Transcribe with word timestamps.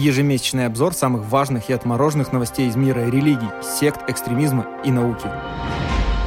Ежемесячный 0.00 0.64
обзор 0.64 0.94
самых 0.94 1.26
важных 1.26 1.68
и 1.68 1.74
отмороженных 1.74 2.32
новостей 2.32 2.68
из 2.68 2.74
мира 2.74 3.00
религий, 3.00 3.50
сект, 3.62 4.08
экстремизма 4.08 4.66
и 4.82 4.90
науки. 4.90 5.26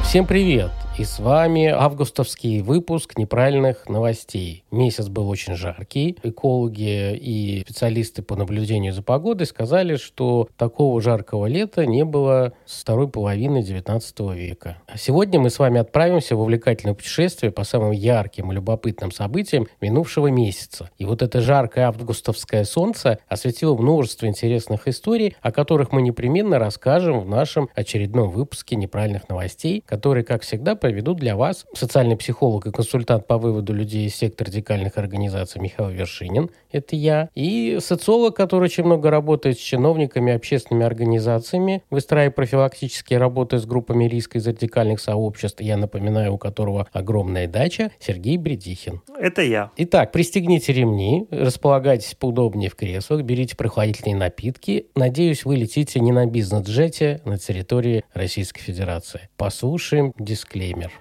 Всем 0.04 0.26
привет! 0.26 0.70
И 0.96 1.02
с 1.02 1.18
вами 1.18 1.66
августовский 1.66 2.60
выпуск 2.60 3.18
неправильных 3.18 3.88
новостей. 3.88 4.62
Месяц 4.70 5.08
был 5.08 5.28
очень 5.28 5.56
жаркий. 5.56 6.16
Экологи 6.22 7.16
и 7.16 7.62
специалисты 7.62 8.22
по 8.22 8.36
наблюдению 8.36 8.92
за 8.92 9.02
погодой 9.02 9.48
сказали, 9.48 9.96
что 9.96 10.48
такого 10.56 11.00
жаркого 11.00 11.46
лета 11.46 11.84
не 11.84 12.04
было 12.04 12.52
с 12.64 12.82
второй 12.82 13.08
половины 13.08 13.64
19 13.64 14.20
века. 14.36 14.78
А 14.86 14.96
сегодня 14.96 15.40
мы 15.40 15.50
с 15.50 15.58
вами 15.58 15.80
отправимся 15.80 16.36
в 16.36 16.40
увлекательное 16.40 16.94
путешествие 16.94 17.50
по 17.50 17.64
самым 17.64 17.90
ярким 17.90 18.52
и 18.52 18.54
любопытным 18.54 19.10
событиям 19.10 19.66
минувшего 19.80 20.28
месяца. 20.28 20.90
И 20.96 21.04
вот 21.04 21.22
это 21.22 21.40
жаркое 21.40 21.88
августовское 21.88 22.62
солнце 22.62 23.18
осветило 23.26 23.76
множество 23.76 24.26
интересных 24.26 24.86
историй, 24.86 25.34
о 25.42 25.50
которых 25.50 25.90
мы 25.90 26.02
непременно 26.02 26.60
расскажем 26.60 27.18
в 27.18 27.28
нашем 27.28 27.68
очередном 27.74 28.30
выпуске 28.30 28.76
неправильных 28.76 29.28
новостей, 29.28 29.82
который, 29.84 30.22
как 30.22 30.42
всегда, 30.42 30.76
проведу 30.84 31.14
для 31.14 31.34
вас 31.34 31.64
социальный 31.72 32.14
психолог 32.14 32.66
и 32.66 32.70
консультант 32.70 33.26
по 33.26 33.38
выводу 33.38 33.72
людей 33.72 34.06
из 34.06 34.16
сектора 34.16 34.48
радикальных 34.48 34.98
организаций 34.98 35.58
Михаил 35.58 35.88
Вершинин, 35.88 36.50
это 36.70 36.94
я, 36.94 37.30
и 37.34 37.78
социолог, 37.80 38.36
который 38.36 38.64
очень 38.64 38.84
много 38.84 39.08
работает 39.08 39.58
с 39.58 39.62
чиновниками, 39.62 40.34
общественными 40.34 40.84
организациями, 40.84 41.82
выстраивая 41.88 42.32
профилактические 42.32 43.18
работы 43.18 43.60
с 43.60 43.64
группами 43.64 44.04
риска 44.04 44.36
из 44.36 44.46
радикальных 44.46 45.00
сообществ, 45.00 45.62
я 45.62 45.78
напоминаю, 45.78 46.34
у 46.34 46.38
которого 46.38 46.86
огромная 46.92 47.46
дача, 47.48 47.90
Сергей 47.98 48.36
Бредихин. 48.36 49.00
Это 49.18 49.40
я. 49.40 49.70
Итак, 49.78 50.12
пристегните 50.12 50.74
ремни, 50.74 51.26
располагайтесь 51.30 52.14
поудобнее 52.14 52.68
в 52.68 52.76
креслах, 52.76 53.22
берите 53.22 53.56
прохладительные 53.56 54.16
напитки. 54.16 54.88
Надеюсь, 54.94 55.46
вы 55.46 55.56
летите 55.56 55.98
не 56.00 56.12
на 56.12 56.26
бизнес-джете 56.26 57.22
на 57.24 57.38
территории 57.38 58.04
Российской 58.12 58.60
Федерации. 58.60 59.30
Послушаем 59.38 60.12
дисклеймер. 60.18 60.73
Дисклеймер. 60.74 60.92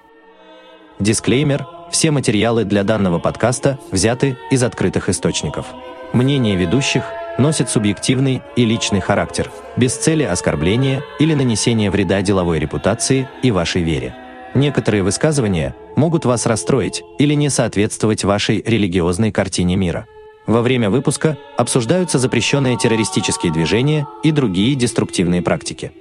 Дисклеймер. 0.99 1.67
Все 1.91 2.11
материалы 2.11 2.63
для 2.63 2.83
данного 2.83 3.19
подкаста 3.19 3.79
взяты 3.91 4.38
из 4.49 4.63
открытых 4.63 5.09
источников. 5.09 5.67
Мнение 6.11 6.55
ведущих 6.55 7.03
носит 7.38 7.69
субъективный 7.69 8.41
и 8.55 8.66
личный 8.66 8.99
характер, 8.99 9.51
без 9.77 9.95
цели 9.95 10.23
оскорбления 10.23 11.03
или 11.19 11.33
нанесения 11.33 11.89
вреда 11.91 12.21
деловой 12.21 12.59
репутации 12.59 13.27
и 13.41 13.51
вашей 13.51 13.81
вере. 13.81 14.16
Некоторые 14.53 15.01
высказывания 15.03 15.75
могут 15.95 16.25
вас 16.25 16.45
расстроить 16.45 17.03
или 17.17 17.33
не 17.33 17.49
соответствовать 17.49 18.23
вашей 18.23 18.61
религиозной 18.61 19.31
картине 19.31 19.75
мира. 19.75 20.05
Во 20.45 20.61
время 20.61 20.89
выпуска 20.89 21.38
обсуждаются 21.57 22.19
запрещенные 22.19 22.77
террористические 22.77 23.51
движения 23.51 24.07
и 24.23 24.31
другие 24.31 24.75
деструктивные 24.75 25.41
практики. 25.41 25.91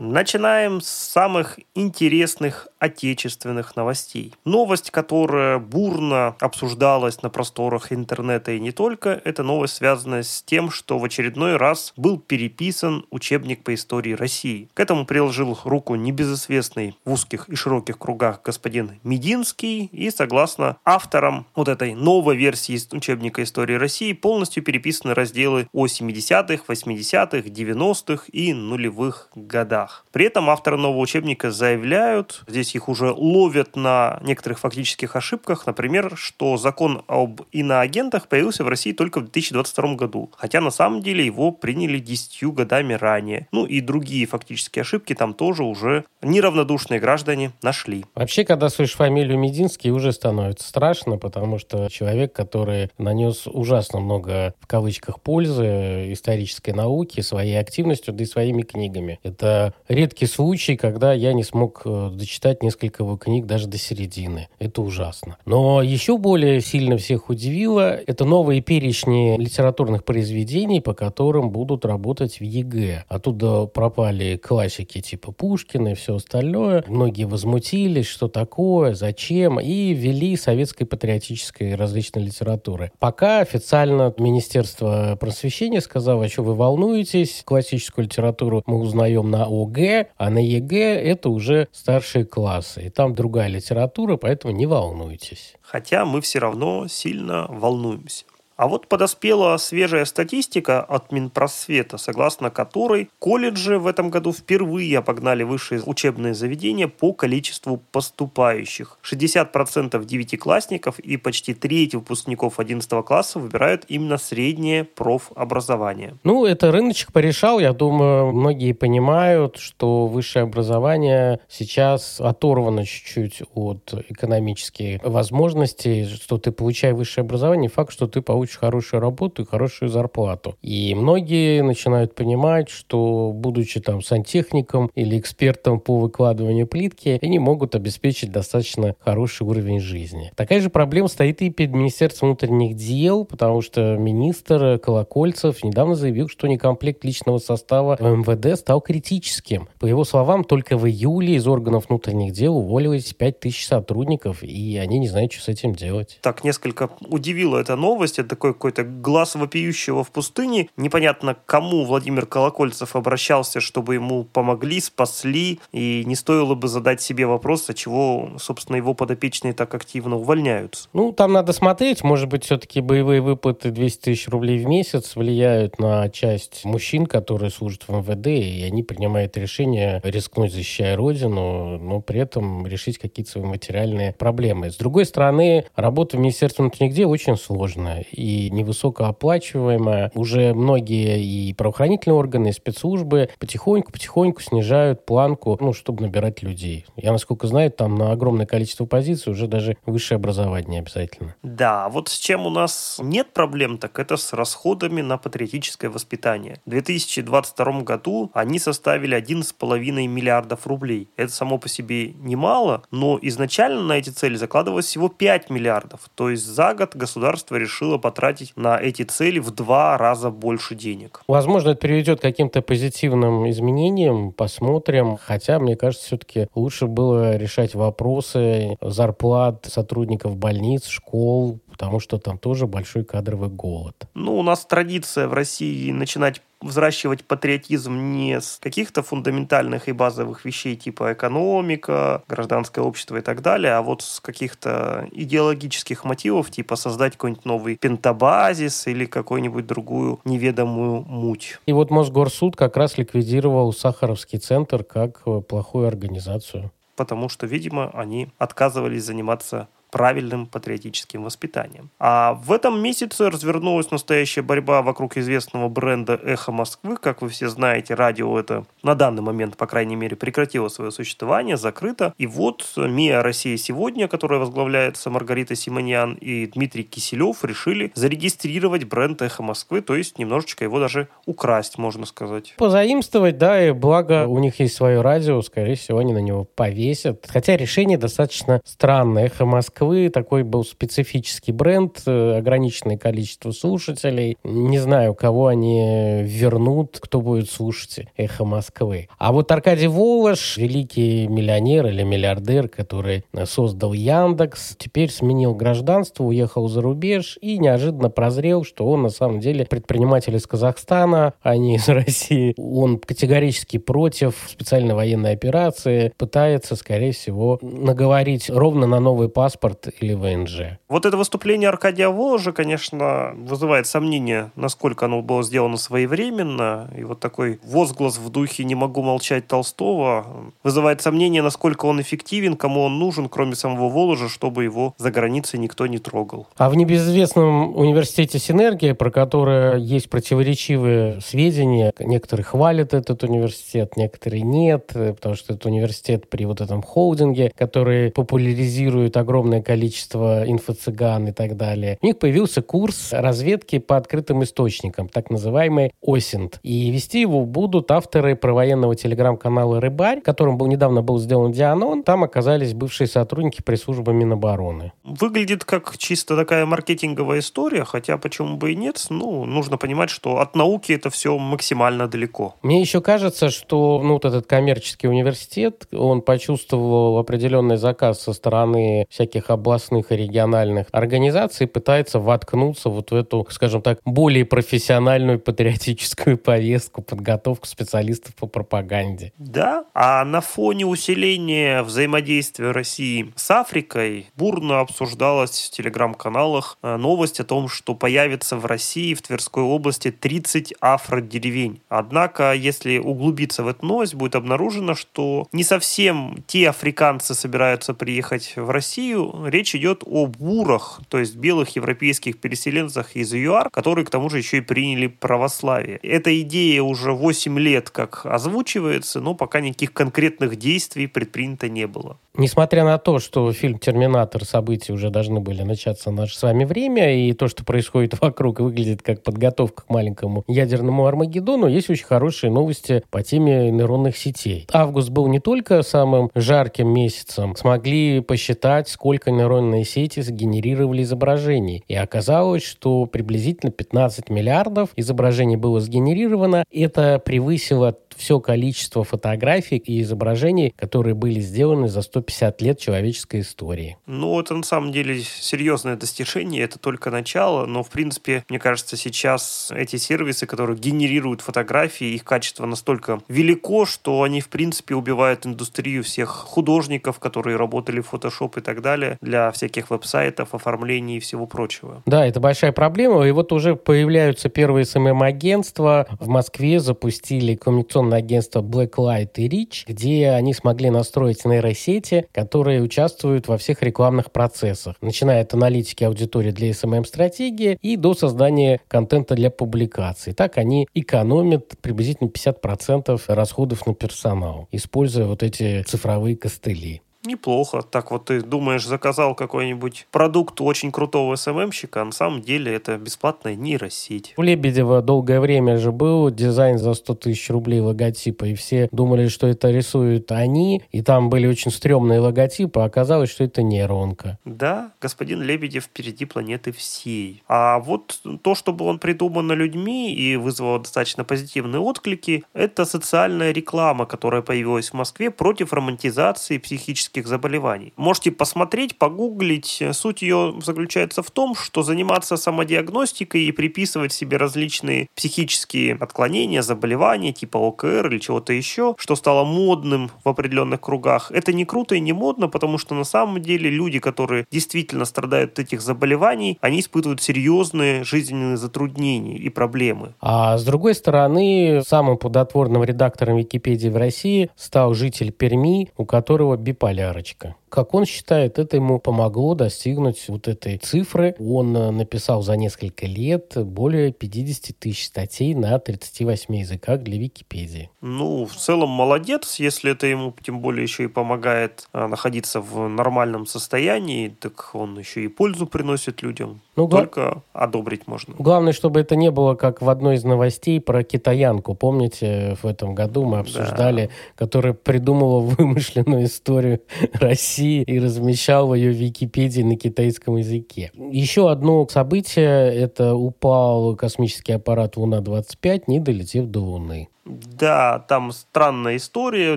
Начинаем 0.00 0.80
с 0.80 0.88
самых 0.88 1.60
интересных 1.74 2.69
отечественных 2.80 3.76
новостей. 3.76 4.34
Новость, 4.44 4.90
которая 4.90 5.58
бурно 5.58 6.34
обсуждалась 6.40 7.22
на 7.22 7.30
просторах 7.30 7.92
интернета 7.92 8.52
и 8.52 8.60
не 8.60 8.72
только, 8.72 9.20
это 9.24 9.42
новость, 9.42 9.76
связанная 9.76 10.24
с 10.24 10.42
тем, 10.42 10.70
что 10.70 10.98
в 10.98 11.04
очередной 11.04 11.56
раз 11.56 11.92
был 11.96 12.18
переписан 12.18 13.04
учебник 13.10 13.62
по 13.62 13.74
истории 13.74 14.14
России. 14.14 14.68
К 14.74 14.80
этому 14.80 15.04
приложил 15.04 15.58
руку 15.64 15.94
небезызвестный 15.94 16.96
в 17.04 17.12
узких 17.12 17.48
и 17.48 17.54
широких 17.54 17.98
кругах 17.98 18.40
господин 18.42 18.98
Мединский, 19.04 19.84
и 19.92 20.10
согласно 20.10 20.78
авторам 20.84 21.46
вот 21.54 21.68
этой 21.68 21.94
новой 21.94 22.36
версии 22.36 22.78
учебника 22.92 23.42
истории 23.42 23.74
России 23.74 24.14
полностью 24.14 24.62
переписаны 24.62 25.12
разделы 25.14 25.68
о 25.72 25.86
70-х, 25.86 26.64
80-х, 26.66 27.48
90-х 27.48 28.24
и 28.32 28.54
нулевых 28.54 29.28
годах. 29.34 30.06
При 30.12 30.26
этом 30.26 30.48
авторы 30.48 30.78
нового 30.78 31.00
учебника 31.00 31.50
заявляют, 31.50 32.42
здесь 32.46 32.69
их 32.74 32.88
уже 32.88 33.10
ловят 33.10 33.76
на 33.76 34.18
некоторых 34.22 34.58
фактических 34.58 35.16
ошибках, 35.16 35.66
например, 35.66 36.12
что 36.16 36.56
закон 36.56 37.02
об 37.06 37.42
иноагентах 37.52 38.28
появился 38.28 38.64
в 38.64 38.68
России 38.68 38.92
только 38.92 39.20
в 39.20 39.24
2022 39.24 39.94
году, 39.94 40.30
хотя 40.36 40.60
на 40.60 40.70
самом 40.70 41.02
деле 41.02 41.24
его 41.24 41.52
приняли 41.52 41.98
10 41.98 42.54
годами 42.54 42.94
ранее. 42.94 43.48
Ну 43.52 43.66
и 43.66 43.80
другие 43.80 44.26
фактические 44.26 44.82
ошибки 44.82 45.14
там 45.14 45.34
тоже 45.34 45.64
уже 45.64 46.04
неравнодушные 46.22 47.00
граждане 47.00 47.52
нашли. 47.62 48.04
Вообще, 48.14 48.44
когда 48.44 48.68
слышишь 48.68 48.96
фамилию 48.96 49.38
Мединский, 49.38 49.90
уже 49.90 50.12
становится 50.12 50.68
страшно, 50.68 51.18
потому 51.18 51.58
что 51.58 51.88
человек, 51.88 52.32
который 52.32 52.90
нанес 52.98 53.46
ужасно 53.46 54.00
много, 54.00 54.54
в 54.60 54.66
кавычках, 54.66 55.20
пользы 55.20 56.12
исторической 56.12 56.70
науке 56.70 57.22
своей 57.22 57.58
активностью, 57.58 58.14
да 58.14 58.24
и 58.24 58.26
своими 58.26 58.62
книгами. 58.62 59.18
Это 59.22 59.74
редкий 59.88 60.26
случай, 60.26 60.76
когда 60.76 61.12
я 61.12 61.32
не 61.32 61.44
смог 61.44 61.82
э, 61.84 62.10
дочитать 62.60 62.62
несколько 62.62 63.02
его 63.02 63.16
книг 63.16 63.46
даже 63.46 63.66
до 63.66 63.78
середины. 63.78 64.48
Это 64.58 64.82
ужасно. 64.82 65.36
Но 65.46 65.82
еще 65.82 66.18
более 66.18 66.60
сильно 66.60 66.96
всех 66.96 67.30
удивило, 67.30 67.94
это 68.06 68.24
новые 68.24 68.60
перечни 68.60 69.36
литературных 69.38 70.04
произведений, 70.04 70.80
по 70.80 70.94
которым 70.94 71.50
будут 71.50 71.84
работать 71.84 72.40
в 72.40 72.44
ЕГЭ. 72.44 73.04
Оттуда 73.08 73.66
пропали 73.66 74.36
классики 74.36 75.00
типа 75.00 75.32
Пушкина 75.32 75.88
и 75.88 75.94
все 75.94 76.16
остальное. 76.16 76.84
Многие 76.86 77.24
возмутились, 77.24 78.06
что 78.06 78.28
такое, 78.28 78.94
зачем, 78.94 79.58
и 79.60 79.94
ввели 79.94 80.36
советской 80.36 80.84
патриотической 80.84 81.74
различной 81.74 82.24
литературы. 82.24 82.92
Пока 82.98 83.40
официально 83.40 84.12
Министерство 84.18 85.16
просвещения 85.20 85.80
сказало, 85.80 86.28
что 86.28 86.42
вы 86.42 86.54
волнуетесь, 86.54 87.42
классическую 87.44 88.04
литературу 88.04 88.62
мы 88.66 88.78
узнаем 88.78 89.30
на 89.30 89.44
ОГЭ, 89.44 90.08
а 90.16 90.30
на 90.30 90.38
ЕГЭ 90.38 91.00
это 91.00 91.30
уже 91.30 91.68
старшие 91.72 92.24
классы. 92.24 92.49
И 92.80 92.90
там 92.90 93.14
другая 93.14 93.48
литература, 93.48 94.16
поэтому 94.16 94.52
не 94.52 94.66
волнуйтесь. 94.66 95.54
Хотя 95.62 96.04
мы 96.04 96.20
все 96.20 96.38
равно 96.40 96.88
сильно 96.88 97.46
волнуемся. 97.48 98.24
А 98.60 98.68
вот 98.68 98.88
подоспела 98.88 99.56
свежая 99.56 100.04
статистика 100.04 100.82
от 100.82 101.12
Минпросвета, 101.12 101.96
согласно 101.96 102.50
которой 102.50 103.08
колледжи 103.18 103.78
в 103.78 103.86
этом 103.86 104.10
году 104.10 104.34
впервые 104.34 104.98
обогнали 104.98 105.44
высшие 105.44 105.80
учебные 105.80 106.34
заведения 106.34 106.86
по 106.86 107.14
количеству 107.14 107.82
поступающих. 107.90 108.98
60% 109.02 110.04
девятиклассников 110.04 110.98
и 110.98 111.16
почти 111.16 111.54
треть 111.54 111.94
выпускников 111.94 112.60
11 112.60 113.02
класса 113.02 113.38
выбирают 113.38 113.86
именно 113.88 114.18
среднее 114.18 114.84
профобразование. 114.84 116.16
Ну, 116.22 116.44
это 116.44 116.70
рыночек 116.70 117.14
порешал. 117.14 117.60
Я 117.60 117.72
думаю, 117.72 118.30
многие 118.30 118.72
понимают, 118.72 119.56
что 119.56 120.06
высшее 120.06 120.42
образование 120.42 121.40
сейчас 121.48 122.20
оторвано 122.20 122.84
чуть-чуть 122.84 123.40
от 123.54 123.94
экономических 124.10 125.02
возможностей, 125.02 126.04
что 126.04 126.36
ты 126.36 126.52
получаешь 126.52 126.94
высшее 126.94 127.24
образование, 127.24 127.70
факт, 127.70 127.94
что 127.94 128.06
ты 128.06 128.20
получишь 128.20 128.49
хорошую 128.56 129.00
работу 129.00 129.42
и 129.42 129.46
хорошую 129.46 129.88
зарплату. 129.88 130.56
И 130.62 130.94
многие 130.94 131.62
начинают 131.62 132.14
понимать, 132.14 132.68
что, 132.68 133.32
будучи 133.34 133.80
там 133.80 134.02
сантехником 134.02 134.90
или 134.94 135.18
экспертом 135.18 135.80
по 135.80 135.98
выкладыванию 135.98 136.66
плитки, 136.66 137.18
они 137.22 137.38
могут 137.38 137.74
обеспечить 137.74 138.32
достаточно 138.32 138.94
хороший 139.00 139.46
уровень 139.46 139.80
жизни. 139.80 140.32
Такая 140.36 140.60
же 140.60 140.70
проблема 140.70 141.08
стоит 141.08 141.42
и 141.42 141.50
перед 141.50 141.72
Министерством 141.72 142.30
внутренних 142.30 142.76
дел, 142.76 143.24
потому 143.24 143.62
что 143.62 143.96
министр 143.96 144.78
Колокольцев 144.78 145.62
недавно 145.64 145.94
заявил, 145.94 146.28
что 146.28 146.46
некомплект 146.46 147.04
личного 147.04 147.38
состава 147.38 147.96
в 147.98 148.02
МВД 148.02 148.58
стал 148.58 148.80
критическим. 148.80 149.68
По 149.78 149.86
его 149.86 150.04
словам, 150.04 150.44
только 150.44 150.76
в 150.76 150.86
июле 150.86 151.34
из 151.34 151.46
органов 151.46 151.88
внутренних 151.88 152.32
дел 152.32 152.56
уволилось 152.56 153.12
5000 153.12 153.66
сотрудников, 153.66 154.42
и 154.42 154.76
они 154.78 154.98
не 154.98 155.08
знают, 155.08 155.32
что 155.32 155.44
с 155.44 155.48
этим 155.48 155.74
делать. 155.74 156.18
Так, 156.22 156.44
несколько 156.44 156.90
удивила 157.08 157.58
эта 157.58 157.76
новость. 157.76 158.18
Такой 158.30 158.54
какой-то 158.54 158.84
глаз 158.84 159.34
вопиющего 159.34 160.04
в 160.04 160.10
пустыне. 160.10 160.68
Непонятно, 160.76 161.36
кому 161.46 161.84
Владимир 161.84 162.26
Колокольцев 162.26 162.96
обращался, 162.96 163.60
чтобы 163.60 163.94
ему 163.94 164.24
помогли, 164.24 164.80
спасли, 164.80 165.60
и 165.72 166.04
не 166.06 166.14
стоило 166.14 166.54
бы 166.54 166.68
задать 166.68 167.02
себе 167.02 167.26
вопрос, 167.26 167.68
а 167.68 167.74
чего, 167.74 168.30
собственно, 168.38 168.76
его 168.76 168.94
подопечные 168.94 169.52
так 169.52 169.74
активно 169.74 170.16
увольняются. 170.16 170.88
Ну, 170.92 171.12
там 171.12 171.32
надо 171.32 171.52
смотреть, 171.52 172.04
может 172.04 172.28
быть, 172.28 172.44
все-таки 172.44 172.80
боевые 172.80 173.20
выплаты 173.20 173.70
200 173.70 174.04
тысяч 174.04 174.28
рублей 174.28 174.58
в 174.58 174.66
месяц 174.66 175.16
влияют 175.16 175.78
на 175.78 176.08
часть 176.08 176.64
мужчин, 176.64 177.06
которые 177.06 177.50
служат 177.50 177.84
в 177.88 177.92
МВД, 177.92 178.28
и 178.28 178.62
они 178.62 178.82
принимают 178.84 179.36
решение 179.36 180.00
рискнуть, 180.04 180.52
защищая 180.52 180.96
Родину, 180.96 181.78
но 181.78 182.00
при 182.00 182.20
этом 182.20 182.66
решить 182.66 182.98
какие-то 182.98 183.32
свои 183.32 183.44
материальные 183.44 184.12
проблемы. 184.12 184.70
С 184.70 184.76
другой 184.76 185.04
стороны, 185.04 185.64
работа 185.74 186.16
в 186.16 186.20
Министерстве 186.20 186.62
внутренних 186.62 186.94
дел 186.94 187.10
очень 187.10 187.36
сложная 187.36 188.04
и 188.20 188.50
невысокооплачиваемая. 188.50 190.12
Уже 190.14 190.54
многие 190.54 191.24
и 191.24 191.54
правоохранительные 191.54 192.16
органы, 192.16 192.48
и 192.48 192.52
спецслужбы 192.52 193.30
потихоньку-потихоньку 193.38 194.42
снижают 194.42 195.06
планку, 195.06 195.56
ну, 195.60 195.72
чтобы 195.72 196.02
набирать 196.02 196.42
людей. 196.42 196.84
Я, 196.96 197.12
насколько 197.12 197.46
знаю, 197.46 197.70
там 197.70 197.94
на 197.94 198.12
огромное 198.12 198.46
количество 198.46 198.84
позиций 198.84 199.32
уже 199.32 199.46
даже 199.46 199.76
высшее 199.86 200.16
образование 200.16 200.80
обязательно. 200.80 201.34
Да, 201.42 201.88
вот 201.88 202.08
с 202.08 202.18
чем 202.18 202.46
у 202.46 202.50
нас 202.50 202.98
нет 203.02 203.32
проблем, 203.32 203.78
так 203.78 203.98
это 203.98 204.16
с 204.16 204.32
расходами 204.32 205.00
на 205.00 205.16
патриотическое 205.16 205.90
воспитание. 205.90 206.60
В 206.66 206.70
2022 206.70 207.82
году 207.82 208.30
они 208.34 208.58
составили 208.58 209.16
11,5 209.16 210.06
миллиардов 210.06 210.66
рублей. 210.66 211.08
Это 211.16 211.32
само 211.32 211.58
по 211.58 211.68
себе 211.68 212.12
немало, 212.12 212.82
но 212.90 213.18
изначально 213.22 213.82
на 213.82 213.92
эти 213.94 214.10
цели 214.10 214.36
закладывалось 214.36 214.86
всего 214.86 215.08
5 215.08 215.50
миллиардов. 215.50 216.10
То 216.14 216.30
есть 216.30 216.44
за 216.44 216.74
год 216.74 216.94
государство 216.94 217.56
решило 217.56 217.96
потратить 217.96 218.09
на 218.56 218.78
эти 218.78 219.02
цели 219.02 219.38
в 219.38 219.50
два 219.50 219.96
раза 219.98 220.30
больше 220.30 220.74
денег. 220.74 221.22
Возможно, 221.28 221.70
это 221.70 221.80
приведет 221.80 222.20
к 222.20 222.22
каким-то 222.22 222.62
позитивным 222.62 223.48
изменениям, 223.48 224.32
посмотрим. 224.32 225.16
Хотя, 225.16 225.58
мне 225.58 225.76
кажется, 225.76 226.06
все-таки 226.06 226.48
лучше 226.54 226.86
было 226.86 227.36
решать 227.36 227.74
вопросы 227.74 228.76
зарплат 228.80 229.66
сотрудников 229.66 230.36
больниц, 230.36 230.86
школ, 230.86 231.60
потому 231.70 232.00
что 232.00 232.18
там 232.18 232.38
тоже 232.38 232.66
большой 232.66 233.04
кадровый 233.04 233.48
голод. 233.48 233.96
Ну, 234.14 234.38
у 234.38 234.42
нас 234.42 234.66
традиция 234.66 235.28
в 235.28 235.32
России 235.32 235.90
начинать 235.92 236.42
взращивать 236.60 237.24
патриотизм 237.24 238.12
не 238.12 238.40
с 238.40 238.58
каких-то 238.60 239.02
фундаментальных 239.02 239.88
и 239.88 239.92
базовых 239.92 240.44
вещей 240.44 240.76
типа 240.76 241.14
экономика, 241.14 242.22
гражданское 242.28 242.82
общество 242.82 243.16
и 243.16 243.20
так 243.20 243.42
далее, 243.42 243.72
а 243.72 243.82
вот 243.82 244.02
с 244.02 244.20
каких-то 244.20 245.08
идеологических 245.12 246.04
мотивов 246.04 246.50
типа 246.50 246.76
создать 246.76 247.14
какой-нибудь 247.14 247.44
новый 247.44 247.76
пентабазис 247.76 248.86
или 248.86 249.06
какую-нибудь 249.06 249.66
другую 249.66 250.20
неведомую 250.24 251.02
муть. 251.02 251.58
И 251.66 251.72
вот 251.72 251.90
Мосгорсуд 251.90 252.56
как 252.56 252.76
раз 252.76 252.98
ликвидировал 252.98 253.72
Сахаровский 253.72 254.38
центр 254.38 254.84
как 254.84 255.22
плохую 255.48 255.88
организацию. 255.88 256.70
Потому 256.96 257.28
что, 257.30 257.46
видимо, 257.46 257.90
они 257.94 258.28
отказывались 258.36 259.04
заниматься 259.04 259.68
правильным 259.90 260.46
патриотическим 260.46 261.22
воспитанием. 261.24 261.90
А 261.98 262.34
в 262.34 262.52
этом 262.52 262.80
месяце 262.82 263.28
развернулась 263.30 263.90
настоящая 263.90 264.42
борьба 264.42 264.82
вокруг 264.82 265.16
известного 265.16 265.68
бренда 265.68 266.18
«Эхо 266.22 266.52
Москвы». 266.52 266.96
Как 266.96 267.22
вы 267.22 267.28
все 267.28 267.48
знаете, 267.48 267.94
радио 267.94 268.38
это 268.38 268.64
на 268.82 268.94
данный 268.94 269.22
момент, 269.22 269.56
по 269.56 269.66
крайней 269.66 269.96
мере, 269.96 270.16
прекратило 270.16 270.68
свое 270.68 270.90
существование, 270.90 271.56
закрыто. 271.56 272.14
И 272.18 272.26
вот 272.26 272.64
МИА 272.76 273.22
«Россия 273.22 273.56
сегодня», 273.56 274.08
которая 274.08 274.40
возглавляется 274.40 275.10
Маргарита 275.10 275.54
Симоньян 275.54 276.14
и 276.14 276.46
Дмитрий 276.46 276.84
Киселев, 276.84 277.44
решили 277.44 277.92
зарегистрировать 277.94 278.84
бренд 278.84 279.20
«Эхо 279.22 279.42
Москвы», 279.42 279.80
то 279.80 279.96
есть 279.96 280.18
немножечко 280.18 280.64
его 280.64 280.78
даже 280.78 281.08
украсть, 281.26 281.78
можно 281.78 282.06
сказать. 282.06 282.54
Позаимствовать, 282.56 283.38
да, 283.38 283.68
и 283.68 283.72
благо 283.72 284.26
у 284.26 284.38
них 284.38 284.60
есть 284.60 284.74
свое 284.74 285.00
радио, 285.00 285.42
скорее 285.42 285.74
всего, 285.74 285.98
они 285.98 286.12
на 286.12 286.18
него 286.18 286.44
повесят. 286.44 287.26
Хотя 287.28 287.56
решение 287.56 287.98
достаточно 287.98 288.60
странное. 288.64 289.26
«Эхо 289.26 289.44
Москвы» 289.44 289.79
Москвы. 289.80 290.10
Такой 290.10 290.42
был 290.42 290.64
специфический 290.64 291.52
бренд, 291.52 292.02
э, 292.06 292.36
ограниченное 292.36 292.98
количество 292.98 293.50
слушателей. 293.50 294.36
Не 294.44 294.78
знаю, 294.78 295.14
кого 295.14 295.46
они 295.46 296.22
вернут, 296.22 296.98
кто 297.00 297.22
будет 297.22 297.50
слушать 297.50 298.06
«Эхо 298.16 298.44
Москвы». 298.44 299.08
А 299.18 299.32
вот 299.32 299.50
Аркадий 299.50 299.86
Волош, 299.86 300.58
великий 300.58 301.26
миллионер 301.28 301.86
или 301.86 302.02
миллиардер, 302.02 302.68
который 302.68 303.24
создал 303.44 303.94
Яндекс, 303.94 304.76
теперь 304.78 305.10
сменил 305.10 305.54
гражданство, 305.54 306.24
уехал 306.24 306.68
за 306.68 306.82
рубеж 306.82 307.38
и 307.40 307.58
неожиданно 307.58 308.10
прозрел, 308.10 308.64
что 308.64 308.86
он 308.86 309.02
на 309.02 309.08
самом 309.08 309.40
деле 309.40 309.64
предприниматель 309.64 310.36
из 310.36 310.46
Казахстана, 310.46 311.32
а 311.42 311.56
не 311.56 311.76
из 311.76 311.88
России. 311.88 312.54
Он 312.58 312.98
категорически 312.98 313.78
против 313.78 314.46
специальной 314.46 314.94
военной 314.94 315.32
операции, 315.32 316.12
пытается, 316.18 316.76
скорее 316.76 317.12
всего, 317.12 317.58
наговорить 317.62 318.50
ровно 318.50 318.86
на 318.86 319.00
новый 319.00 319.30
паспорт 319.30 319.69
паспорт 319.70 319.94
или 320.00 320.14
ВНЖ. 320.14 320.78
Вот 320.88 321.06
это 321.06 321.16
выступление 321.16 321.68
Аркадия 321.68 322.08
Воложа, 322.08 322.52
конечно, 322.52 323.32
вызывает 323.36 323.86
сомнение, 323.86 324.50
насколько 324.56 325.06
оно 325.06 325.22
было 325.22 325.42
сделано 325.42 325.76
своевременно. 325.76 326.90
И 326.96 327.04
вот 327.04 327.20
такой 327.20 327.60
возглас 327.64 328.18
в 328.18 328.28
духе 328.30 328.64
«не 328.64 328.74
могу 328.74 329.02
молчать» 329.02 329.46
Толстого 329.46 330.52
вызывает 330.62 331.00
сомнение, 331.00 331.42
насколько 331.42 331.86
он 331.86 332.00
эффективен, 332.00 332.56
кому 332.56 332.82
он 332.82 332.98
нужен, 332.98 333.28
кроме 333.28 333.54
самого 333.54 333.88
Воложа, 333.88 334.28
чтобы 334.28 334.64
его 334.64 334.94
за 334.98 335.10
границей 335.10 335.58
никто 335.58 335.86
не 335.86 335.98
трогал. 335.98 336.46
А 336.56 336.70
в 336.70 336.76
небезызвестном 336.76 337.76
университете 337.76 338.38
«Синергия», 338.38 338.94
про 338.94 339.10
которое 339.10 339.76
есть 339.76 340.10
противоречивые 340.10 341.20
сведения, 341.20 341.92
некоторые 341.98 342.44
хвалят 342.44 342.94
этот 342.94 343.22
университет, 343.22 343.96
некоторые 343.96 344.42
нет, 344.42 344.88
потому 344.88 345.34
что 345.34 345.54
этот 345.54 345.66
университет 345.66 346.28
при 346.28 346.44
вот 346.44 346.60
этом 346.60 346.82
холдинге, 346.82 347.52
который 347.56 348.10
популяризирует 348.10 349.16
огромное 349.16 349.59
огромное 349.60 349.62
количество 349.62 350.46
инфо-цыган 350.46 351.28
и 351.28 351.32
так 351.32 351.56
далее. 351.56 351.98
У 352.02 352.06
них 352.06 352.18
появился 352.18 352.62
курс 352.62 353.12
разведки 353.12 353.78
по 353.78 353.96
открытым 353.96 354.42
источникам, 354.42 355.08
так 355.08 355.30
называемый 355.30 355.92
ОСИНТ. 356.02 356.58
И 356.62 356.90
вести 356.90 357.20
его 357.20 357.44
будут 357.44 357.90
авторы 357.90 358.36
провоенного 358.36 358.94
телеграм-канала 358.94 359.80
«Рыбарь», 359.80 360.20
которым 360.20 360.56
был 360.58 360.66
недавно 360.66 361.02
был 361.02 361.18
сделан 361.18 361.52
Дианон. 361.52 362.02
Там 362.02 362.24
оказались 362.24 362.74
бывшие 362.74 363.06
сотрудники 363.06 363.62
пресс-службы 363.62 364.12
Минобороны. 364.12 364.92
Выглядит 365.04 365.64
как 365.64 365.96
чисто 365.98 366.36
такая 366.36 366.66
маркетинговая 366.66 367.40
история, 367.40 367.84
хотя 367.84 368.18
почему 368.18 368.56
бы 368.56 368.72
и 368.72 368.76
нет. 368.76 369.06
Ну, 369.10 369.44
нужно 369.44 369.76
понимать, 369.76 370.10
что 370.10 370.38
от 370.38 370.56
науки 370.56 370.92
это 370.92 371.10
все 371.10 371.36
максимально 371.38 372.08
далеко. 372.08 372.54
Мне 372.62 372.80
еще 372.80 373.00
кажется, 373.00 373.50
что 373.50 374.00
ну, 374.02 374.14
вот 374.14 374.24
этот 374.24 374.46
коммерческий 374.46 375.08
университет, 375.08 375.86
он 375.92 376.22
почувствовал 376.22 377.18
определенный 377.18 377.76
заказ 377.76 378.22
со 378.22 378.32
стороны 378.32 379.06
всяких 379.10 379.49
областных 379.50 380.12
и 380.12 380.16
региональных 380.16 380.86
организаций 380.92 381.66
пытается 381.66 382.18
воткнуться 382.18 382.88
вот 382.88 383.10
в 383.10 383.14
эту, 383.14 383.46
скажем 383.50 383.82
так, 383.82 383.98
более 384.04 384.44
профессиональную 384.44 385.38
патриотическую 385.38 386.38
повестку, 386.38 387.02
подготовку 387.02 387.66
специалистов 387.66 388.34
по 388.34 388.46
пропаганде. 388.46 389.32
Да, 389.38 389.84
а 389.94 390.24
на 390.24 390.40
фоне 390.40 390.86
усиления 390.86 391.82
взаимодействия 391.82 392.70
России 392.70 393.32
с 393.36 393.50
Африкой 393.50 394.26
бурно 394.36 394.80
обсуждалась 394.80 395.68
в 395.68 395.70
телеграм-каналах 395.70 396.78
э, 396.82 396.96
новость 396.96 397.40
о 397.40 397.44
том, 397.44 397.68
что 397.68 397.94
появится 397.94 398.56
в 398.56 398.66
России, 398.66 399.14
в 399.14 399.22
Тверской 399.22 399.62
области 399.62 400.10
30 400.10 400.74
афродеревень. 400.80 401.80
Однако, 401.88 402.52
если 402.52 402.98
углубиться 402.98 403.62
в 403.62 403.68
эту 403.68 403.86
новость, 403.86 404.14
будет 404.14 404.34
обнаружено, 404.34 404.94
что 404.94 405.46
не 405.52 405.64
совсем 405.64 406.42
те 406.46 406.68
африканцы 406.68 407.34
собираются 407.34 407.94
приехать 407.94 408.54
в 408.56 408.70
Россию, 408.70 409.39
речь 409.46 409.74
идет 409.74 410.02
о 410.06 410.26
бурах, 410.26 411.00
то 411.08 411.18
есть 411.18 411.36
белых 411.36 411.76
европейских 411.76 412.40
переселенцах 412.40 413.16
из 413.16 413.32
ЮАР, 413.32 413.70
которые 413.70 414.04
к 414.04 414.10
тому 414.10 414.30
же 414.30 414.38
еще 414.38 414.58
и 414.58 414.60
приняли 414.60 415.06
православие. 415.06 415.98
Эта 416.02 416.40
идея 416.40 416.82
уже 416.82 417.12
8 417.12 417.58
лет 417.58 417.90
как 417.90 418.24
озвучивается, 418.24 419.20
но 419.20 419.34
пока 419.34 419.60
никаких 419.60 419.92
конкретных 419.92 420.56
действий 420.56 421.06
предпринято 421.06 421.68
не 421.68 421.86
было. 421.86 422.18
Несмотря 422.34 422.84
на 422.84 422.96
то, 422.96 423.18
что 423.18 423.52
фильм 423.52 423.78
«Терминатор» 423.78 424.44
события 424.44 424.92
уже 424.92 425.10
должны 425.10 425.40
были 425.40 425.62
начаться 425.62 426.10
в 426.10 426.14
наше 426.14 426.38
с 426.38 426.42
вами 426.42 426.64
время, 426.64 427.14
и 427.14 427.32
то, 427.32 427.48
что 427.48 427.64
происходит 427.64 428.20
вокруг, 428.20 428.60
выглядит 428.60 429.02
как 429.02 429.22
подготовка 429.22 429.82
к 429.82 429.90
маленькому 429.90 430.44
ядерному 430.46 431.06
Армагеддону, 431.06 431.66
есть 431.66 431.90
очень 431.90 432.06
хорошие 432.06 432.50
новости 432.50 433.02
по 433.10 433.22
теме 433.22 433.70
нейронных 433.70 434.16
сетей. 434.16 434.66
Август 434.72 435.10
был 435.10 435.26
не 435.26 435.40
только 435.40 435.82
самым 435.82 436.30
жарким 436.34 436.88
месяцем, 436.88 437.56
смогли 437.56 438.20
посчитать, 438.20 438.88
сколько 438.88 439.19
сколько 439.20 439.30
нейронные 439.32 439.84
сети 439.84 440.20
сгенерировали 440.20 441.02
изображений. 441.02 441.84
И 441.88 441.94
оказалось, 441.94 442.62
что 442.62 443.04
приблизительно 443.04 443.70
15 443.70 444.30
миллиардов 444.30 444.90
изображений 444.96 445.56
было 445.56 445.80
сгенерировано. 445.80 446.64
Это 446.72 447.18
превысило 447.18 447.98
все 448.16 448.40
количество 448.40 449.04
фотографий 449.04 449.76
и 449.76 450.02
изображений, 450.02 450.74
которые 450.76 451.14
были 451.14 451.40
сделаны 451.40 451.88
за 451.88 452.02
150 452.02 452.60
лет 452.62 452.78
человеческой 452.78 453.40
истории. 453.40 453.96
Ну, 454.06 454.40
это 454.40 454.54
на 454.54 454.62
самом 454.62 454.92
деле 454.92 455.20
серьезное 455.20 455.96
достижение, 455.96 456.62
это 456.62 456.78
только 456.78 457.10
начало, 457.10 457.66
но, 457.66 457.82
в 457.82 457.90
принципе, 457.90 458.44
мне 458.48 458.58
кажется, 458.58 458.96
сейчас 458.96 459.70
эти 459.74 459.96
сервисы, 459.96 460.46
которые 460.46 460.78
генерируют 460.78 461.40
фотографии, 461.40 462.08
их 462.08 462.24
качество 462.24 462.66
настолько 462.66 463.20
велико, 463.28 463.86
что 463.86 464.22
они, 464.22 464.40
в 464.40 464.48
принципе, 464.48 464.94
убивают 464.94 465.46
индустрию 465.46 466.02
всех 466.04 466.28
художников, 466.28 467.18
которые 467.18 467.56
работали 467.56 468.00
в 468.00 468.12
Photoshop 468.12 468.58
и 468.58 468.62
так 468.62 468.82
далее, 468.82 469.18
для 469.20 469.50
всяких 469.50 469.90
веб-сайтов, 469.90 470.54
оформлений 470.54 471.18
и 471.18 471.20
всего 471.20 471.46
прочего. 471.46 472.02
Да, 472.06 472.26
это 472.26 472.40
большая 472.40 472.72
проблема, 472.72 473.26
и 473.26 473.30
вот 473.30 473.52
уже 473.52 473.76
появляются 473.76 474.48
первые 474.48 474.84
SMM 474.84 475.10
-агентства. 475.10 476.06
В 476.18 476.28
Москве 476.28 476.80
запустили 476.80 477.54
коммуникационное 477.54 477.99
рекламное 478.00 478.18
агентство 478.18 478.62
Blacklight 478.62 479.32
и 479.36 479.48
Rich, 479.48 479.84
где 479.86 480.30
они 480.30 480.54
смогли 480.54 480.88
настроить 480.88 481.44
нейросети, 481.44 482.26
которые 482.32 482.80
участвуют 482.80 483.46
во 483.46 483.58
всех 483.58 483.82
рекламных 483.82 484.32
процессах, 484.32 484.96
начиная 485.02 485.42
от 485.42 485.52
аналитики 485.52 486.04
аудитории 486.04 486.50
для 486.50 486.70
SMM-стратегии 486.70 487.78
и 487.82 487.96
до 487.96 488.14
создания 488.14 488.80
контента 488.88 489.34
для 489.34 489.50
публикаций. 489.50 490.32
Так 490.32 490.56
они 490.56 490.88
экономят 490.94 491.74
приблизительно 491.82 492.28
50% 492.28 493.20
расходов 493.28 493.86
на 493.86 493.94
персонал, 493.94 494.68
используя 494.72 495.26
вот 495.26 495.42
эти 495.42 495.82
цифровые 495.82 496.36
костыли. 496.36 497.02
Неплохо. 497.24 497.82
Так 497.82 498.10
вот 498.10 498.26
ты 498.26 498.40
думаешь, 498.40 498.86
заказал 498.86 499.34
какой-нибудь 499.34 500.06
продукт 500.10 500.60
очень 500.62 500.90
крутого 500.90 501.36
СММщика, 501.36 502.00
а 502.00 502.04
на 502.06 502.12
самом 502.12 502.40
деле 502.40 502.74
это 502.74 502.96
бесплатная 502.96 503.54
нейросеть. 503.54 504.32
У 504.38 504.42
Лебедева 504.42 505.02
долгое 505.02 505.38
время 505.40 505.76
же 505.76 505.92
был 505.92 506.30
дизайн 506.30 506.78
за 506.78 506.94
100 506.94 507.14
тысяч 507.16 507.50
рублей 507.50 507.80
логотипа, 507.80 508.46
и 508.46 508.54
все 508.54 508.88
думали, 508.90 509.28
что 509.28 509.46
это 509.48 509.70
рисуют 509.70 510.32
они, 510.32 510.82
и 510.92 511.02
там 511.02 511.28
были 511.28 511.46
очень 511.46 511.70
стрёмные 511.70 512.20
логотипы, 512.20 512.80
а 512.80 512.84
оказалось, 512.84 513.30
что 513.30 513.44
это 513.44 513.62
нейронка. 513.62 514.38
Да, 514.46 514.92
господин 514.98 515.42
Лебедев 515.42 515.84
впереди 515.84 516.24
планеты 516.24 516.72
всей. 516.72 517.42
А 517.48 517.80
вот 517.80 518.20
то, 518.42 518.54
что 518.54 518.72
было 518.72 518.96
придумано 518.96 519.52
людьми 519.52 520.14
и 520.14 520.36
вызвало 520.36 520.78
достаточно 520.78 521.24
позитивные 521.24 521.80
отклики, 521.80 522.44
это 522.54 522.86
социальная 522.86 523.52
реклама, 523.52 524.06
которая 524.06 524.40
появилась 524.40 524.88
в 524.88 524.94
Москве 524.94 525.30
против 525.30 525.74
романтизации 525.74 526.56
психических 526.56 527.09
психических 527.10 527.26
заболеваний. 527.26 527.92
Можете 527.96 528.30
посмотреть, 528.30 528.96
погуглить. 528.96 529.82
Суть 529.92 530.22
ее 530.22 530.54
заключается 530.64 531.22
в 531.22 531.30
том, 531.30 531.54
что 531.54 531.82
заниматься 531.82 532.36
самодиагностикой 532.36 533.44
и 533.44 533.52
приписывать 533.52 534.12
себе 534.12 534.36
различные 534.36 535.08
психические 535.14 535.94
отклонения, 535.94 536.62
заболевания 536.62 537.32
типа 537.32 537.58
ОКР 537.58 538.06
или 538.06 538.18
чего-то 538.18 538.52
еще, 538.52 538.94
что 538.98 539.16
стало 539.16 539.44
модным 539.44 540.10
в 540.24 540.28
определенных 540.28 540.80
кругах, 540.80 541.32
это 541.32 541.52
не 541.52 541.64
круто 541.64 541.94
и 541.94 542.00
не 542.00 542.12
модно, 542.12 542.48
потому 542.48 542.78
что 542.78 542.94
на 542.94 543.04
самом 543.04 543.42
деле 543.42 543.70
люди, 543.70 543.98
которые 543.98 544.46
действительно 544.50 545.04
страдают 545.04 545.52
от 545.52 545.58
этих 545.58 545.80
заболеваний, 545.80 546.58
они 546.60 546.80
испытывают 546.80 547.22
серьезные 547.22 548.04
жизненные 548.04 548.56
затруднения 548.56 549.36
и 549.36 549.48
проблемы. 549.48 550.14
А 550.20 550.58
с 550.58 550.64
другой 550.64 550.94
стороны, 550.94 551.82
самым 551.86 552.18
плодотворным 552.18 552.84
редактором 552.84 553.36
Википедии 553.36 553.88
в 553.88 553.96
России 553.96 554.50
стал 554.56 554.94
житель 554.94 555.32
Перми, 555.32 555.90
у 555.96 556.04
которого 556.04 556.56
биполярность 556.56 556.99
полярочка. 557.00 557.56
Как 557.70 557.94
он 557.94 558.04
считает, 558.04 558.58
это 558.58 558.76
ему 558.76 558.98
помогло 558.98 559.54
достигнуть 559.54 560.24
вот 560.28 560.48
этой 560.48 560.76
цифры. 560.76 561.36
Он 561.38 561.76
э, 561.76 561.90
написал 561.92 562.42
за 562.42 562.56
несколько 562.56 563.06
лет 563.06 563.52
более 563.56 564.12
50 564.12 564.76
тысяч 564.76 565.06
статей 565.06 565.54
на 565.54 565.78
38 565.78 566.52
языках 566.56 567.02
для 567.02 567.16
Википедии. 567.16 567.90
Ну, 568.00 568.44
в 568.44 568.56
целом 568.56 568.88
молодец, 568.88 569.60
если 569.60 569.92
это 569.92 570.08
ему 570.08 570.34
тем 570.42 570.58
более 570.58 570.82
еще 570.82 571.04
и 571.04 571.06
помогает 571.06 571.88
а, 571.92 572.08
находиться 572.08 572.60
в 572.60 572.88
нормальном 572.88 573.46
состоянии, 573.46 574.34
так 574.40 574.70
он 574.74 574.98
еще 574.98 575.22
и 575.22 575.28
пользу 575.28 575.66
приносит 575.66 576.22
людям. 576.22 576.60
Ну, 576.74 576.88
Только 576.88 577.20
гла... 577.20 577.42
одобрить 577.52 578.08
можно. 578.08 578.34
Главное, 578.36 578.72
чтобы 578.72 578.98
это 578.98 579.14
не 579.14 579.30
было 579.30 579.54
как 579.54 579.80
в 579.80 579.88
одной 579.88 580.16
из 580.16 580.24
новостей 580.24 580.80
про 580.80 581.04
китаянку. 581.04 581.76
Помните, 581.76 582.56
в 582.60 582.66
этом 582.66 582.96
году 582.96 583.24
мы 583.26 583.38
обсуждали, 583.38 584.06
да. 584.06 584.12
которая 584.34 584.72
придумала 584.72 585.40
вымышленную 585.40 586.24
историю 586.24 586.80
России 587.14 587.82
и 587.82 587.98
размещал 587.98 588.74
ее 588.74 588.90
в 588.90 588.96
Википедии 588.96 589.62
на 589.62 589.76
китайском 589.76 590.36
языке. 590.36 590.92
Еще 590.94 591.50
одно 591.50 591.86
событие– 591.88 592.74
это 592.74 593.14
упал 593.14 593.96
космический 593.96 594.52
аппарат 594.52 594.96
Луна-25, 594.96 595.84
не 595.86 596.00
долетев 596.00 596.46
до 596.46 596.60
Луны. 596.60 597.08
Да, 597.24 597.98
там 598.08 598.32
странная 598.32 598.96
история, 598.96 599.56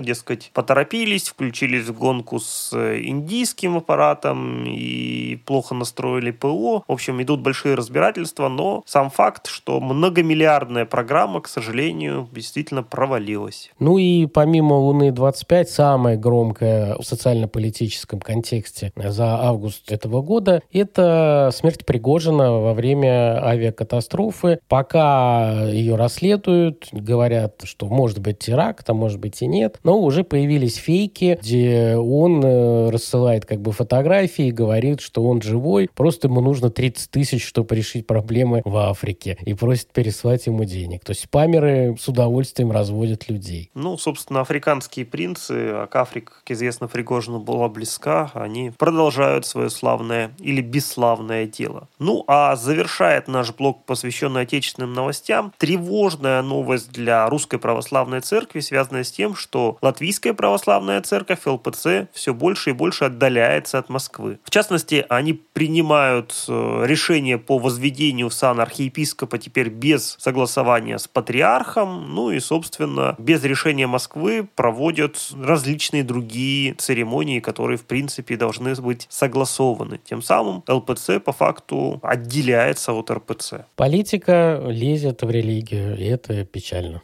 дескать, 0.00 0.50
поторопились, 0.52 1.28
включились 1.28 1.86
в 1.86 1.98
гонку 1.98 2.38
с 2.38 2.70
э, 2.72 3.00
индийским 3.02 3.78
аппаратом 3.78 4.64
и 4.66 5.36
плохо 5.46 5.74
настроили 5.74 6.30
ПО. 6.30 6.84
В 6.86 6.92
общем, 6.92 7.22
идут 7.22 7.40
большие 7.40 7.74
разбирательства, 7.74 8.48
но 8.48 8.82
сам 8.86 9.10
факт, 9.10 9.46
что 9.46 9.80
многомиллиардная 9.80 10.84
программа, 10.84 11.40
к 11.40 11.48
сожалению, 11.48 12.28
действительно 12.32 12.82
провалилась. 12.82 13.70
Ну 13.78 13.98
и 13.98 14.26
помимо 14.26 14.74
Луны-25, 14.74 15.64
самое 15.64 16.18
громкое 16.18 16.96
в 16.98 17.02
социально-политическом 17.02 18.20
контексте 18.20 18.92
за 18.94 19.40
август 19.40 19.90
этого 19.90 20.22
года– 20.22 20.62
это 20.72 21.50
смерть 21.52 21.86
Пригожина 21.86 22.52
во 22.52 22.74
время 22.74 23.44
авиакатастрофы. 23.44 24.58
Пока 24.68 25.64
ее 25.64 25.96
расследуют, 25.96 26.88
говорят, 26.92 27.53
что 27.64 27.86
может 27.86 28.18
быть 28.18 28.38
теракт, 28.38 28.88
а 28.88 28.94
может 28.94 29.20
быть 29.20 29.42
и 29.42 29.46
нет. 29.46 29.78
Но 29.84 29.98
уже 30.00 30.24
появились 30.24 30.76
фейки, 30.76 31.38
где 31.40 31.96
он 31.96 32.42
э, 32.44 32.90
рассылает 32.90 33.46
как 33.46 33.60
бы 33.60 33.72
фотографии 33.72 34.46
и 34.46 34.52
говорит, 34.52 35.00
что 35.00 35.24
он 35.24 35.40
живой, 35.42 35.88
просто 35.94 36.28
ему 36.28 36.40
нужно 36.40 36.70
30 36.70 37.10
тысяч, 37.10 37.46
чтобы 37.46 37.74
решить 37.76 38.06
проблемы 38.06 38.62
в 38.64 38.76
Африке, 38.76 39.38
и 39.44 39.54
просит 39.54 39.88
переслать 39.92 40.46
ему 40.46 40.64
денег. 40.64 41.04
То 41.04 41.10
есть 41.10 41.22
спамеры 41.22 41.96
с 41.98 42.08
удовольствием 42.08 42.72
разводят 42.72 43.28
людей. 43.28 43.70
Ну, 43.74 43.96
собственно, 43.98 44.40
африканские 44.40 45.06
принцы, 45.06 45.70
а 45.72 45.86
к 45.86 45.96
Африке, 45.96 46.26
как 46.26 46.50
известно, 46.50 46.88
Пригожину 46.88 47.40
была 47.40 47.68
близка, 47.68 48.30
они 48.34 48.72
продолжают 48.76 49.46
свое 49.46 49.70
славное 49.70 50.30
или 50.38 50.60
бесславное 50.60 51.46
дело. 51.46 51.88
Ну, 51.98 52.24
а 52.26 52.56
завершает 52.56 53.28
наш 53.28 53.54
блог, 53.54 53.84
посвященный 53.84 54.42
отечественным 54.42 54.92
новостям, 54.92 55.52
тревожная 55.58 56.42
новость 56.42 56.92
для 56.92 57.28
русского 57.28 57.43
Русской 57.44 57.58
Православной 57.58 58.22
Церкви, 58.22 58.60
связанная 58.60 59.04
с 59.04 59.10
тем, 59.10 59.34
что 59.34 59.76
Латвийская 59.82 60.32
Православная 60.32 61.02
Церковь, 61.02 61.40
ЛПЦ, 61.44 62.08
все 62.10 62.32
больше 62.32 62.70
и 62.70 62.72
больше 62.72 63.04
отдаляется 63.04 63.78
от 63.78 63.90
Москвы. 63.90 64.38
В 64.44 64.50
частности, 64.50 65.04
они 65.10 65.34
принимают 65.34 66.32
э, 66.48 66.84
решение 66.86 67.36
по 67.36 67.58
возведению 67.58 68.30
в 68.30 68.32
сан 68.32 68.60
архиепископа 68.60 69.36
теперь 69.36 69.68
без 69.68 70.16
согласования 70.18 70.98
с 70.98 71.06
патриархом, 71.06 72.14
ну 72.14 72.30
и, 72.30 72.40
собственно, 72.40 73.14
без 73.18 73.44
решения 73.44 73.86
Москвы 73.86 74.48
проводят 74.54 75.18
различные 75.38 76.02
другие 76.02 76.72
церемонии, 76.72 77.40
которые, 77.40 77.76
в 77.76 77.84
принципе, 77.84 78.38
должны 78.38 78.74
быть 78.76 79.06
согласованы. 79.10 80.00
Тем 80.02 80.22
самым 80.22 80.64
ЛПЦ 80.66 81.20
по 81.22 81.32
факту 81.32 82.00
отделяется 82.02 82.94
от 82.94 83.10
РПЦ. 83.10 83.66
Политика 83.76 84.62
лезет 84.66 85.20
в 85.20 85.30
религию, 85.30 85.98
и 85.98 86.04
это 86.04 86.46
печально. 86.46 87.02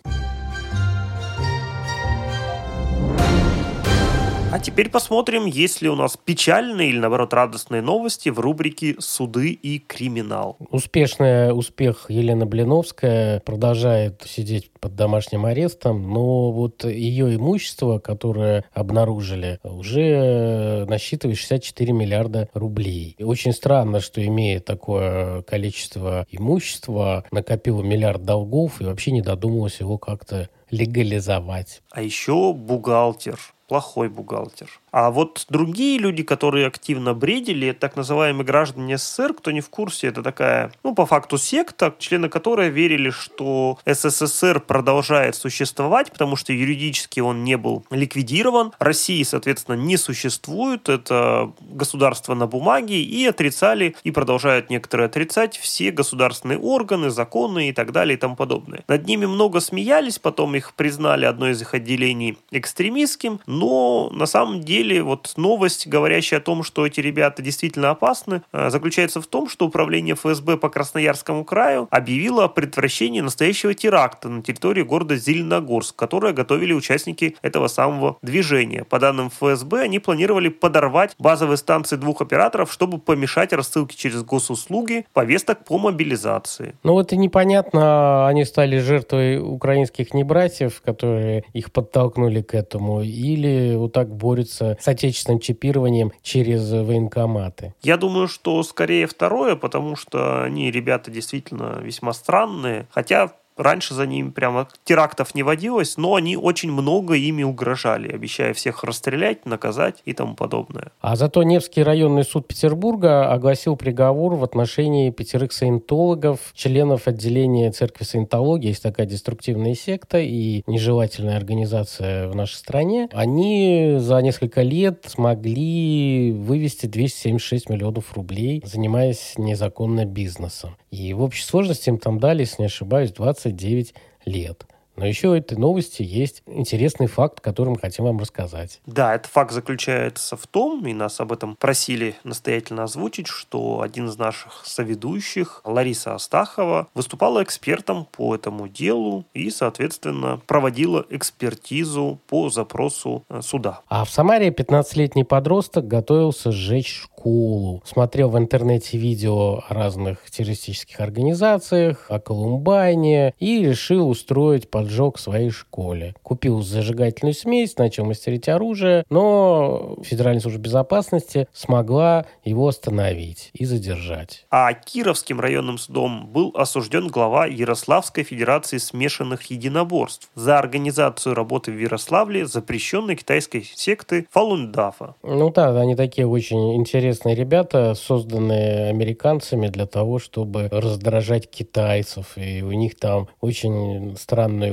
А 4.52 4.58
теперь 4.58 4.90
посмотрим, 4.90 5.46
есть 5.46 5.80
ли 5.80 5.88
у 5.88 5.94
нас 5.94 6.16
печальные 6.16 6.88
или, 6.88 6.98
наоборот, 6.98 7.32
радостные 7.32 7.82
новости 7.82 8.30
в 8.30 8.40
рубрике 8.40 8.96
«Суды 8.98 9.52
и 9.52 9.78
криминал». 9.78 10.56
Успешный 10.70 11.56
успех 11.56 12.06
Елена 12.08 12.46
Блиновская 12.46 13.38
продолжает 13.46 14.24
сидеть 14.26 14.72
под 14.72 14.96
домашним 14.96 15.46
арестом, 15.46 16.12
но 16.12 16.50
вот 16.50 16.82
ее 16.82 17.36
имущество, 17.36 18.00
которое 18.00 18.64
обнаружили, 18.72 19.60
уже 19.62 20.84
насчитывает 20.88 21.38
64 21.38 21.92
миллиарда 21.92 22.48
рублей. 22.52 23.14
И 23.18 23.22
очень 23.22 23.52
странно, 23.52 24.00
что 24.00 24.20
имея 24.26 24.58
такое 24.58 25.42
количество 25.42 26.26
имущества, 26.28 27.24
накопила 27.30 27.82
миллиард 27.82 28.24
долгов 28.24 28.80
и 28.80 28.84
вообще 28.84 29.12
не 29.12 29.22
додумалась 29.22 29.78
его 29.78 29.96
как-то 29.96 30.48
легализовать. 30.72 31.82
А 31.92 32.02
еще 32.02 32.52
бухгалтер 32.52 33.38
плохой 33.70 34.08
бухгалтер. 34.08 34.68
А 34.90 35.12
вот 35.12 35.46
другие 35.48 35.96
люди, 35.96 36.24
которые 36.24 36.66
активно 36.66 37.14
бредили, 37.14 37.70
так 37.70 37.94
называемые 37.94 38.44
граждане 38.44 38.98
СССР, 38.98 39.32
кто 39.34 39.52
не 39.52 39.60
в 39.60 39.70
курсе, 39.70 40.08
это 40.08 40.24
такая, 40.24 40.72
ну, 40.82 40.92
по 40.92 41.06
факту 41.06 41.38
секта, 41.38 41.94
члены 42.00 42.28
которой 42.28 42.68
верили, 42.70 43.10
что 43.10 43.78
СССР 43.86 44.58
продолжает 44.58 45.36
существовать, 45.36 46.10
потому 46.10 46.34
что 46.34 46.52
юридически 46.52 47.20
он 47.20 47.44
не 47.44 47.56
был 47.56 47.84
ликвидирован, 47.92 48.72
России, 48.80 49.22
соответственно, 49.22 49.76
не 49.76 49.96
существует, 49.96 50.88
это 50.88 51.52
государство 51.60 52.34
на 52.34 52.48
бумаге, 52.48 53.00
и 53.00 53.24
отрицали, 53.24 53.94
и 54.02 54.10
продолжают 54.10 54.68
некоторые 54.68 55.06
отрицать 55.06 55.56
все 55.56 55.92
государственные 55.92 56.58
органы, 56.58 57.10
законы 57.10 57.68
и 57.68 57.72
так 57.72 57.92
далее 57.92 58.16
и 58.16 58.20
тому 58.20 58.34
подобное. 58.34 58.82
Над 58.88 59.06
ними 59.06 59.26
много 59.26 59.60
смеялись, 59.60 60.18
потом 60.18 60.56
их 60.56 60.74
признали 60.74 61.24
одно 61.24 61.50
из 61.50 61.62
их 61.62 61.72
отделений 61.72 62.36
экстремистским, 62.50 63.38
но 63.60 64.08
на 64.10 64.24
самом 64.24 64.62
деле 64.62 65.02
вот 65.02 65.34
новость, 65.36 65.86
говорящая 65.86 66.40
о 66.40 66.42
том, 66.42 66.62
что 66.62 66.86
эти 66.86 67.00
ребята 67.00 67.42
действительно 67.42 67.90
опасны, 67.90 68.40
э, 68.52 68.70
заключается 68.70 69.20
в 69.20 69.26
том, 69.26 69.50
что 69.50 69.66
управление 69.66 70.14
ФСБ 70.14 70.56
по 70.56 70.70
Красноярскому 70.70 71.44
краю 71.44 71.86
объявило 71.90 72.44
о 72.44 72.48
предотвращении 72.48 73.20
настоящего 73.20 73.74
теракта 73.74 74.30
на 74.30 74.42
территории 74.42 74.82
города 74.82 75.16
Зеленогорск, 75.16 75.94
которое 75.94 76.32
готовили 76.32 76.72
участники 76.72 77.36
этого 77.42 77.68
самого 77.68 78.16
движения. 78.22 78.84
По 78.84 78.98
данным 78.98 79.28
ФСБ, 79.28 79.82
они 79.82 79.98
планировали 79.98 80.48
подорвать 80.48 81.14
базовые 81.18 81.58
станции 81.58 81.96
двух 81.96 82.22
операторов, 82.22 82.72
чтобы 82.72 82.98
помешать 82.98 83.52
рассылке 83.52 83.94
через 83.94 84.22
госуслуги 84.22 85.04
повесток 85.12 85.64
по 85.66 85.76
мобилизации. 85.76 86.76
Ну 86.82 86.92
вот 86.92 87.12
и 87.12 87.18
непонятно, 87.18 88.26
они 88.26 88.46
стали 88.46 88.78
жертвой 88.78 89.38
украинских 89.38 90.14
небратьев, 90.14 90.80
которые 90.82 91.44
их 91.52 91.72
подтолкнули 91.72 92.40
к 92.40 92.54
этому, 92.54 93.02
или 93.02 93.49
вот 93.76 93.92
так 93.92 94.14
борются 94.14 94.76
с 94.80 94.88
отечественным 94.88 95.40
чипированием 95.40 96.12
через 96.22 96.70
военкоматы? 96.70 97.74
Я 97.82 97.96
думаю, 97.96 98.28
что 98.28 98.62
скорее 98.62 99.06
второе, 99.06 99.56
потому 99.56 99.96
что 99.96 100.42
они, 100.42 100.70
ребята, 100.70 101.10
действительно 101.10 101.80
весьма 101.82 102.12
странные. 102.12 102.86
Хотя 102.90 103.32
Раньше 103.60 103.92
за 103.92 104.06
ними 104.06 104.30
прямо 104.30 104.68
терактов 104.84 105.34
не 105.34 105.42
водилось, 105.42 105.98
но 105.98 106.14
они 106.14 106.34
очень 106.34 106.72
много 106.72 107.14
ими 107.14 107.42
угрожали, 107.42 108.10
обещая 108.10 108.54
всех 108.54 108.84
расстрелять, 108.84 109.44
наказать 109.44 110.00
и 110.06 110.14
тому 110.14 110.34
подобное. 110.34 110.92
А 111.02 111.14
зато 111.14 111.42
Невский 111.42 111.82
районный 111.82 112.24
суд 112.24 112.48
Петербурга 112.48 113.30
огласил 113.30 113.76
приговор 113.76 114.34
в 114.34 114.44
отношении 114.44 115.10
пятерых 115.10 115.52
саентологов, 115.52 116.38
членов 116.54 117.06
отделения 117.06 117.70
церкви 117.70 118.04
саентологии. 118.04 118.68
Есть 118.68 118.82
такая 118.82 119.06
деструктивная 119.06 119.74
секта 119.74 120.18
и 120.18 120.62
нежелательная 120.66 121.36
организация 121.36 122.28
в 122.28 122.34
нашей 122.34 122.54
стране. 122.54 123.08
Они 123.12 123.96
за 123.98 124.22
несколько 124.22 124.62
лет 124.62 125.04
смогли 125.06 126.32
вывести 126.32 126.86
276 126.86 127.68
миллионов 127.68 128.14
рублей, 128.14 128.62
занимаясь 128.64 129.34
незаконно 129.36 130.06
бизнесом. 130.06 130.76
И 130.90 131.12
в 131.12 131.22
общей 131.22 131.44
сложности 131.44 131.90
им 131.90 131.98
там 131.98 132.18
дали, 132.18 132.40
если 132.40 132.62
не 132.62 132.66
ошибаюсь, 132.66 133.12
29 133.52 133.94
лет. 134.24 134.66
Но 135.00 135.06
еще 135.06 135.28
у 135.28 135.32
этой 135.32 135.56
новости 135.56 136.02
есть 136.02 136.42
интересный 136.44 137.06
факт, 137.06 137.40
который 137.40 137.70
мы 137.70 137.78
хотим 137.78 138.04
вам 138.04 138.18
рассказать. 138.18 138.82
Да, 138.84 139.14
этот 139.14 139.32
факт 139.32 139.50
заключается 139.50 140.36
в 140.36 140.46
том, 140.46 140.86
и 140.86 140.92
нас 140.92 141.20
об 141.20 141.32
этом 141.32 141.56
просили 141.56 142.16
настоятельно 142.22 142.84
озвучить, 142.84 143.26
что 143.26 143.80
один 143.80 144.08
из 144.08 144.18
наших 144.18 144.60
соведущих, 144.66 145.62
Лариса 145.64 146.14
Астахова, 146.14 146.88
выступала 146.92 147.42
экспертом 147.42 148.08
по 148.12 148.34
этому 148.34 148.68
делу 148.68 149.24
и, 149.32 149.48
соответственно, 149.48 150.42
проводила 150.46 151.06
экспертизу 151.08 152.18
по 152.26 152.50
запросу 152.50 153.24
э, 153.30 153.40
суда. 153.40 153.80
А 153.88 154.04
в 154.04 154.10
Самаре 154.10 154.50
15-летний 154.50 155.24
подросток 155.24 155.88
готовился 155.88 156.52
сжечь 156.52 156.92
школу. 157.20 157.82
Смотрел 157.86 158.28
в 158.28 158.36
интернете 158.36 158.98
видео 158.98 159.62
о 159.66 159.72
разных 159.72 160.30
террористических 160.30 161.00
организациях, 161.00 162.04
о 162.10 162.20
Колумбайне 162.20 163.32
и 163.38 163.64
решил 163.64 164.10
устроить 164.10 164.70
под 164.70 164.89
поджег 164.90 165.16
в 165.16 165.20
своей 165.20 165.50
школе. 165.50 166.14
Купил 166.22 166.62
зажигательную 166.62 167.34
смесь, 167.34 167.76
начал 167.78 168.04
мастерить 168.04 168.48
оружие, 168.48 169.04
но 169.08 169.96
Федеральная 170.02 170.40
служба 170.40 170.60
безопасности 170.60 171.46
смогла 171.52 172.26
его 172.44 172.68
остановить 172.68 173.50
и 173.52 173.64
задержать. 173.64 174.46
А 174.50 174.72
Кировским 174.72 175.40
районным 175.40 175.78
судом 175.78 176.26
был 176.26 176.52
осужден 176.56 177.08
глава 177.08 177.46
Ярославской 177.46 178.24
Федерации 178.24 178.78
смешанных 178.78 179.44
единоборств 179.44 180.30
за 180.34 180.58
организацию 180.58 181.34
работы 181.34 181.70
в 181.70 181.78
Ярославле 181.78 182.46
запрещенной 182.46 183.16
китайской 183.16 183.62
секты 183.62 184.26
Фалундафа. 184.30 185.14
Ну 185.22 185.50
да, 185.50 185.78
они 185.80 185.94
такие 185.94 186.26
очень 186.26 186.74
интересные 186.74 187.34
ребята, 187.34 187.94
созданные 187.94 188.88
американцами 188.88 189.68
для 189.68 189.86
того, 189.86 190.18
чтобы 190.18 190.68
раздражать 190.70 191.48
китайцев. 191.48 192.36
И 192.36 192.62
у 192.62 192.72
них 192.72 192.96
там 192.96 193.28
очень 193.40 194.16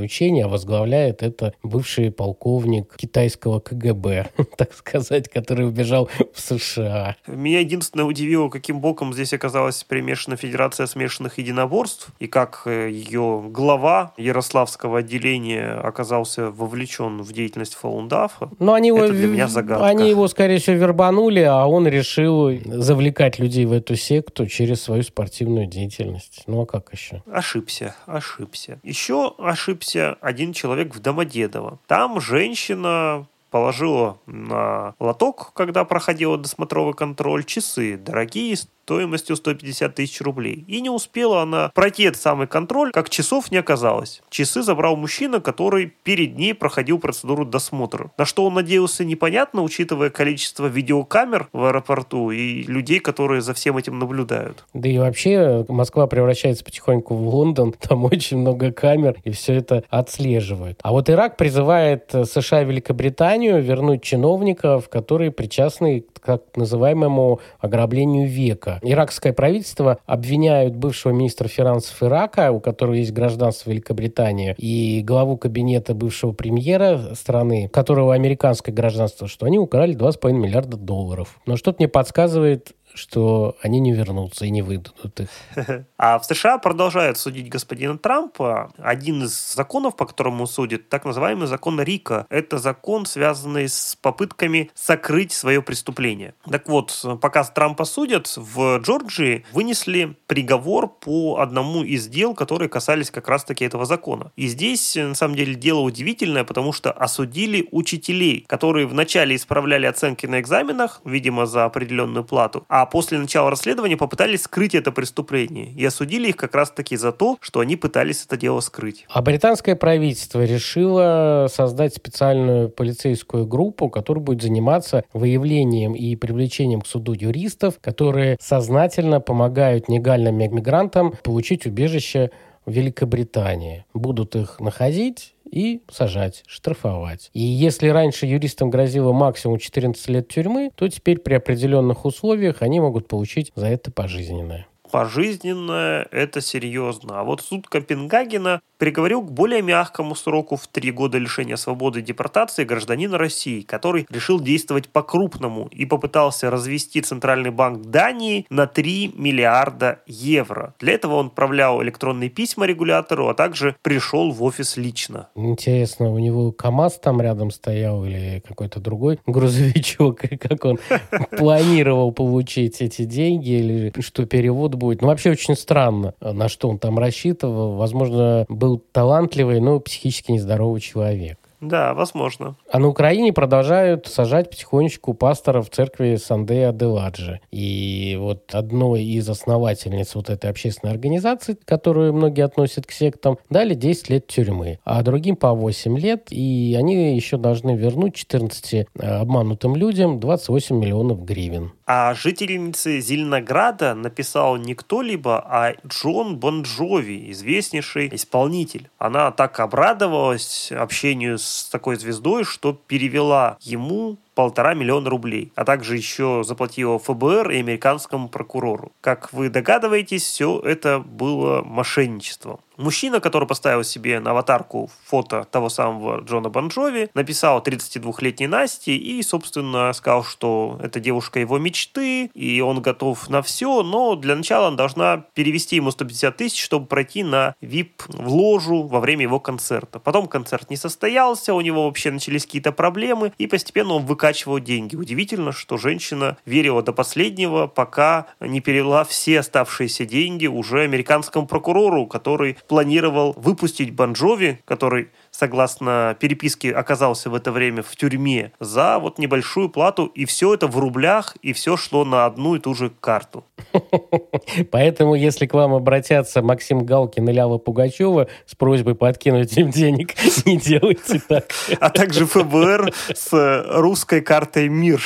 странные 0.08 0.28
учение 0.38 0.48
возглавляет 0.48 1.24
это 1.24 1.54
бывший 1.64 2.12
полковник 2.12 2.96
китайского 2.96 3.60
КГБ, 3.60 4.28
так 4.58 4.74
сказать, 4.74 5.30
который 5.30 5.68
убежал 5.68 6.10
в 6.34 6.40
США. 6.40 7.16
Меня 7.28 7.60
единственное 7.60 8.06
удивило, 8.06 8.50
каким 8.50 8.80
боком 8.80 9.14
здесь 9.14 9.34
оказалась 9.34 9.84
примешана 9.84 10.38
Федерация 10.38 10.88
смешанных 10.88 11.38
единоборств, 11.40 12.10
и 12.20 12.28
как 12.28 12.64
э, 12.66 12.90
ее 12.92 13.44
глава 13.50 14.14
Ярославского 14.18 15.00
отделения 15.00 15.72
оказался 15.84 16.50
вовлечен 16.52 17.22
в 17.22 17.34
деятельность 17.34 17.76
Фалундафа. 17.76 18.50
Но 18.60 18.74
они 18.74 18.90
его, 18.90 19.08
для 19.08 19.28
меня 19.28 19.48
загадка. 19.48 19.86
Они 19.86 20.10
его, 20.10 20.28
скорее 20.28 20.58
всего, 20.58 20.78
вербанули, 20.78 21.42
а 21.42 21.66
он 21.66 21.88
решил 21.88 22.52
завлекать 22.66 23.40
людей 23.40 23.66
в 23.66 23.74
эту 23.74 23.96
секту 23.96 24.48
через 24.48 24.82
свою 24.82 25.04
спортивную 25.04 25.68
деятельность. 25.68 26.44
Ну 26.48 26.62
а 26.62 26.66
как 26.66 26.90
еще? 26.94 27.22
Ошибся, 27.32 27.96
ошибся. 28.06 28.80
Еще 28.84 29.34
ошибся 29.38 29.87
ошибся 29.88 30.18
один 30.22 30.54
человек 30.54 30.96
в 30.96 31.00
Домодедово. 31.00 31.80
Там 31.88 32.20
женщина 32.20 33.26
положила 33.50 34.20
на 34.26 34.94
лоток, 35.00 35.54
когда 35.54 35.86
проходила 35.86 36.38
досмотровый 36.38 36.94
контроль, 36.94 37.44
часы 37.46 37.98
дорогие, 37.98 38.56
стоимостью 38.88 39.36
150 39.36 39.96
тысяч 39.96 40.22
рублей. 40.22 40.64
И 40.66 40.80
не 40.80 40.90
успела 40.90 41.42
она 41.42 41.72
пройти 41.76 42.04
этот 42.04 42.22
самый 42.22 42.48
контроль, 42.48 42.92
как 42.94 43.10
часов 43.10 43.52
не 43.52 43.58
оказалось. 43.58 44.22
Часы 44.30 44.64
забрал 44.64 44.96
мужчина, 44.96 45.42
который 45.42 45.92
перед 46.04 46.38
ней 46.38 46.54
проходил 46.54 46.98
процедуру 46.98 47.44
досмотра. 47.44 48.12
На 48.18 48.24
что 48.24 48.46
он 48.46 48.54
надеялся, 48.54 49.04
непонятно, 49.04 49.62
учитывая 49.62 50.10
количество 50.10 50.68
видеокамер 50.68 51.50
в 51.52 51.66
аэропорту 51.66 52.32
и 52.32 52.64
людей, 52.64 53.00
которые 53.00 53.42
за 53.42 53.54
всем 53.54 53.76
этим 53.76 54.00
наблюдают. 54.00 54.64
Да 54.74 54.88
и 54.88 54.98
вообще 54.98 55.66
Москва 55.68 56.08
превращается 56.08 56.64
потихоньку 56.64 57.14
в 57.14 57.28
Лондон, 57.28 57.74
там 57.82 58.06
очень 58.06 58.38
много 58.38 58.72
камер, 58.72 59.18
и 59.26 59.32
все 59.32 59.56
это 59.56 59.84
отслеживают. 59.90 60.80
А 60.82 60.94
вот 60.94 61.10
Ирак 61.10 61.36
призывает 61.36 62.14
США 62.24 62.62
и 62.62 62.66
Великобританию 62.66 63.62
вернуть 63.62 64.02
чиновников, 64.02 64.88
которые 64.88 65.32
причастны 65.32 66.06
к 66.14 66.22
так 66.22 66.44
называемому 66.56 67.42
ограблению 67.60 68.30
века. 68.30 68.77
Иракское 68.82 69.34
правительство 69.34 70.00
обвиняют 70.06 70.76
бывшего 70.76 71.12
министра 71.12 71.48
финансов 71.48 72.02
Ирака, 72.02 72.52
у 72.52 72.60
которого 72.60 72.94
есть 72.94 73.12
гражданство 73.12 73.72
Великобритании, 73.72 74.56
и 74.58 75.02
главу 75.04 75.38
кабинета 75.38 75.94
бывшего 75.94 76.32
премьера 76.32 77.14
страны, 77.16 77.66
у 77.68 77.70
которого 77.70 78.14
американское 78.14 78.74
гражданство, 78.74 79.28
что 79.28 79.46
они 79.46 79.60
украли 79.60 79.96
2,5 79.96 80.32
миллиарда 80.34 80.78
долларов. 80.78 81.40
Но 81.46 81.58
что-то 81.58 81.78
мне 81.80 81.88
подсказывает, 81.88 82.74
что 82.98 83.56
они 83.62 83.80
не 83.80 83.94
вернутся 83.94 84.46
и 84.46 84.50
не 84.50 84.62
выдадут 84.62 85.20
их. 85.20 85.30
А 85.98 86.20
в 86.20 86.26
США 86.26 86.58
продолжают 86.58 87.18
судить 87.18 87.50
господина 87.50 87.98
Трампа. 87.98 88.72
Один 88.78 89.24
из 89.24 89.54
законов, 89.54 89.96
по 89.96 90.06
которому 90.06 90.46
судят, 90.46 90.90
так 90.90 91.06
называемый 91.06 91.48
закон 91.48 91.82
Рика. 91.82 92.28
Это 92.30 92.58
закон, 92.60 93.06
связанный 93.06 93.68
с 93.68 93.98
попытками 94.02 94.70
сокрыть 94.76 95.32
свое 95.32 95.62
преступление. 95.62 96.34
Так 96.50 96.68
вот, 96.68 97.06
пока 97.22 97.44
Трампа 97.44 97.86
судят, 97.86 98.34
в 98.36 98.78
Джорджии 98.80 99.46
вынесли 99.54 100.16
приговор 100.28 100.88
по 100.88 101.40
одному 101.40 101.84
из 101.84 102.08
дел, 102.08 102.34
которые 102.34 102.70
касались 102.70 103.12
как 103.12 103.28
раз-таки 103.28 103.66
этого 103.66 103.86
закона. 103.86 104.32
И 104.36 104.48
здесь, 104.48 104.96
на 104.96 105.16
самом 105.16 105.36
деле, 105.36 105.56
дело 105.56 105.80
удивительное, 105.80 106.44
потому 106.44 106.74
что 106.74 106.92
осудили 106.92 107.68
учителей, 107.72 108.46
которые 108.48 108.88
вначале 108.88 109.36
исправляли 109.36 109.86
оценки 109.86 110.26
на 110.26 110.40
экзаменах, 110.40 111.02
видимо, 111.06 111.46
за 111.46 111.66
определенную 111.66 112.24
плату, 112.24 112.66
а 112.68 112.87
после 112.88 113.20
начала 113.20 113.50
расследования 113.50 113.98
попытались 113.98 114.44
скрыть 114.44 114.76
это 114.76 114.92
преступление 114.92 115.72
и 115.72 115.86
осудили 115.86 116.30
их 116.30 116.38
как 116.38 116.56
раз-таки 116.56 116.98
за 116.98 117.12
то, 117.12 117.38
что 117.42 117.60
они 117.60 117.76
пытались 117.76 118.26
это 118.26 118.38
дело 118.38 118.60
скрыть. 118.60 119.06
А 119.10 119.22
британское 119.22 119.76
правительство 119.76 120.44
решило 120.44 121.48
создать 121.52 121.96
специальную 121.96 122.70
полицейскую 122.70 123.46
группу, 123.46 123.90
которая 123.90 124.24
будет 124.24 124.42
заниматься 124.42 125.04
выявлением 125.14 125.94
и 125.94 126.16
привлечением 126.16 126.82
к 126.82 126.88
суду 126.88 127.14
юристов, 127.14 127.76
которые 127.82 128.38
сознательно 128.42 129.20
помогают 129.20 129.90
нелегальным 129.90 130.38
мигрантам 130.38 131.14
получить 131.24 131.66
убежище 131.66 132.32
в 132.66 132.72
Великобритании. 132.72 133.86
Будут 133.94 134.36
их 134.36 134.60
находить 134.60 135.34
и 135.52 135.82
сажать, 135.90 136.44
штрафовать. 136.48 137.30
И 137.34 137.42
если 137.42 137.90
раньше 137.90 138.26
юристам 138.26 138.70
грозило 138.70 139.14
максимум 139.14 139.60
14 139.60 140.08
лет 140.10 140.28
тюрьмы, 140.28 140.72
то 140.76 140.88
теперь 140.88 141.20
при 141.20 141.34
определенных 141.36 142.06
условиях 142.06 142.62
они 142.62 142.80
могут 142.80 143.08
получить 143.08 143.52
за 143.56 143.68
это 143.68 143.92
пожизненное 143.92 144.68
пожизненное, 144.92 146.08
это 146.12 146.42
серьезно. 146.42 147.20
А 147.20 147.24
вот 147.24 147.42
суд 147.42 147.68
Копенгагена 147.68 148.62
приговорил 148.78 149.22
к 149.22 149.32
более 149.32 149.62
мягкому 149.62 150.16
сроку 150.16 150.56
в 150.56 150.68
три 150.68 150.92
года 150.92 151.18
лишения 151.18 151.56
свободы 151.56 152.00
и 152.00 152.04
депортации 152.04 152.64
гражданина 152.64 153.18
России, 153.18 153.62
который 153.62 154.06
решил 154.10 154.40
действовать 154.40 154.90
по-крупному 154.90 155.68
и 155.72 155.86
попытался 155.86 156.50
развести 156.50 157.02
Центральный 157.02 157.52
банк 157.52 157.88
Дании 157.88 158.46
на 158.50 158.68
3 158.68 159.14
миллиарда 159.16 160.00
евро. 160.06 160.74
Для 160.80 160.94
этого 160.94 161.16
он 161.16 161.28
отправлял 161.28 161.82
электронные 161.84 162.30
письма 162.30 162.66
регулятору, 162.66 163.28
а 163.28 163.34
также 163.34 163.76
пришел 163.82 164.32
в 164.32 164.44
офис 164.44 164.78
лично. 164.78 165.30
Интересно, 165.36 166.12
у 166.12 166.20
него 166.20 166.52
КАМАЗ 166.52 167.00
там 167.00 167.22
рядом 167.22 167.52
стоял 167.52 168.06
или 168.06 168.44
какой-то 168.48 168.80
другой 168.80 169.20
грузовичок, 169.26 170.22
как 170.40 170.66
он 170.66 170.80
планировал 171.38 172.12
получить 172.12 172.82
эти 172.82 173.04
деньги 173.04 173.50
или 173.50 173.94
что 174.02 174.26
перевод 174.26 174.76
будет. 174.78 175.02
Ну, 175.02 175.08
вообще 175.08 175.32
очень 175.32 175.56
странно, 175.56 176.14
на 176.22 176.48
что 176.48 176.70
он 176.70 176.80
там 176.80 176.98
рассчитывал. 177.00 177.76
Возможно, 177.76 178.46
был 178.50 178.82
талантливый, 178.92 179.60
но 179.60 179.80
психически 179.80 180.32
нездоровый 180.32 180.82
человек. 180.82 181.38
Да, 181.60 181.94
возможно. 181.96 182.56
А 182.72 182.78
на 182.78 182.88
Украине 182.88 183.34
продолжают 183.34 184.06
сажать 184.06 184.50
потихонечку 184.50 185.14
пасторов 185.14 185.68
в 185.68 185.74
церкви 185.74 186.16
Сандея 186.18 186.70
Аделаджи. 186.70 187.40
И 187.52 188.16
вот 188.20 188.54
одной 188.54 189.04
из 189.04 189.28
основательниц 189.28 190.14
вот 190.14 190.30
этой 190.30 190.52
общественной 190.52 190.94
организации, 190.94 191.58
которую 191.66 192.14
многие 192.14 192.46
относят 192.46 192.86
к 192.86 192.92
сектам, 192.92 193.40
дали 193.50 193.74
10 193.74 194.10
лет 194.10 194.28
тюрьмы, 194.28 194.80
а 194.86 195.02
другим 195.02 195.36
по 195.36 195.54
8 195.54 195.98
лет, 195.98 196.28
и 196.30 196.76
они 196.78 197.16
еще 197.16 197.38
должны 197.38 197.76
вернуть 197.76 198.14
14 198.14 198.74
э, 198.74 198.86
обманутым 199.00 199.76
людям 199.76 200.20
28 200.20 200.78
миллионов 200.78 201.26
гривен. 201.26 201.72
А 201.90 202.14
жительнице 202.14 203.00
Зеленограда 203.00 203.96
написал 203.96 204.58
не 204.58 204.76
кто-либо, 204.76 205.40
а 205.40 205.74
Джон 205.88 206.36
Бонджови, 206.36 207.32
известнейший 207.32 208.14
исполнитель. 208.14 208.90
Она 208.98 209.32
так 209.32 209.58
обрадовалась 209.62 210.70
общению 210.74 211.40
с 211.40 211.70
такой 211.72 211.96
звездой, 211.96 212.44
что 212.44 212.74
перевела 212.74 213.58
ему 213.62 214.18
полтора 214.38 214.76
миллиона 214.76 215.10
рублей, 215.10 215.52
а 215.56 215.66
также 215.66 215.98
еще 215.98 216.44
заплатила 216.46 217.00
ФБР 217.00 217.50
и 217.50 217.58
американскому 217.58 218.30
прокурору. 218.30 218.92
Как 219.02 219.34
вы 219.34 219.50
догадываетесь, 219.50 220.22
все 220.22 220.60
это 220.60 221.00
было 221.00 221.64
мошенничеством. 221.64 222.60
Мужчина, 222.78 223.20
который 223.20 223.48
поставил 223.48 223.84
себе 223.84 224.20
на 224.20 224.32
аватарку 224.32 224.92
фото 225.06 225.48
того 225.50 225.68
самого 225.70 226.20
Джона 226.22 226.50
Бонжови, 226.50 227.10
написал 227.16 227.60
32-летней 227.64 228.46
Насте 228.46 228.96
и, 228.96 229.24
собственно, 229.24 229.92
сказал, 229.94 230.24
что 230.24 230.80
это 230.84 231.00
девушка 231.00 231.40
его 231.40 231.58
мечты, 231.58 232.30
и 232.36 232.62
он 232.62 232.84
готов 232.84 233.30
на 233.30 233.42
все, 233.42 233.82
но 233.82 234.16
для 234.16 234.36
начала 234.36 234.68
она 234.68 234.78
должна 234.78 235.26
перевести 235.34 235.78
ему 235.78 235.90
150 235.90 236.38
тысяч, 236.38 236.64
чтобы 236.64 236.86
пройти 236.86 237.24
на 237.24 237.56
VIP 237.62 238.04
в 238.10 238.32
ложу 238.32 238.84
во 238.84 239.00
время 239.00 239.24
его 239.24 239.40
концерта. 239.40 239.98
Потом 239.98 240.28
концерт 240.28 240.70
не 240.70 240.78
состоялся, 240.78 241.56
у 241.56 241.62
него 241.62 241.86
вообще 241.86 242.12
начались 242.12 242.46
какие-то 242.46 242.72
проблемы, 242.72 243.34
и 243.40 243.48
постепенно 243.48 243.94
он 243.94 244.06
выкачивал 244.28 244.60
деньги. 244.60 244.96
Удивительно, 244.96 245.52
что 245.54 245.78
женщина 245.78 246.38
верила 246.46 246.84
до 246.84 246.92
последнего, 246.92 247.68
пока 247.68 248.28
не 248.42 248.60
перевела 248.60 249.06
все 249.06 249.40
оставшиеся 249.40 250.06
деньги 250.06 250.48
уже 250.48 250.82
американскому 250.82 251.48
прокурору, 251.48 252.08
который 252.08 252.58
планировал 252.68 253.34
выпустить 253.38 253.94
Банжови, 253.94 254.60
который, 254.66 255.12
согласно 255.38 256.16
переписке, 256.20 256.72
оказался 256.72 257.30
в 257.30 257.36
это 257.36 257.52
время 257.52 257.84
в 257.84 257.96
тюрьме, 257.96 258.52
за 258.60 258.98
вот 258.98 259.20
небольшую 259.20 259.70
плату, 259.70 260.06
и 260.06 260.26
все 260.26 260.56
это 260.56 260.68
в 260.68 260.78
рублях, 260.80 261.36
и 261.44 261.54
все 261.54 261.78
шло 261.78 262.06
на 262.06 262.26
одну 262.26 262.56
и 262.56 262.60
ту 262.60 262.74
же 262.74 262.92
карту. 263.00 263.46
Поэтому, 264.72 265.14
если 265.14 265.46
к 265.46 265.54
вам 265.54 265.76
обратятся 265.76 266.42
Максим 266.42 266.86
Галкин 266.86 267.30
и 267.30 267.34
Лява 267.34 267.60
Пугачева 267.60 268.28
с 268.48 268.56
просьбой 268.56 268.96
подкинуть 268.96 269.56
им 269.58 269.70
денег, 269.70 270.16
не 270.46 270.58
делайте 270.58 271.22
так. 271.28 271.52
А 271.80 271.92
также 271.92 272.26
ФБР 272.26 272.92
с 273.14 273.64
русской 273.70 274.22
картой 274.22 274.70
МИР, 274.70 275.04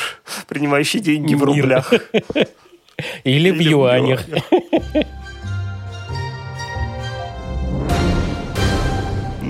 принимающей 0.48 1.00
деньги 1.00 1.34
в 1.34 1.44
рублях. 1.44 1.92
Или 3.24 3.50
в 3.50 3.60
юанях. 3.60 4.24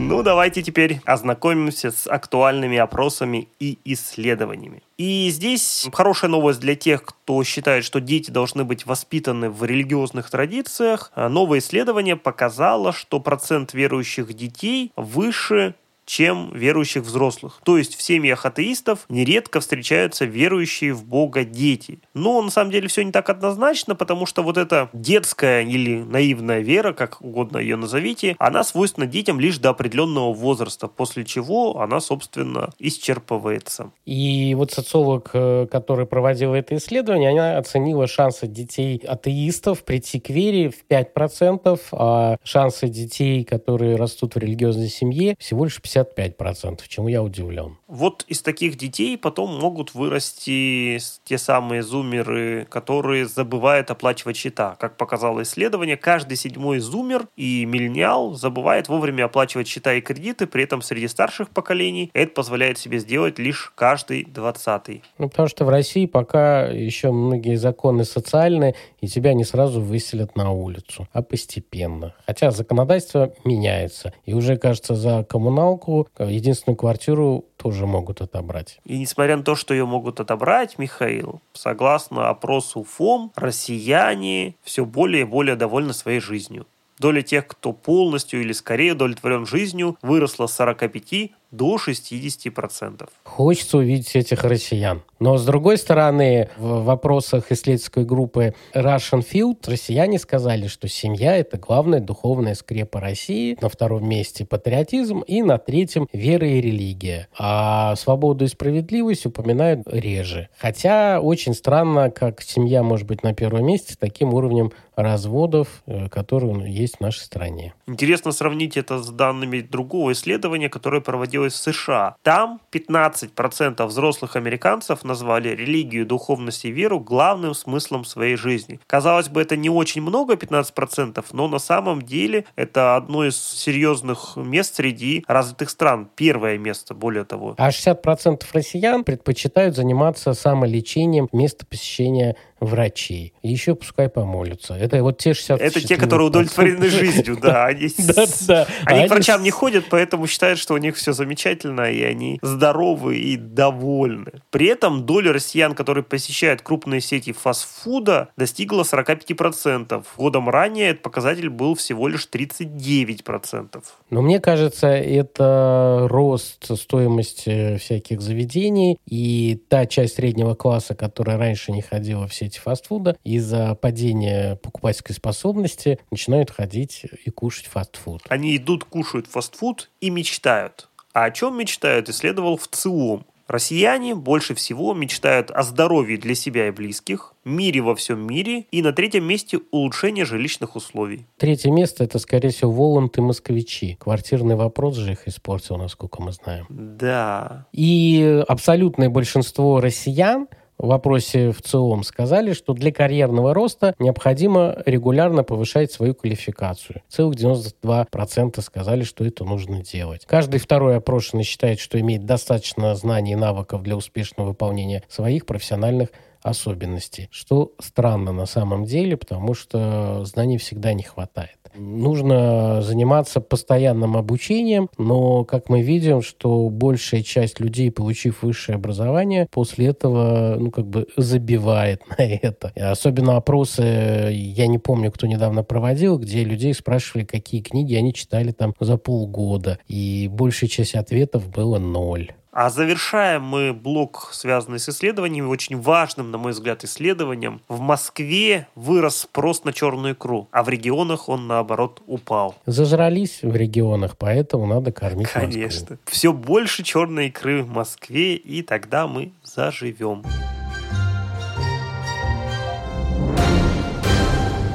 Ну, 0.05 0.23
давайте 0.23 0.63
теперь 0.63 1.01
ознакомимся 1.05 1.91
с 1.91 2.07
актуальными 2.07 2.77
опросами 2.77 3.49
и 3.61 3.79
исследованиями. 3.85 4.83
И 4.99 5.31
здесь 5.31 5.89
хорошая 5.93 6.31
новость 6.31 6.61
для 6.61 6.75
тех, 6.75 7.05
кто 7.05 7.43
считает, 7.45 7.85
что 7.85 8.01
дети 8.01 8.31
должны 8.31 8.65
быть 8.65 8.85
воспитаны 8.85 9.49
в 9.49 9.65
религиозных 9.65 10.29
традициях. 10.29 11.13
Новое 11.17 11.61
исследование 11.61 12.17
показало, 12.17 12.93
что 12.93 13.21
процент 13.21 13.75
верующих 13.75 14.33
детей 14.35 14.93
выше 14.97 15.75
чем 16.05 16.51
верующих 16.55 17.03
взрослых. 17.03 17.61
То 17.65 17.79
есть 17.79 17.97
в 17.97 18.03
семьях 18.03 18.45
атеистов 18.47 19.07
нередко 19.09 19.61
встречаются 19.61 20.25
верующие 20.25 20.93
в 20.93 21.05
Бога 21.05 21.45
дети. 21.45 22.01
Но 22.15 22.43
на 22.43 22.51
самом 22.51 22.71
деле 22.71 22.89
все 22.89 23.03
не 23.03 23.13
так 23.13 23.31
однозначно, 23.31 23.95
потому 23.95 24.27
что 24.27 24.43
вот 24.43 24.57
эта 24.57 24.91
детская 24.93 25.63
или 25.63 26.03
наивная 26.03 26.61
вера, 26.61 26.93
как 26.93 27.21
угодно 27.23 27.59
ее 27.59 27.77
назовите, 27.77 28.37
она 28.39 28.65
свойственна 28.65 29.07
детям 29.07 29.41
лишь 29.41 29.59
до 29.59 29.71
определенного 29.71 30.33
возраста, 30.33 30.89
после 30.89 31.25
чего 31.25 31.81
она, 31.81 32.01
собственно, 32.01 32.71
исчерпывается. 32.79 33.93
И 34.05 34.55
вот 34.55 34.73
социолог, 34.73 35.31
э, 35.35 35.67
который 35.71 36.07
проводил 36.07 36.55
это 36.55 36.77
исследование, 36.77 37.31
она 37.31 37.59
оценила 37.59 38.07
шансы 38.07 38.47
детей 38.47 38.99
атеистов 38.99 39.85
прийти 39.85 40.21
к 40.21 40.31
вере 40.31 40.71
в 40.71 40.85
5%, 40.89 41.81
а 41.93 42.37
шансы 42.43 42.89
детей, 42.89 43.45
которые 43.45 43.97
растут 43.97 44.35
в 44.35 44.39
религиозной 44.39 44.89
семье, 44.89 45.37
всего 45.39 45.65
лишь 45.65 45.81
50 45.81 46.02
55%, 46.03 46.81
чему 46.89 47.09
я 47.09 47.23
удивлен. 47.23 47.79
Вот 47.87 48.25
из 48.29 48.43
таких 48.43 48.77
детей 48.77 49.17
потом 49.19 49.59
могут 49.59 49.95
вырасти 49.95 50.99
те 51.25 51.39
самые 51.39 51.83
зумеры, 51.83 52.67
которые 52.71 53.27
забывают 53.27 53.91
оплачивать 53.91 54.37
счета. 54.37 54.77
Как 54.79 54.97
показало 54.97 55.43
исследование, 55.43 55.97
каждый 55.97 56.37
седьмой 56.37 56.79
зумер 56.79 57.27
и 57.37 57.65
миллениал 57.65 58.35
забывает 58.35 58.89
вовремя 58.89 59.25
оплачивать 59.25 59.69
счета 59.69 59.95
и 59.95 60.01
кредиты, 60.01 60.47
при 60.47 60.65
этом 60.65 60.83
среди 60.83 61.09
старших 61.09 61.51
поколений 61.51 62.11
это 62.15 62.33
позволяет 62.33 62.79
себе 62.79 62.99
сделать 62.99 63.39
лишь 63.39 63.73
каждый 63.75 64.25
двадцатый. 64.25 65.03
Ну, 65.19 65.29
потому 65.29 65.49
что 65.49 65.65
в 65.65 65.69
России 65.69 66.07
пока 66.07 66.67
еще 66.67 67.11
многие 67.11 67.57
законы 67.57 68.05
социальные, 68.05 68.75
и 69.01 69.09
тебя 69.09 69.35
не 69.35 69.45
сразу 69.45 69.81
выселят 69.81 70.37
на 70.37 70.53
улицу, 70.53 71.09
а 71.13 71.23
постепенно. 71.23 72.15
Хотя 72.27 72.51
законодательство 72.51 73.33
меняется, 73.45 74.13
и 74.25 74.35
уже, 74.35 74.57
кажется, 74.57 74.95
за 74.95 75.25
коммуналку 75.25 75.82
ипотеку, 75.83 76.09
единственную 76.19 76.77
квартиру 76.77 77.45
тоже 77.57 77.87
могут 77.87 78.21
отобрать. 78.21 78.81
И 78.85 78.99
несмотря 78.99 79.37
на 79.37 79.43
то, 79.43 79.55
что 79.55 79.75
ее 79.75 79.87
могут 79.87 80.21
отобрать, 80.21 80.79
Михаил, 80.79 81.41
согласно 81.53 82.29
опросу 82.29 82.85
ФОМ, 82.85 83.33
россияне 83.37 84.55
все 84.63 84.85
более 84.85 85.23
и 85.23 85.27
более 85.27 85.57
довольны 85.57 85.93
своей 85.93 86.21
жизнью. 86.21 86.67
Доля 86.99 87.23
тех, 87.23 87.47
кто 87.47 87.73
полностью 87.73 88.41
или 88.41 88.53
скорее 88.53 88.93
удовлетворен 88.93 89.45
жизнью, 89.47 89.97
выросла 90.03 90.47
с 90.47 90.55
45 90.55 91.33
до 91.53 91.77
60%. 91.77 93.09
Хочется 93.25 93.79
увидеть 93.79 94.17
этих 94.17 94.43
россиян. 94.43 95.03
Но, 95.21 95.37
с 95.37 95.45
другой 95.45 95.79
стороны, 95.79 96.49
в 96.57 96.83
вопросах 96.83 97.53
исследовательской 97.53 98.05
группы 98.05 98.55
Russian 98.75 99.25
Field 99.25 99.59
россияне 99.71 100.19
сказали, 100.19 100.67
что 100.67 100.89
семья– 100.89 101.37
это 101.39 101.59
главная 101.59 102.01
духовная 102.01 102.55
скрепа 102.55 102.99
России, 102.99 103.57
на 103.61 103.69
втором 103.69 104.09
месте 104.09 104.45
патриотизм 104.45 105.21
и 105.21 105.43
на 105.43 105.59
третьем– 105.59 106.09
вера 106.13 106.49
и 106.49 106.61
религия. 106.61 107.29
А 107.39 107.95
свободу 107.97 108.47
и 108.47 108.49
справедливость 108.49 109.27
упоминают 109.27 109.83
реже. 109.87 110.49
Хотя 110.59 111.21
очень 111.21 111.55
странно, 111.55 112.11
как 112.11 112.43
семья 112.43 112.83
может 112.83 113.07
быть 113.07 113.23
на 113.23 113.35
первом 113.35 113.67
месте 113.67 113.95
таким 113.99 114.35
уровнем 114.35 114.73
разводов, 114.97 115.83
э, 115.87 116.09
которые 116.09 116.73
есть 116.73 116.97
в 116.97 117.01
нашей 117.01 117.21
стране. 117.21 117.75
Интересно 117.87 118.33
сравнить 118.33 118.77
это 118.77 119.03
с 119.03 119.09
данными 119.09 119.61
другого 119.61 120.13
исследования, 120.13 120.69
которое 120.69 121.01
проводилось 121.43 121.55
в 121.55 121.57
США. 121.57 122.17
Там 122.23 122.61
15% 122.73 123.87
взрослых 123.87 124.37
американцев 124.37 125.05
назвали 125.05 125.49
религию, 125.49 126.07
духовность 126.07 126.65
и 126.65 126.71
веру 126.71 127.01
главным 127.01 127.55
смыслом 127.55 128.05
своей 128.05 128.37
жизни. 128.37 128.81
Казалось 128.87 129.29
бы, 129.29 129.41
это 129.41 129.57
не 129.57 129.71
очень 129.71 130.03
много, 130.03 130.35
15%, 130.35 131.25
но 131.33 131.49
на 131.49 131.59
самом 131.59 132.03
деле 132.03 132.45
это 132.57 132.97
одно 132.97 133.25
из 133.27 133.37
серьезных 133.37 134.37
мест 134.37 134.77
среди 134.77 135.25
развитых 135.29 135.71
стран. 135.71 136.09
Первое 136.17 136.59
место, 136.59 136.95
более 136.95 137.25
того. 137.25 137.55
А 137.59 137.71
60% 137.71 138.43
россиян 138.53 139.05
предпочитают 139.05 139.77
заниматься 139.77 140.35
самолечением 140.35 141.29
вместо 141.33 141.67
посещения 141.67 142.37
врачей. 142.63 143.35
И 143.43 143.49
еще 143.49 143.75
пускай 143.75 144.09
помолятся. 144.09 144.75
Это 144.75 145.03
вот 145.03 145.19
те 145.19 145.35
60 145.35 145.61
Это 145.61 145.81
те, 145.81 145.97
которые 145.97 146.29
удовлетворены 146.29 146.89
жизнью, 146.89 147.37
да. 147.41 147.67
Они, 147.67 147.89
к 149.09 149.11
врачам 149.11 149.43
не 149.43 149.51
ходят, 149.51 149.87
поэтому 149.91 150.27
считают, 150.27 150.59
что 150.59 150.75
у 150.75 150.77
них 150.77 150.97
все 150.97 151.13
замечательно, 151.13 151.91
и 151.91 152.03
они 152.03 152.39
здоровы 152.43 153.19
и 153.19 153.37
довольны. 153.37 154.43
При 154.51 154.67
этом 154.67 155.05
доля 155.05 155.33
россиян, 155.33 155.75
которые 155.75 156.05
посещают 156.05 156.63
крупные 156.63 157.01
сети 157.01 157.33
фастфуда, 157.33 158.29
достигла 158.37 158.83
45%. 158.83 160.05
Годом 160.17 160.49
ранее 160.49 160.91
этот 160.91 161.03
показатель 161.03 161.51
был 161.51 161.75
всего 161.75 162.07
лишь 162.09 162.29
39%. 162.33 163.83
Но 164.11 164.23
мне 164.23 164.41
кажется, 164.41 164.87
это 164.87 166.07
рост 166.09 166.79
стоимости 166.79 167.77
всяких 167.79 168.21
заведений 168.21 168.99
и 169.07 169.61
та 169.69 169.87
часть 169.87 170.15
среднего 170.15 170.55
класса, 170.55 170.95
которая 170.95 171.39
раньше 171.39 171.73
не 171.73 171.83
ходила 171.83 172.29
в 172.29 172.35
сети 172.53 172.61
фастфуда, 172.61 173.17
из-за 173.25 173.75
падения 173.75 174.57
покупательской 174.57 175.15
способности 175.15 175.99
начинают 176.11 176.51
ходить 176.51 177.05
и 177.25 177.31
кушать 177.31 177.67
фастфуд. 177.67 178.23
Они 178.29 178.57
идут, 178.57 178.85
кушают 178.85 179.27
фастфуд 179.27 179.91
и 180.01 180.11
мечтают. 180.11 180.89
А 181.15 181.25
о 181.25 181.31
чем 181.31 181.59
мечтают, 181.59 182.09
исследовал 182.09 182.57
в 182.57 182.69
ЦИОМ. 182.69 183.27
Россияне 183.49 184.15
больше 184.15 184.55
всего 184.55 184.95
мечтают 184.95 185.51
о 185.51 185.63
здоровье 185.63 186.17
для 186.17 186.35
себя 186.35 186.69
и 186.69 186.71
близких, 186.71 187.35
мире 187.45 187.83
во 187.83 187.95
всем 187.95 188.27
мире 188.27 188.65
и 188.71 188.81
на 188.81 188.93
третьем 188.93 189.25
месте 189.25 189.59
улучшение 189.73 190.25
жилищных 190.25 190.75
условий. 190.75 191.27
Третье 191.37 191.71
место– 191.71 192.05
это, 192.05 192.19
скорее 192.19 192.49
всего, 192.49 192.71
Воланд 192.71 193.19
и 193.19 193.21
москвичи. 193.21 193.97
Квартирный 194.01 194.55
вопрос 194.55 194.97
же 194.97 195.13
их 195.13 195.29
испортил, 195.29 195.77
насколько 195.77 196.23
мы 196.23 196.33
знаем. 196.33 196.67
Да. 196.71 197.67
И 197.73 198.43
абсолютное 198.49 199.11
большинство 199.11 199.81
россиян 199.81 200.47
в 200.83 200.89
вопросе 200.89 201.53
в 201.53 201.63
целом 201.63 202.03
сказали, 202.03 202.53
что 202.53 202.75
для 202.75 202.93
карьерного 202.93 203.55
роста 203.55 203.95
необходимо 203.99 204.83
регулярно 204.85 205.45
повышать 205.45 205.93
свою 205.93 206.15
квалификацию. 206.15 207.03
Целых 207.09 207.37
92% 207.37 208.61
сказали, 208.61 209.05
что 209.05 209.25
это 209.25 209.45
нужно 209.45 209.83
делать. 209.83 210.27
Каждый 210.27 210.59
второй 210.59 210.97
опрошенный 210.97 211.45
считает, 211.45 211.79
что 211.79 211.99
имеет 212.01 212.27
достаточно 212.27 212.95
знаний 212.97 213.33
и 213.33 213.37
навыков 213.37 213.83
для 213.83 213.97
успешного 213.97 214.49
выполнения 214.49 215.05
своих 215.09 215.47
профессиональных 215.47 216.09
особенностей. 216.43 217.29
Что 217.31 217.73
странно 217.79 218.33
на 218.33 218.47
самом 218.47 218.85
деле, 218.85 219.17
потому 219.17 219.55
что 219.55 220.25
знаний 220.25 220.59
всегда 220.59 220.93
не 220.93 221.03
хватает. 221.03 221.57
Нужно 221.75 222.83
заниматься 222.83 223.41
постоянным 223.41 224.17
обучением, 224.17 224.91
но, 224.99 225.45
как 225.45 225.69
мы 225.71 225.81
видим, 225.81 226.21
что 226.21 226.69
большая 226.69 227.23
часть 227.23 227.61
людей, 227.61 227.91
получив 227.91 228.43
высшее 228.43 228.77
образование, 228.77 229.49
после 229.51 229.87
этого, 229.87 230.57
ну, 230.59 230.71
как 230.71 230.87
бы 230.87 231.07
забивает 231.17 232.03
на 232.19 232.23
это. 232.23 232.73
Особенно 232.77 233.37
опросы, 233.37 233.83
я 233.83 234.67
не 234.67 234.79
помню, 234.79 235.11
кто 235.11 235.27
недавно 235.27 235.63
проводил, 235.63 236.19
где 236.19 236.45
людей 236.45 236.75
спрашивали, 236.75 237.25
какие 237.25 237.63
книги 237.63 237.95
они 237.95 238.13
читали 238.13 238.53
там 238.53 238.75
за 238.79 238.99
полгода. 238.99 239.79
И 239.89 240.29
большая 240.31 240.69
часть 240.69 240.95
ответов 240.95 241.49
было 241.49 241.79
ноль. 241.79 242.33
А 242.53 242.69
завершаем 242.69 243.43
мы 243.43 243.73
блок, 243.73 244.29
связанный 244.33 244.79
с 244.79 244.87
исследованиями, 244.87 245.47
очень 245.47 245.81
важным, 245.81 246.31
на 246.31 246.37
мой 246.37 246.53
взгляд, 246.53 246.85
исследованием. 246.85 247.63
В 247.67 247.81
Москве 247.81 248.67
вырос 248.75 249.21
спрос 249.21 249.65
на 249.65 249.73
черную 249.73 250.13
икру, 250.13 250.49
а 250.51 250.63
в 250.63 250.69
регионах 250.69 251.31
он, 251.31 251.47
наоборот, 251.47 252.03
упал. 252.07 252.55
Зажрались 252.67 253.41
в 253.43 253.57
регионах, 253.57 254.19
поэтому 254.19 254.67
надо 254.67 254.93
кормить 254.93 255.29
Москву. 255.29 255.41
Конечно. 255.41 255.99
Все 256.05 256.35
больше 256.35 256.83
черной 256.83 257.29
икры 257.29 257.63
в 257.63 257.71
Москве, 257.71 258.35
и 258.35 258.61
тогда 258.61 259.07
мы 259.07 259.33
заживем. 259.43 260.23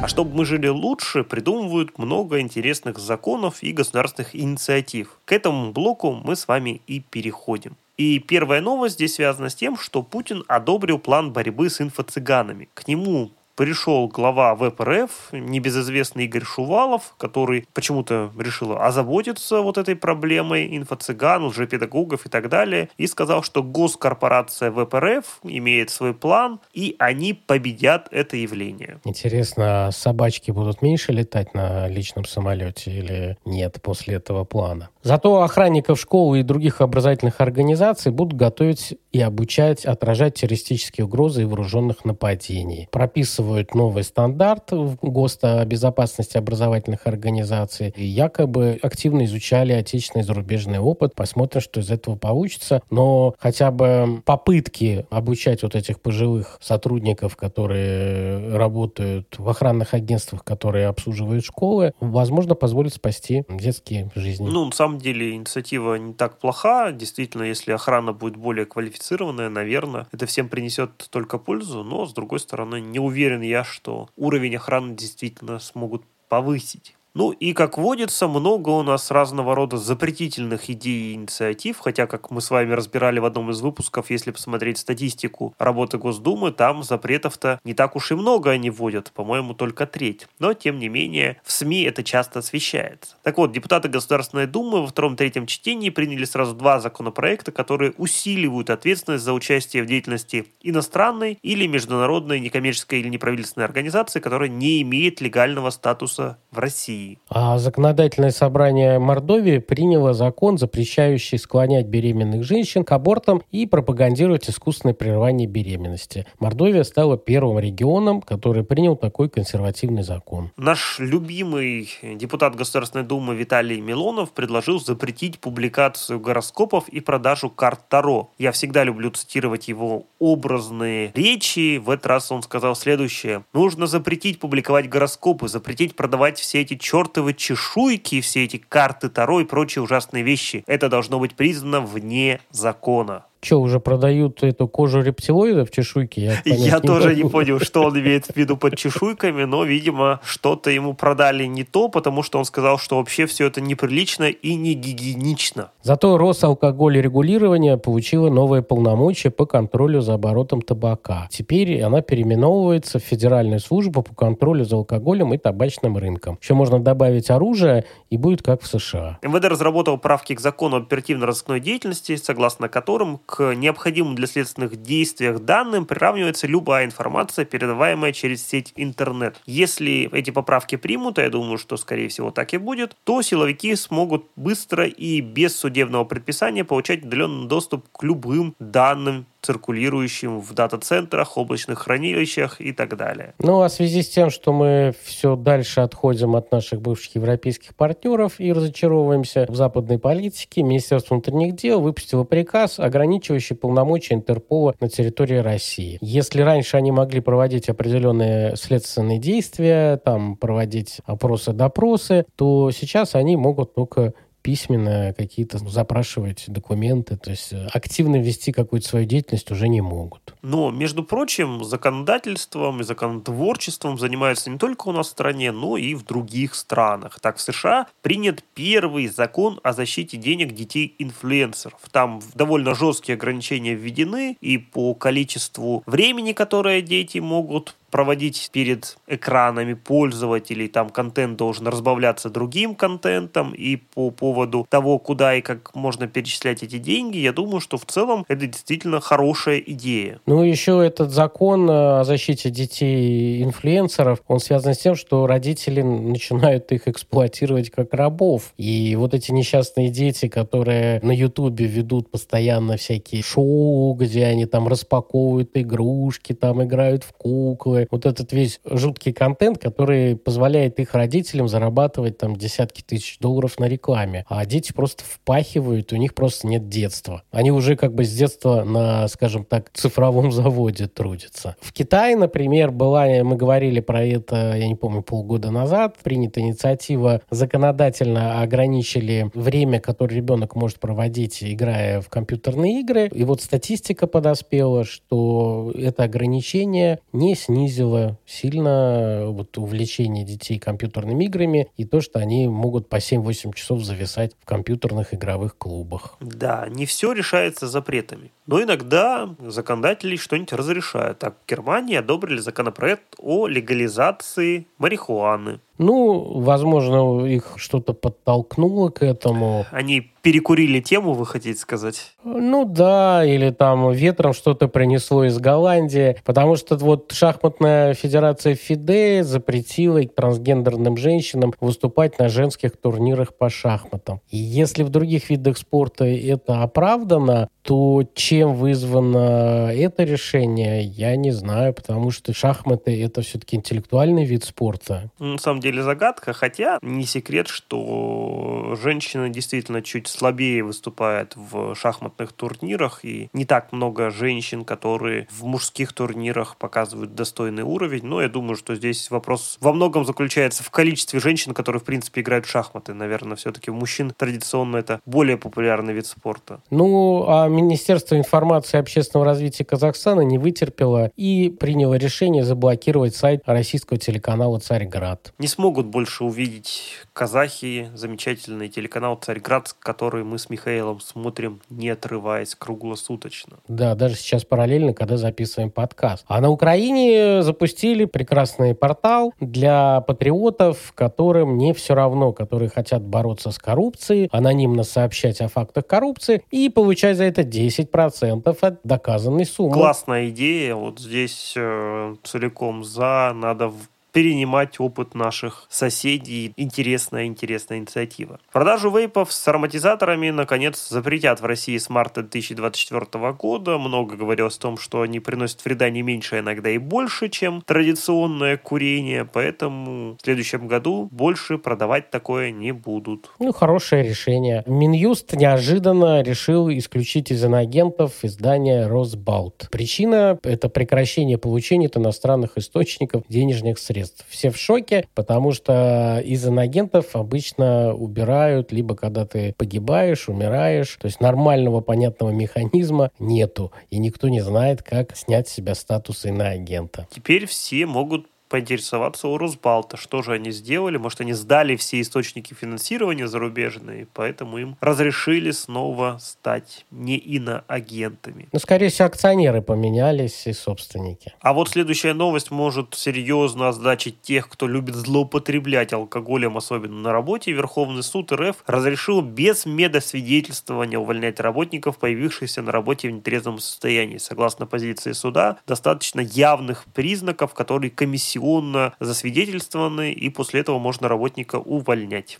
А 0.07 0.09
чтобы 0.09 0.33
мы 0.33 0.45
жили 0.45 0.69
лучше, 0.69 1.25
придумывают 1.25 1.97
много 1.97 2.39
интересных 2.39 2.97
законов 2.97 3.61
и 3.61 3.73
государственных 3.73 4.37
инициатив. 4.37 5.19
К 5.25 5.33
этому 5.33 5.73
блоку 5.73 6.13
мы 6.13 6.37
с 6.37 6.47
вами 6.47 6.81
и 6.87 7.01
переходим. 7.01 7.75
И 7.97 8.19
первая 8.19 8.61
новость 8.61 8.95
здесь 8.95 9.15
связана 9.15 9.49
с 9.49 9.55
тем, 9.55 9.75
что 9.77 10.03
Путин 10.03 10.45
одобрил 10.47 10.97
план 10.97 11.33
борьбы 11.33 11.69
с 11.69 11.81
инфо-цыганами. 11.81 12.69
К 12.73 12.87
нему 12.87 13.31
пришел 13.57 14.07
глава 14.07 14.55
ВПРФ, 14.55 15.33
небезызвестный 15.33 16.25
Игорь 16.25 16.43
Шувалов, 16.43 17.15
который 17.17 17.67
почему-то 17.73 18.31
решил 18.37 18.77
озаботиться 18.77 19.61
вот 19.61 19.77
этой 19.77 19.95
проблемой 19.95 20.77
инфо-цыган, 20.77 21.43
лжепедагогов 21.43 22.27
и 22.27 22.29
так 22.29 22.49
далее, 22.49 22.89
и 22.97 23.07
сказал, 23.07 23.41
что 23.43 23.63
госкорпорация 23.63 24.71
ВПРФ 24.71 25.39
имеет 25.43 25.89
свой 25.89 26.13
план, 26.13 26.59
и 26.73 26.95
они 26.99 27.33
победят 27.33 28.07
это 28.11 28.37
явление. 28.37 28.99
Интересно, 29.03 29.87
а 29.87 29.91
собачки 29.91 30.51
будут 30.51 30.83
меньше 30.83 31.11
летать 31.11 31.55
на 31.55 31.87
личном 31.87 32.25
самолете 32.25 32.91
или 32.91 33.37
нет 33.43 33.81
после 33.81 34.15
этого 34.15 34.43
плана? 34.43 34.89
Зато 35.07 35.41
охранников 35.41 36.01
школы 36.01 36.41
и 36.41 36.43
других 36.43 36.81
образовательных 36.81 37.39
организаций 37.39 38.11
будут 38.11 38.33
готовить 38.33 38.97
и 39.13 39.21
обучать 39.21 39.85
отражать 39.85 40.33
террористические 40.33 41.05
угрозы 41.05 41.43
и 41.43 41.45
вооруженных 41.45 42.03
нападений. 42.03 42.89
Прописывают 42.91 43.73
новый 43.73 44.03
стандарт 44.03 44.73
в 44.73 44.97
ГОСТа 45.01 45.61
о 45.61 45.65
безопасности 45.65 46.37
образовательных 46.37 47.07
организаций. 47.07 47.93
И 47.95 48.03
якобы 48.05 48.79
активно 48.81 49.23
изучали 49.23 49.71
отечественный 49.71 50.23
и 50.23 50.25
зарубежный 50.25 50.79
опыт. 50.79 51.15
Посмотрим, 51.15 51.61
что 51.61 51.79
из 51.79 51.89
этого 51.89 52.17
получится. 52.17 52.81
Но 52.89 53.33
хотя 53.39 53.71
бы 53.71 54.21
попытки 54.25 55.05
обучать 55.09 55.63
вот 55.63 55.75
этих 55.75 56.01
пожилых 56.01 56.57
сотрудников, 56.61 57.37
которые 57.37 58.57
работают 58.57 59.35
в 59.37 59.47
охранных 59.47 59.93
агентствах, 59.93 60.43
которые 60.43 60.87
обслуживают 60.87 61.45
школы, 61.45 61.93
возможно, 62.01 62.55
позволит 62.55 62.93
спасти 62.93 63.45
детские 63.47 64.11
жизни. 64.13 64.49
Ну, 64.49 64.65
на 64.65 64.96
самом 64.97 65.01
деле, 65.01 65.33
инициатива 65.33 65.95
не 65.95 66.13
так 66.13 66.39
плоха. 66.39 66.91
Действительно, 66.91 67.43
если 67.43 67.71
охрана 67.71 68.13
будет 68.13 68.35
более 68.35 68.65
квалифицированная, 68.65 69.49
наверное, 69.49 70.07
это 70.11 70.25
всем 70.25 70.49
принесет 70.49 71.07
только 71.09 71.37
пользу. 71.37 71.83
Но, 71.83 72.05
с 72.05 72.13
другой 72.13 72.39
стороны, 72.39 72.81
не 72.81 72.99
уверен 72.99 73.41
я, 73.41 73.63
что 73.63 74.09
уровень 74.15 74.55
охраны 74.55 74.95
действительно 74.95 75.59
смогут 75.59 76.03
повысить. 76.29 76.96
Ну 77.17 77.31
и, 77.31 77.53
как 77.53 77.79
водится, 77.79 78.27
много 78.27 78.69
у 78.69 78.83
нас 78.83 79.09
разного 79.09 79.55
рода 79.55 79.77
запретительных 79.77 80.69
идей 80.69 81.09
и 81.09 81.13
инициатив, 81.15 81.79
хотя, 81.79 82.05
как 82.05 82.29
мы 82.29 82.41
с 82.41 82.51
вами 82.51 82.73
разбирали 82.73 83.17
в 83.17 83.25
одном 83.25 83.49
из 83.49 83.59
выпусков, 83.59 84.11
если 84.11 84.29
посмотреть 84.29 84.77
статистику 84.77 85.55
работы 85.57 85.97
Госдумы, 85.97 86.51
там 86.51 86.83
запретов-то 86.83 87.59
не 87.63 87.73
так 87.73 87.95
уж 87.95 88.11
и 88.11 88.13
много 88.13 88.51
они 88.51 88.69
вводят, 88.69 89.11
по-моему, 89.13 89.55
только 89.55 89.87
треть. 89.87 90.27
Но, 90.37 90.53
тем 90.53 90.77
не 90.77 90.89
менее, 90.89 91.41
в 91.43 91.51
СМИ 91.51 91.85
это 91.85 92.03
часто 92.03 92.37
освещается. 92.37 93.15
Так 93.23 93.39
вот, 93.39 93.51
депутаты 93.51 93.89
Государственной 93.89 94.45
Думы 94.45 94.81
во 94.81 94.87
втором-третьем 94.87 95.47
чтении 95.47 95.89
приняли 95.89 96.23
сразу 96.23 96.53
два 96.53 96.79
законопроекта, 96.79 97.51
которые 97.51 97.93
усиливают 97.97 98.69
ответственность 98.69 99.23
за 99.23 99.33
участие 99.33 99.81
в 99.81 99.87
деятельности 99.87 100.45
иностранной 100.61 101.39
или 101.41 101.65
международной 101.65 102.39
некоммерческой 102.39 102.99
или 102.99 103.09
неправительственной 103.09 103.65
организации, 103.65 104.19
которая 104.19 104.49
не 104.49 104.83
имеет 104.83 105.19
легального 105.19 105.71
статуса 105.71 106.37
в 106.51 106.59
России. 106.59 107.06
А 107.29 107.57
законодательное 107.57 108.31
собрание 108.31 108.99
Мордовии 108.99 109.59
приняло 109.59 110.13
закон, 110.13 110.57
запрещающий 110.57 111.37
склонять 111.37 111.87
беременных 111.87 112.43
женщин 112.43 112.83
к 112.83 112.91
абортам 112.91 113.41
и 113.51 113.65
пропагандировать 113.65 114.49
искусственное 114.49 114.93
прерывание 114.93 115.47
беременности. 115.47 116.25
Мордовия 116.39 116.83
стала 116.83 117.17
первым 117.17 117.59
регионом, 117.59 118.21
который 118.21 118.63
принял 118.63 118.95
такой 118.95 119.29
консервативный 119.29 120.03
закон. 120.03 120.51
Наш 120.57 120.99
любимый 120.99 121.89
депутат 122.15 122.55
Государственной 122.55 123.03
Думы 123.03 123.35
Виталий 123.35 123.79
Милонов 123.79 124.31
предложил 124.31 124.79
запретить 124.79 125.39
публикацию 125.39 126.19
гороскопов 126.19 126.89
и 126.89 126.99
продажу 126.99 127.49
карт 127.49 127.87
Таро. 127.89 128.29
Я 128.37 128.51
всегда 128.51 128.83
люблю 128.83 129.11
цитировать 129.11 129.67
его 129.67 130.05
образные 130.19 131.11
речи. 131.15 131.77
В 131.77 131.89
этот 131.89 132.05
раз 132.07 132.31
он 132.31 132.41
сказал 132.43 132.75
следующее. 132.75 133.43
Нужно 133.53 133.87
запретить 133.87 134.39
публиковать 134.39 134.89
гороскопы, 134.89 135.47
запретить 135.47 135.95
продавать 135.95 136.39
все 136.39 136.61
эти 136.61 136.75
чертовы 136.97 137.35
чешуйки, 137.35 138.21
все 138.21 138.45
эти 138.45 138.57
карты 138.57 139.09
Таро 139.09 139.41
и 139.41 139.45
прочие 139.45 139.83
ужасные 139.83 140.23
вещи. 140.23 140.63
Это 140.65 140.89
должно 140.89 141.19
быть 141.19 141.35
признано 141.35 141.79
вне 141.79 142.41
закона. 142.49 143.26
Что, 143.41 143.61
уже 143.61 143.79
продают 143.79 144.43
эту 144.43 144.67
кожу 144.67 145.01
рептилоидов, 145.01 145.71
чешуйки? 145.71 146.19
Я, 146.19 146.41
понять 146.43 146.59
Я 146.59 146.79
тоже 146.79 147.09
могу. 147.09 147.21
не 147.23 147.29
понял, 147.29 147.59
что 147.59 147.83
он 147.83 147.99
имеет 147.99 148.25
в 148.25 148.35
виду 148.35 148.57
под 148.57 148.75
чешуйками, 148.77 149.43
но, 149.43 149.63
видимо, 149.63 150.19
что-то 150.23 150.69
ему 150.71 150.93
продали 150.93 151.45
не 151.45 151.63
то, 151.63 151.89
потому 151.89 152.23
что 152.23 152.39
он 152.39 152.45
сказал, 152.45 152.77
что 152.79 152.97
вообще 152.97 153.25
все 153.25 153.47
это 153.47 153.61
неприлично 153.61 154.25
и 154.25 154.55
не 154.55 154.73
гигиенично. 154.73 155.71
Зато 155.81 156.17
Росалкоголь 156.17 156.99
регулирования 156.99 157.77
получила 157.77 158.29
новые 158.29 158.61
полномочия 158.63 159.29
по 159.29 159.45
контролю 159.45 160.01
за 160.01 160.15
оборотом 160.15 160.61
табака. 160.61 161.27
Теперь 161.31 161.81
она 161.81 162.01
переименовывается 162.01 162.99
в 162.99 163.03
Федеральную 163.03 163.59
службу 163.59 164.01
по 164.01 164.13
контролю 164.15 164.65
за 164.65 164.75
алкоголем 164.75 165.33
и 165.33 165.37
табачным 165.37 165.97
рынком. 165.97 166.37
Еще 166.41 166.53
можно 166.53 166.79
добавить 166.79 167.29
оружие, 167.29 167.85
и 168.09 168.17
будет 168.17 168.41
как 168.41 168.61
в 168.61 168.67
США. 168.67 169.19
МВД 169.21 169.45
разработал 169.45 169.97
правки 169.97 170.33
к 170.33 170.39
закону 170.39 170.77
оперативно-розыскной 170.77 171.59
деятельности, 171.59 172.15
согласно 172.15 172.69
которым 172.69 173.19
к 173.27 173.53
необходимым 173.55 174.15
для 174.15 174.25
следственных 174.25 174.81
действиях 174.81 175.39
данным 175.39 175.85
приравнивается 175.85 176.47
любая 176.47 176.85
информация, 176.85 177.43
передаваемая 177.43 178.13
через 178.13 178.43
сеть 178.43 178.71
интернет. 178.77 179.39
Если 179.45 180.09
эти 180.13 180.31
поправки 180.31 180.77
примут, 180.77 181.19
а 181.19 181.23
я 181.23 181.29
думаю, 181.29 181.57
что 181.57 181.75
скорее 181.75 182.07
всего 182.07 182.31
так 182.31 182.53
и 182.53 182.57
будет, 182.57 182.95
то 183.03 183.21
силовики 183.21 183.75
смогут 183.75 184.27
быстро 184.37 184.85
и 184.87 185.19
без 185.19 185.57
судебного 185.57 186.05
предписания 186.05 186.63
получать 186.63 187.03
удаленный 187.03 187.47
доступ 187.49 187.85
к 187.91 188.01
любым 188.01 188.55
данным 188.59 189.25
циркулирующим 189.47 190.41
в 190.41 190.53
дата-центрах, 190.53 191.37
облачных 191.37 191.79
хранилищах 191.79 192.59
и 192.59 192.73
так 192.73 192.97
далее. 192.97 193.33
Ну, 193.39 193.61
а 193.61 193.69
в 193.69 193.71
связи 193.71 194.03
с 194.03 194.09
тем, 194.09 194.29
что 194.29 194.51
мы 194.51 194.93
все 195.03 195.37
дальше 195.37 195.79
отходим 195.79 196.35
от 196.35 196.51
наших 196.51 196.81
бывших 196.81 197.15
европейских 197.15 197.73
партнеров 197.73 198.39
и 198.39 198.51
разочаровываемся 198.51 199.45
в 199.47 199.55
западной 199.55 199.99
политике, 199.99 200.63
Министерство 200.63 201.15
внутренних 201.15 201.55
дел 201.55 201.79
выпустило 201.79 202.25
приказ, 202.25 202.77
ограничивающий 202.77 203.55
полномочия 203.55 204.15
Интерпола 204.15 204.75
на 204.81 204.89
территории 204.89 205.37
России. 205.37 205.97
Если 206.01 206.41
раньше 206.41 206.75
они 206.75 206.91
могли 206.91 207.21
проводить 207.21 207.69
определенные 207.69 208.57
следственные 208.57 209.19
действия, 209.19 209.95
там 209.97 210.35
проводить 210.35 210.97
опросы-допросы, 211.05 212.25
то 212.35 212.71
сейчас 212.71 213.15
они 213.15 213.37
могут 213.37 213.73
только 213.75 214.13
письменно 214.47 215.13
какие-то 215.13 215.57
запрашивать 215.57 216.45
документы, 216.47 217.17
то 217.17 217.31
есть 217.31 217.51
э, 217.51 217.67
активно 217.73 218.15
вести 218.15 218.53
какую-то 218.53 218.87
свою 218.87 219.05
деятельность 219.05 219.51
уже 219.51 219.67
не 219.67 219.81
могут. 219.81 220.35
Но, 220.41 220.71
между 220.71 221.03
прочим, 221.03 221.65
законодательством 221.65 222.79
и 222.79 222.85
законотворчеством 222.85 223.99
занимаются 223.99 224.49
не 224.49 224.57
только 224.57 224.87
у 224.87 224.93
нас 224.93 225.07
в 225.07 225.09
стране, 225.09 225.51
но 225.51 225.75
и 225.75 225.93
в 225.95 226.05
других 226.05 226.55
странах. 226.55 227.19
Так, 227.19 227.35
в 227.35 227.41
США 227.41 227.87
принят 228.01 228.41
первый 228.53 229.07
закон 229.07 229.59
о 229.63 229.73
защите 229.73 230.15
денег 230.15 230.53
детей-инфлюенсеров. 230.53 231.81
Там 231.91 232.21
довольно 232.33 232.73
жесткие 232.73 233.15
ограничения 233.15 233.73
введены 233.73 234.37
и 234.39 234.57
по 234.57 234.93
количеству 234.93 235.83
времени, 235.85 236.31
которое 236.31 236.81
дети 236.81 237.17
могут 237.17 237.75
проводить 237.91 238.49
перед 238.51 238.97
экранами 239.07 239.73
пользователей, 239.73 240.67
там 240.67 240.89
контент 240.89 241.37
должен 241.37 241.67
разбавляться 241.67 242.29
другим 242.29 242.75
контентом, 242.75 243.53
и 243.53 243.75
по 243.77 244.11
поводу 244.11 244.65
того, 244.69 244.99
куда 244.99 245.35
и 245.35 245.41
как 245.41 245.75
можно 245.75 246.07
перечислять 246.07 246.63
эти 246.63 246.77
деньги, 246.77 247.17
я 247.17 247.31
думаю, 247.31 247.59
что 247.59 247.77
в 247.77 247.85
целом 247.85 248.25
это 248.27 248.47
действительно 248.47 248.99
хорошая 248.99 249.59
идея. 249.59 250.19
Ну, 250.25 250.43
еще 250.43 250.85
этот 250.85 251.11
закон 251.11 251.69
о 251.69 252.03
защите 252.03 252.49
детей-инфлюенсеров, 252.49 254.21
он 254.27 254.39
связан 254.39 254.73
с 254.73 254.79
тем, 254.79 254.95
что 254.95 255.27
родители 255.27 255.81
начинают 255.81 256.71
их 256.71 256.87
эксплуатировать 256.87 257.69
как 257.69 257.93
рабов. 257.93 258.53
И 258.57 258.95
вот 258.95 259.13
эти 259.13 259.31
несчастные 259.31 259.89
дети, 259.89 260.27
которые 260.27 260.99
на 261.01 261.11
Ютубе 261.11 261.65
ведут 261.65 262.11
постоянно 262.11 262.77
всякие 262.77 263.23
шоу, 263.23 263.93
где 263.93 264.25
они 264.25 264.45
там 264.45 264.67
распаковывают 264.67 265.51
игрушки, 265.53 266.33
там 266.33 266.63
играют 266.63 267.03
в 267.03 267.13
куклы, 267.13 267.76
бы 267.77 267.87
вот 267.91 268.05
этот 268.05 268.31
весь 268.33 268.59
жуткий 268.65 269.13
контент, 269.13 269.59
который 269.59 270.15
позволяет 270.15 270.79
их 270.79 270.93
родителям 270.93 271.47
зарабатывать 271.47 272.17
там 272.17 272.35
десятки 272.35 272.81
тысяч 272.81 273.19
долларов 273.19 273.59
на 273.59 273.65
рекламе. 273.65 274.25
А 274.27 274.45
дети 274.45 274.73
просто 274.73 275.03
впахивают, 275.03 275.93
у 275.93 275.95
них 275.97 276.13
просто 276.13 276.47
нет 276.47 276.69
детства. 276.69 277.23
Они 277.31 277.51
уже 277.51 277.75
как 277.75 277.93
бы 277.93 278.03
с 278.03 278.13
детства 278.13 278.63
на, 278.63 279.07
скажем 279.07 279.45
так, 279.45 279.69
цифровом 279.73 280.31
заводе 280.31 280.87
трудятся. 280.87 281.55
В 281.59 281.73
Китае, 281.73 282.15
например, 282.15 282.71
была, 282.71 283.05
мы 283.23 283.35
говорили 283.35 283.79
про 283.79 284.03
это, 284.03 284.55
я 284.55 284.67
не 284.67 284.75
помню, 284.75 285.01
полгода 285.01 285.51
назад, 285.51 285.97
принята 286.03 286.39
инициатива, 286.39 287.21
законодательно 287.29 288.41
ограничили 288.41 289.29
время, 289.33 289.79
которое 289.79 290.15
ребенок 290.15 290.55
может 290.55 290.79
проводить, 290.79 291.43
играя 291.43 292.01
в 292.01 292.09
компьютерные 292.09 292.81
игры. 292.81 293.09
И 293.13 293.23
вот 293.23 293.41
статистика 293.41 294.07
подоспела, 294.07 294.83
что 294.83 295.71
это 295.75 296.03
ограничение 296.03 296.99
не 297.13 297.35
снизило 297.35 297.66
снизило 297.67 298.17
сильно 298.25 299.25
вот 299.27 299.57
увлечение 299.57 300.23
детей 300.23 300.57
компьютерными 300.57 301.25
играми 301.25 301.67
и 301.75 301.85
то, 301.85 302.01
что 302.01 302.19
они 302.19 302.47
могут 302.47 302.87
по 302.89 302.97
7-8 302.97 303.53
часов 303.53 303.83
зависать 303.83 304.33
в 304.39 304.45
компьютерных 304.45 305.13
игровых 305.13 305.57
клубах. 305.57 306.15
Да, 306.21 306.67
не 306.69 306.85
все 306.85 307.11
решается 307.11 307.67
запретами. 307.67 308.31
Но 308.47 308.63
иногда 308.63 309.29
законодатели 309.39 310.15
что-нибудь 310.15 310.53
разрешают. 310.53 311.19
Так, 311.19 311.35
в 311.45 311.49
Германии 311.49 311.97
одобрили 311.97 312.39
законопроект 312.39 313.15
о 313.19 313.45
легализации 313.47 314.67
марихуаны. 314.77 315.59
Ну, 315.77 316.39
возможно, 316.39 317.25
их 317.25 317.53
что-то 317.57 317.93
подтолкнуло 317.93 318.89
к 318.89 319.03
этому. 319.03 319.65
Они 319.71 320.11
перекурили 320.23 320.79
тему, 320.79 321.13
вы 321.13 321.25
хотите 321.25 321.59
сказать? 321.59 322.15
Ну 322.23 322.65
да, 322.65 323.23
или 323.23 323.51
там 323.51 323.91
ветром 323.91 324.33
что-то 324.33 324.67
принесло 324.67 325.25
из 325.25 325.37
Голландии, 325.37 326.17
потому 326.25 326.55
что 326.55 326.75
вот 326.77 327.11
шахматная 327.11 327.93
федерация 327.93 328.55
ФИДЕ 328.55 329.23
запретила 329.23 330.03
трансгендерным 330.03 330.97
женщинам 330.97 331.53
выступать 331.61 332.17
на 332.19 332.27
женских 332.27 332.75
турнирах 332.75 333.35
по 333.35 333.49
шахматам. 333.49 334.21
И 334.29 334.37
если 334.37 334.83
в 334.83 334.89
других 334.89 335.29
видах 335.29 335.57
спорта 335.57 336.05
это 336.05 336.63
оправдано, 336.63 337.49
то 337.61 338.03
чем 338.15 338.36
вызвано 338.45 339.71
это 339.73 340.03
решение, 340.03 340.83
я 340.83 341.15
не 341.15 341.31
знаю, 341.31 341.73
потому 341.73 342.11
что 342.11 342.33
шахматы— 342.33 343.03
это 343.03 343.21
все-таки 343.21 343.55
интеллектуальный 343.55 344.25
вид 344.25 344.43
спорта. 344.43 345.09
На 345.19 345.37
самом 345.37 345.59
деле 345.59 345.81
загадка, 345.83 346.33
хотя 346.33 346.79
не 346.81 347.05
секрет, 347.05 347.47
что 347.47 348.77
женщины 348.81 349.29
действительно 349.29 349.81
чуть 349.81 350.07
слабее 350.07 350.63
выступают 350.63 351.33
в 351.35 351.75
шахматных 351.75 352.33
турнирах, 352.33 352.99
и 353.03 353.29
не 353.33 353.45
так 353.45 353.71
много 353.71 354.09
женщин, 354.09 354.63
которые 354.63 355.27
в 355.31 355.43
мужских 355.45 355.93
турнирах 355.93 356.57
показывают 356.57 357.15
достойный 357.15 357.63
уровень, 357.63 358.05
но 358.05 358.21
я 358.21 358.29
думаю, 358.29 358.55
что 358.55 358.75
здесь 358.75 359.09
вопрос 359.11 359.57
во 359.61 359.73
многом 359.73 360.05
заключается 360.05 360.63
в 360.63 360.69
количестве 360.69 361.19
женщин, 361.19 361.53
которые, 361.53 361.79
в 361.79 361.83
принципе, 361.83 362.21
играют 362.21 362.45
в 362.45 362.49
шахматы. 362.49 362.93
Наверное, 362.93 363.35
все-таки 363.35 363.71
у 363.71 363.73
мужчин 363.73 364.13
традиционно 364.15 364.77
это 364.77 364.99
более 365.05 365.37
популярный 365.37 365.93
вид 365.93 366.05
спорта. 366.05 366.61
Ну, 366.69 367.25
а 367.27 367.47
Министерство 367.47 368.15
информации 368.27 368.77
общественного 368.77 369.25
развития 369.25 369.63
Казахстана 369.63 370.19
не 370.21 370.37
вытерпело 370.37 371.11
и 371.15 371.49
приняло 371.49 371.93
решение 371.93 372.43
заблокировать 372.43 373.15
сайт 373.15 373.41
российского 373.45 373.97
телеканала 373.97 374.59
«Царьград». 374.59 375.33
Не 375.37 375.47
смогут 375.47 375.85
больше 375.85 376.25
увидеть 376.25 376.93
казахи 377.13 377.89
замечательный 377.95 378.67
телеканал 378.67 379.15
«Царьград», 379.15 379.73
который 379.79 380.25
мы 380.25 380.39
с 380.39 380.49
Михаилом 380.49 380.99
смотрим, 380.99 381.61
не 381.69 381.89
отрываясь 381.89 382.53
круглосуточно. 382.53 383.57
Да, 383.69 383.95
даже 383.95 384.15
сейчас 384.15 384.43
параллельно, 384.43 384.93
когда 384.93 385.15
записываем 385.15 385.71
подкаст. 385.71 386.25
А 386.27 386.41
на 386.41 386.49
Украине 386.49 387.41
запустили 387.43 388.03
прекрасный 388.03 388.75
портал 388.75 389.33
для 389.39 390.01
патриотов, 390.01 390.91
которым 390.95 391.57
не 391.57 391.73
все 391.73 391.95
равно, 391.95 392.33
которые 392.33 392.69
хотят 392.69 393.03
бороться 393.03 393.51
с 393.51 393.57
коррупцией, 393.57 394.27
анонимно 394.33 394.83
сообщать 394.83 395.39
о 395.39 395.47
фактах 395.47 395.87
коррупции 395.87 396.43
и 396.51 396.67
получать 396.67 397.15
за 397.15 397.23
это 397.23 397.43
10% 397.43 398.16
от 398.63 398.79
доказанной 398.83 399.45
суммы. 399.45 399.73
Классная 399.73 400.29
идея. 400.29 400.75
Вот 400.75 400.99
здесь 400.99 401.53
э, 401.55 402.15
целиком 402.23 402.83
за. 402.83 403.31
Надо 403.35 403.71
перенимать 404.11 404.79
опыт 404.79 405.15
наших 405.15 405.67
соседей. 405.69 406.53
Интересная, 406.57 407.25
интересная 407.25 407.77
инициатива. 407.77 408.39
Продажу 408.51 408.89
вейпов 408.89 409.31
с 409.31 409.47
ароматизаторами, 409.47 410.29
наконец, 410.31 410.87
запретят 410.89 411.41
в 411.41 411.45
России 411.45 411.77
с 411.77 411.89
марта 411.89 412.21
2024 412.21 413.33
года. 413.33 413.77
Много 413.77 414.15
говорилось 414.15 414.57
о 414.57 414.61
том, 414.61 414.77
что 414.77 415.01
они 415.01 415.19
приносят 415.19 415.63
вреда 415.63 415.89
не 415.89 416.01
меньше, 416.01 416.37
а 416.37 416.39
иногда 416.39 416.69
и 416.69 416.77
больше, 416.77 417.29
чем 417.29 417.61
традиционное 417.61 418.57
курение, 418.57 419.25
поэтому 419.25 420.17
в 420.17 420.23
следующем 420.23 420.67
году 420.67 421.07
больше 421.11 421.57
продавать 421.57 422.09
такое 422.09 422.51
не 422.51 422.71
будут. 422.71 423.29
Ну, 423.39 423.51
хорошее 423.51 424.03
решение. 424.03 424.63
Минюст 424.65 425.33
неожиданно 425.33 426.21
решил 426.21 426.69
исключить 426.69 427.31
из 427.31 427.43
иноагентов 427.43 428.23
издание 428.23 428.87
«Росбалт». 428.87 429.67
Причина– 429.71 430.39
это 430.43 430.69
прекращение 430.69 431.37
получения 431.37 431.87
от 431.87 431.97
иностранных 431.97 432.57
источников 432.57 433.23
денежных 433.29 433.77
средств 433.77 434.06
средств. 434.07 434.25
Все 434.29 434.49
в 434.49 434.57
шоке, 434.57 435.07
потому 435.15 435.51
что 435.53 436.21
из 436.23 436.45
инагентов 436.47 437.15
обычно 437.15 437.93
убирают, 437.93 438.71
либо 438.71 438.95
когда 438.95 439.25
ты 439.25 439.53
погибаешь, 439.57 440.29
умираешь. 440.29 440.97
То 440.99 441.07
есть 441.07 441.21
нормального 441.21 441.81
понятного 441.81 442.31
механизма 442.31 443.11
нету. 443.19 443.71
И 443.89 443.99
никто 443.99 444.29
не 444.29 444.41
знает, 444.41 444.83
как 444.83 445.15
снять 445.15 445.47
с 445.47 445.53
себя 445.53 445.75
статус 445.75 446.25
иноагента. 446.25 447.07
Теперь 447.13 447.45
все 447.45 447.85
могут 447.85 448.27
поинтересоваться 448.49 449.27
у 449.27 449.37
Росбалта, 449.37 449.97
что 449.97 450.21
же 450.21 450.33
они 450.33 450.51
сделали. 450.51 450.97
Может, 450.97 451.21
они 451.21 451.33
сдали 451.33 451.75
все 451.75 452.01
источники 452.01 452.53
финансирования 452.53 453.27
зарубежные, 453.27 454.07
поэтому 454.13 454.57
им 454.57 454.77
разрешили 454.81 455.51
снова 455.51 456.17
стать 456.21 456.85
не 456.91 457.17
иноагентами. 457.17 458.47
Ну, 458.51 458.59
скорее 458.59 458.89
всего, 458.89 459.07
акционеры 459.07 459.61
поменялись 459.61 460.47
и 460.47 460.53
собственники. 460.53 461.33
А 461.41 461.53
вот 461.53 461.69
следующая 461.69 462.13
новость 462.13 462.51
может 462.51 462.93
серьезно 462.95 463.69
означить 463.69 464.21
тех, 464.21 464.49
кто 464.49 464.67
любит 464.67 464.95
злоупотреблять 464.95 465.93
алкоголем, 465.93 466.57
особенно 466.57 466.95
на 467.01 467.11
работе. 467.11 467.51
Верховный 467.51 468.03
суд 468.03 468.31
РФ 468.31 468.57
разрешил 468.65 469.21
без 469.21 469.65
медосвидетельствования 469.65 470.97
увольнять 470.97 471.39
работников, 471.39 471.97
появившихся 471.97 472.61
на 472.61 472.71
работе 472.71 473.09
в 473.09 473.11
нетрезвом 473.11 473.59
состоянии. 473.59 474.17
Согласно 474.17 474.65
позиции 474.65 475.11
суда, 475.11 475.57
достаточно 475.67 476.21
явных 476.21 476.85
признаков, 476.93 477.53
которые 477.53 477.91
комиссионно 478.37 478.93
засвидетельствованы, 478.99 480.11
и 480.11 480.29
после 480.29 480.61
этого 480.61 480.79
можно 480.79 481.07
работника 481.07 481.57
увольнять. 481.57 482.37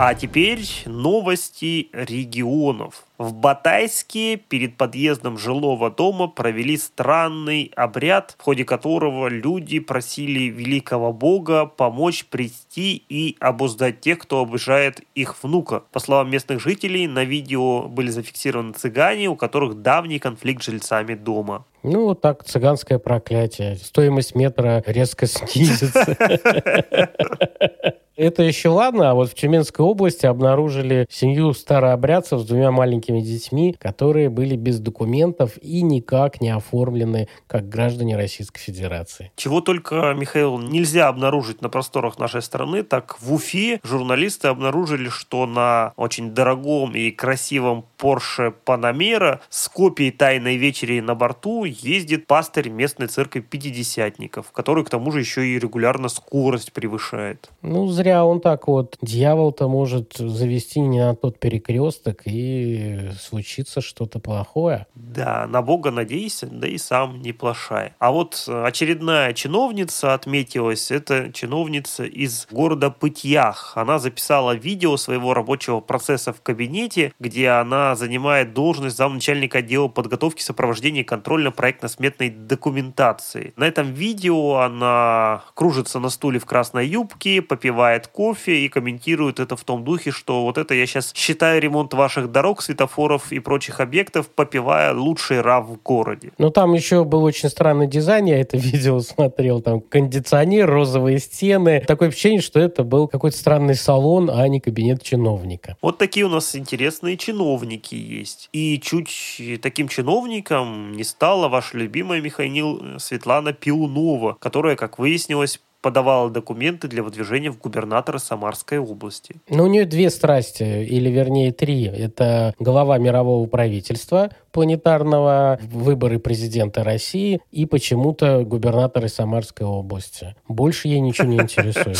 А 0.00 0.14
теперь 0.14 0.64
новости 0.86 1.88
регионов. 1.92 3.07
В 3.18 3.34
Батайске 3.34 4.36
перед 4.36 4.76
подъездом 4.76 5.38
жилого 5.38 5.90
дома 5.90 6.28
провели 6.28 6.76
странный 6.76 7.72
обряд, 7.74 8.36
в 8.38 8.42
ходе 8.44 8.64
которого 8.64 9.26
люди 9.26 9.80
просили 9.80 10.44
великого 10.44 11.12
бога 11.12 11.66
помочь 11.66 12.26
прийти 12.26 13.02
и 13.08 13.36
обуздать 13.40 14.00
тех, 14.00 14.20
кто 14.20 14.40
обижает 14.40 15.00
их 15.16 15.42
внука. 15.42 15.82
По 15.90 15.98
словам 15.98 16.30
местных 16.30 16.60
жителей, 16.60 17.08
на 17.08 17.24
видео 17.24 17.88
были 17.88 18.10
зафиксированы 18.10 18.74
цыгане, 18.74 19.28
у 19.28 19.34
которых 19.34 19.82
давний 19.82 20.20
конфликт 20.20 20.62
с 20.62 20.66
жильцами 20.66 21.14
дома. 21.16 21.64
Ну, 21.82 22.04
вот 22.04 22.20
так 22.20 22.44
цыганское 22.44 23.00
проклятие. 23.00 23.74
Стоимость 23.76 24.36
метра 24.36 24.84
резко 24.86 25.26
снизится. 25.26 26.16
Это 28.18 28.42
еще 28.42 28.70
ладно, 28.70 29.10
а 29.10 29.14
вот 29.14 29.30
в 29.30 29.34
Тюменской 29.34 29.86
области 29.86 30.26
обнаружили 30.26 31.06
семью 31.08 31.54
старообрядцев 31.54 32.40
с 32.40 32.44
двумя 32.44 32.72
маленькими 32.72 33.07
детьми, 33.08 33.74
которые 33.78 34.28
были 34.30 34.56
без 34.56 34.80
документов 34.80 35.58
и 35.62 35.82
никак 35.82 36.40
не 36.40 36.50
оформлены 36.50 37.28
как 37.46 37.68
граждане 37.68 38.16
Российской 38.16 38.60
Федерации. 38.60 39.32
Чего 39.36 39.60
только, 39.60 40.14
Михаил, 40.16 40.58
нельзя 40.58 41.08
обнаружить 41.08 41.62
на 41.62 41.68
просторах 41.68 42.18
нашей 42.18 42.42
страны, 42.42 42.82
так 42.82 43.20
в 43.20 43.32
Уфе 43.32 43.80
журналисты 43.82 44.48
обнаружили, 44.48 45.08
что 45.08 45.46
на 45.46 45.92
очень 45.96 46.32
дорогом 46.32 46.94
и 46.94 47.10
красивом 47.10 47.84
Porsche 47.98 48.52
Panamera 48.64 49.40
с 49.48 49.68
копией 49.68 50.10
«Тайной 50.10 50.56
вечери» 50.56 51.00
на 51.00 51.14
борту 51.14 51.64
ездит 51.64 52.26
пастырь 52.26 52.68
местной 52.68 53.08
церкви 53.08 53.40
пятидесятников, 53.40 54.52
который 54.52 54.84
к 54.84 54.90
тому 54.90 55.10
же 55.10 55.20
еще 55.20 55.46
и 55.46 55.58
регулярно 55.58 56.08
скорость 56.08 56.72
превышает. 56.72 57.50
Ну, 57.62 57.88
зря 57.88 58.24
он 58.24 58.40
так 58.40 58.68
вот. 58.68 58.96
Дьявол-то 59.02 59.68
может 59.68 60.14
завести 60.16 60.80
не 60.80 61.00
на 61.00 61.14
тот 61.14 61.38
перекресток 61.38 62.22
и 62.24 62.97
случится 63.20 63.80
что-то 63.80 64.18
плохое. 64.18 64.86
Да, 64.94 65.46
на 65.46 65.62
Бога 65.62 65.90
надейся, 65.90 66.46
да 66.46 66.66
и 66.66 66.78
сам 66.78 67.20
не 67.22 67.32
плашай. 67.32 67.94
А 67.98 68.10
вот 68.10 68.48
очередная 68.48 69.32
чиновница 69.32 70.14
отметилась, 70.14 70.90
это 70.90 71.32
чиновница 71.32 72.04
из 72.04 72.46
города 72.50 72.90
Пытьях. 72.90 73.72
Она 73.76 73.98
записала 73.98 74.54
видео 74.54 74.96
своего 74.96 75.34
рабочего 75.34 75.80
процесса 75.80 76.32
в 76.32 76.42
кабинете, 76.42 77.12
где 77.20 77.48
она 77.50 77.94
занимает 77.94 78.54
должность 78.54 78.96
замначальника 78.96 79.58
отдела 79.58 79.88
подготовки, 79.88 80.42
сопровождения 80.42 81.04
контрольно-проектно-сметной 81.04 82.30
документации. 82.30 83.52
На 83.56 83.64
этом 83.64 83.92
видео 83.92 84.56
она 84.56 85.44
кружится 85.54 86.00
на 86.00 86.10
стуле 86.10 86.38
в 86.38 86.46
красной 86.46 86.86
юбке, 86.86 87.42
попивает 87.42 88.06
кофе 88.08 88.60
и 88.64 88.68
комментирует 88.68 89.40
это 89.40 89.56
в 89.56 89.64
том 89.64 89.84
духе, 89.84 90.10
что 90.10 90.42
вот 90.44 90.58
это 90.58 90.74
я 90.74 90.86
сейчас 90.86 91.12
считаю 91.14 91.60
ремонт 91.60 91.94
ваших 91.94 92.30
дорог, 92.32 92.62
светофоров 92.62 92.87
и 93.30 93.38
прочих 93.38 93.80
объектов, 93.80 94.28
попивая 94.28 94.92
лучший 94.94 95.40
РАВ 95.40 95.68
в 95.68 95.82
городе. 95.82 96.32
Ну, 96.38 96.50
там 96.50 96.74
еще 96.74 97.04
был 97.04 97.22
очень 97.22 97.48
странный 97.48 97.86
дизайн, 97.86 98.26
я 98.26 98.40
это 98.40 98.56
видео 98.58 99.00
смотрел, 99.00 99.60
там 99.60 99.80
кондиционер, 99.80 100.68
розовые 100.70 101.18
стены. 101.18 101.84
Такое 101.86 102.10
впечатление, 102.10 102.42
что 102.42 102.60
это 102.60 102.84
был 102.84 103.08
какой-то 103.08 103.36
странный 103.36 103.74
салон, 103.74 104.30
а 104.30 104.46
не 104.48 104.60
кабинет 104.60 105.02
чиновника. 105.02 105.76
Вот 105.82 105.98
такие 105.98 106.26
у 106.26 106.28
нас 106.28 106.54
интересные 106.56 107.16
чиновники 107.16 107.94
есть. 107.94 108.48
И 108.52 108.78
чуть 108.80 109.40
таким 109.62 109.88
чиновником 109.88 110.92
не 110.92 111.04
стала 111.04 111.48
ваша 111.48 111.76
любимая 111.76 112.20
Михаил 112.20 112.98
Светлана 112.98 113.52
Пиунова, 113.52 114.36
которая, 114.40 114.76
как 114.76 114.98
выяснилось, 114.98 115.60
подавала 115.80 116.30
документы 116.30 116.88
для 116.88 117.02
выдвижения 117.02 117.50
в 117.50 117.58
губернатора 117.58 118.18
Самарской 118.18 118.78
области. 118.78 119.36
Ну, 119.48 119.64
у 119.64 119.66
нее 119.66 119.84
две 119.84 120.10
страсти, 120.10 120.84
или 120.84 121.10
вернее 121.10 121.52
три. 121.52 121.84
Это 121.84 122.54
глава 122.58 122.98
мирового 122.98 123.46
правительства 123.46 124.30
планетарного, 124.50 125.58
выборы 125.62 126.18
президента 126.18 126.82
России 126.82 127.40
и 127.52 127.66
почему-то 127.66 128.44
губернаторы 128.44 129.08
Самарской 129.08 129.66
области. 129.66 130.34
Больше 130.48 130.88
ей 130.88 131.00
ничего 131.00 131.28
не 131.28 131.36
интересует. 131.38 131.98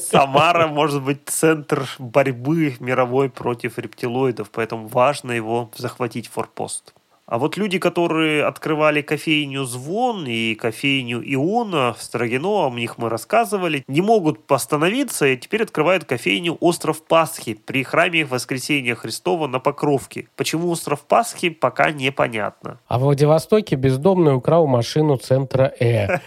Самара 0.00 0.66
может 0.66 1.02
быть 1.02 1.20
центр 1.26 1.88
борьбы 1.98 2.76
мировой 2.80 3.30
против 3.30 3.78
рептилоидов, 3.78 4.50
поэтому 4.50 4.86
важно 4.86 5.32
его 5.32 5.70
захватить 5.76 6.28
форпост. 6.28 6.92
А 7.28 7.36
вот 7.36 7.58
люди, 7.58 7.78
которые 7.78 8.42
открывали 8.46 9.02
кофейню 9.02 9.64
«Звон» 9.64 10.26
и 10.26 10.54
кофейню 10.54 11.20
«Иона» 11.34 11.92
в 11.92 12.02
Строгино, 12.02 12.66
о 12.66 12.70
них 12.70 12.96
мы 12.96 13.10
рассказывали, 13.10 13.84
не 13.86 14.00
могут 14.00 14.50
остановиться 14.50 15.26
и 15.26 15.36
теперь 15.36 15.64
открывают 15.64 16.04
кофейню 16.04 16.56
«Остров 16.60 17.02
Пасхи» 17.02 17.52
при 17.52 17.82
храме 17.82 18.24
Воскресения 18.24 18.94
Христова 18.94 19.46
на 19.46 19.60
Покровке. 19.60 20.28
Почему 20.36 20.70
«Остров 20.70 21.02
Пасхи» 21.02 21.50
пока 21.50 21.90
непонятно. 21.90 22.80
А 22.88 22.98
в 22.98 23.02
Владивостоке 23.02 23.76
бездомный 23.76 24.34
украл 24.34 24.66
машину 24.66 25.18
центра 25.18 25.70
«Э». 25.80 26.20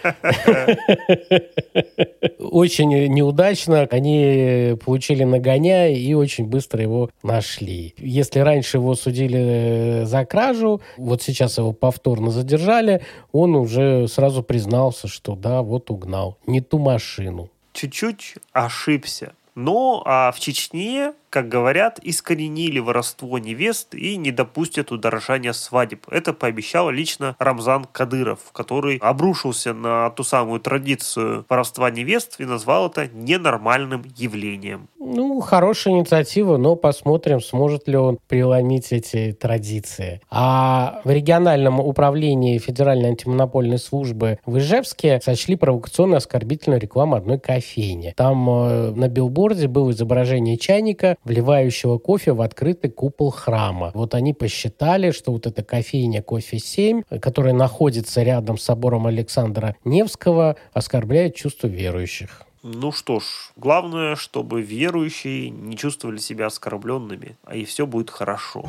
Очень 2.38 3.08
неудачно. 3.08 3.88
Они 3.90 4.76
получили 4.84 5.24
нагоняй 5.24 5.94
и 5.94 6.14
очень 6.14 6.46
быстро 6.46 6.80
его 6.80 7.10
нашли. 7.24 7.94
Если 7.98 8.38
раньше 8.38 8.76
его 8.76 8.94
судили 8.94 10.02
за 10.04 10.24
кражу, 10.24 10.80
вот 10.96 11.22
сейчас 11.22 11.58
его 11.58 11.72
повторно 11.72 12.30
задержали, 12.30 13.02
он 13.32 13.54
уже 13.54 14.08
сразу 14.08 14.42
признался, 14.42 15.08
что 15.08 15.34
да, 15.34 15.62
вот 15.62 15.90
угнал. 15.90 16.36
Не 16.46 16.60
ту 16.60 16.78
машину. 16.78 17.50
Чуть-чуть 17.72 18.36
ошибся. 18.52 19.32
Но 19.54 20.02
а 20.06 20.32
в 20.32 20.40
Чечне 20.40 21.12
как 21.32 21.48
говорят, 21.48 21.98
искоренили 22.02 22.78
воровство 22.78 23.38
невест 23.38 23.94
и 23.94 24.18
не 24.18 24.30
допустят 24.32 24.92
удорожания 24.92 25.54
свадеб. 25.54 26.06
Это 26.10 26.34
пообещал 26.34 26.90
лично 26.90 27.36
Рамзан 27.38 27.86
Кадыров, 27.90 28.52
который 28.52 28.98
обрушился 28.98 29.72
на 29.72 30.10
ту 30.10 30.24
самую 30.24 30.60
традицию 30.60 31.46
воровства 31.48 31.90
невест 31.90 32.34
и 32.38 32.44
назвал 32.44 32.88
это 32.88 33.08
ненормальным 33.08 34.04
явлением. 34.14 34.88
Ну, 34.98 35.40
хорошая 35.40 35.94
инициатива, 35.94 36.58
но 36.58 36.76
посмотрим, 36.76 37.40
сможет 37.40 37.88
ли 37.88 37.96
он 37.96 38.18
преломить 38.28 38.92
эти 38.92 39.32
традиции. 39.32 40.20
А 40.30 41.00
в 41.04 41.10
региональном 41.10 41.80
управлении 41.80 42.58
Федеральной 42.58 43.08
антимонопольной 43.08 43.78
службы 43.78 44.38
в 44.44 44.58
Ижевске 44.58 45.18
сочли 45.22 45.56
провокационно 45.56 46.18
оскорбительную 46.18 46.78
рекламу 46.78 47.16
одной 47.16 47.38
кофейни. 47.38 48.12
Там 48.18 48.50
э, 48.50 48.90
на 48.90 49.08
билборде 49.08 49.66
было 49.66 49.92
изображение 49.92 50.58
чайника, 50.58 51.16
вливающего 51.24 51.98
кофе 51.98 52.32
в 52.32 52.40
открытый 52.40 52.90
купол 52.90 53.30
храма. 53.30 53.90
Вот 53.94 54.14
они 54.14 54.34
посчитали, 54.34 55.10
что 55.10 55.32
вот 55.32 55.46
эта 55.46 55.62
кофейня 55.62 56.22
«Кофе-7», 56.22 57.18
которая 57.20 57.54
находится 57.54 58.22
рядом 58.22 58.58
с 58.58 58.62
собором 58.62 59.06
Александра 59.06 59.76
Невского, 59.84 60.56
оскорбляет 60.72 61.34
чувство 61.34 61.66
верующих. 61.66 62.42
Ну 62.64 62.92
что 62.92 63.18
ж, 63.18 63.24
главное, 63.56 64.14
чтобы 64.14 64.62
верующие 64.62 65.50
не 65.50 65.76
чувствовали 65.76 66.18
себя 66.18 66.46
оскорбленными, 66.46 67.36
а 67.44 67.56
и 67.56 67.64
все 67.64 67.86
будет 67.86 68.08
хорошо. 68.08 68.64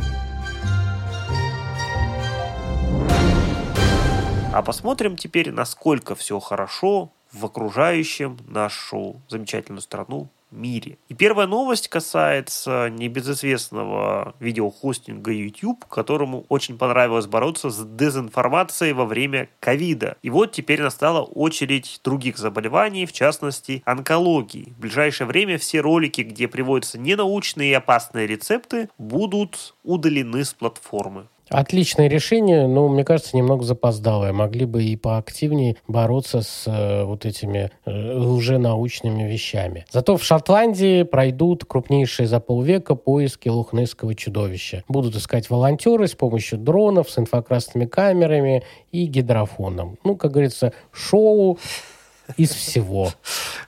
А 4.51 4.61
посмотрим 4.63 5.15
теперь, 5.15 5.51
насколько 5.51 6.15
все 6.15 6.39
хорошо 6.39 7.11
в 7.31 7.45
окружающем 7.45 8.37
нашу 8.47 9.21
замечательную 9.27 9.81
страну 9.81 10.29
мире. 10.53 10.97
И 11.09 11.13
первая 11.13 11.47
новость 11.47 11.87
касается 11.87 12.89
небезызвестного 12.89 14.35
видеохостинга 14.39 15.31
YouTube, 15.31 15.85
которому 15.85 16.45
очень 16.49 16.77
понравилось 16.77 17.27
бороться 17.27 17.69
с 17.69 17.85
дезинформацией 17.85 18.93
во 18.93 19.05
время 19.05 19.49
ковида. 19.59 20.17
И 20.21 20.29
вот 20.29 20.51
теперь 20.51 20.81
настала 20.81 21.21
очередь 21.21 21.99
других 22.03 22.37
заболеваний, 22.37 23.05
в 23.05 23.13
частности 23.13 23.81
онкологии. 23.85 24.73
В 24.77 24.81
ближайшее 24.81 25.27
время 25.27 25.57
все 25.57 25.81
ролики, 25.81 26.21
где 26.21 26.47
приводятся 26.47 26.99
ненаучные 26.99 27.71
и 27.71 27.73
опасные 27.73 28.27
рецепты, 28.27 28.89
будут 28.97 29.75
удалены 29.83 30.43
с 30.45 30.53
платформы. 30.53 31.27
Отличное 31.49 32.07
решение, 32.07 32.67
но, 32.67 32.87
мне 32.87 33.03
кажется, 33.03 33.35
немного 33.35 33.63
запоздалое. 33.63 34.33
Могли 34.33 34.65
бы 34.65 34.83
и 34.83 34.95
поактивнее 34.95 35.75
бороться 35.87 36.41
с 36.41 36.63
э, 36.65 37.03
вот 37.03 37.25
этими 37.25 37.69
э, 37.85 37.91
лженаучными 38.17 39.23
вещами. 39.23 39.85
Зато 39.91 40.17
в 40.17 40.23
Шотландии 40.23 41.03
пройдут 41.03 41.65
крупнейшие 41.65 42.27
за 42.27 42.39
полвека 42.39 42.95
поиски 42.95 43.49
лохнесского 43.49 44.15
чудовища. 44.15 44.83
Будут 44.87 45.15
искать 45.15 45.49
волонтеры 45.49 46.07
с 46.07 46.13
помощью 46.13 46.57
дронов, 46.57 47.09
с 47.09 47.19
инфракрасными 47.19 47.85
камерами 47.85 48.63
и 48.91 49.05
гидрофоном. 49.05 49.97
Ну, 50.03 50.15
как 50.15 50.31
говорится, 50.31 50.73
шоу 50.91 51.59
из 52.37 52.51
всего. 52.51 53.13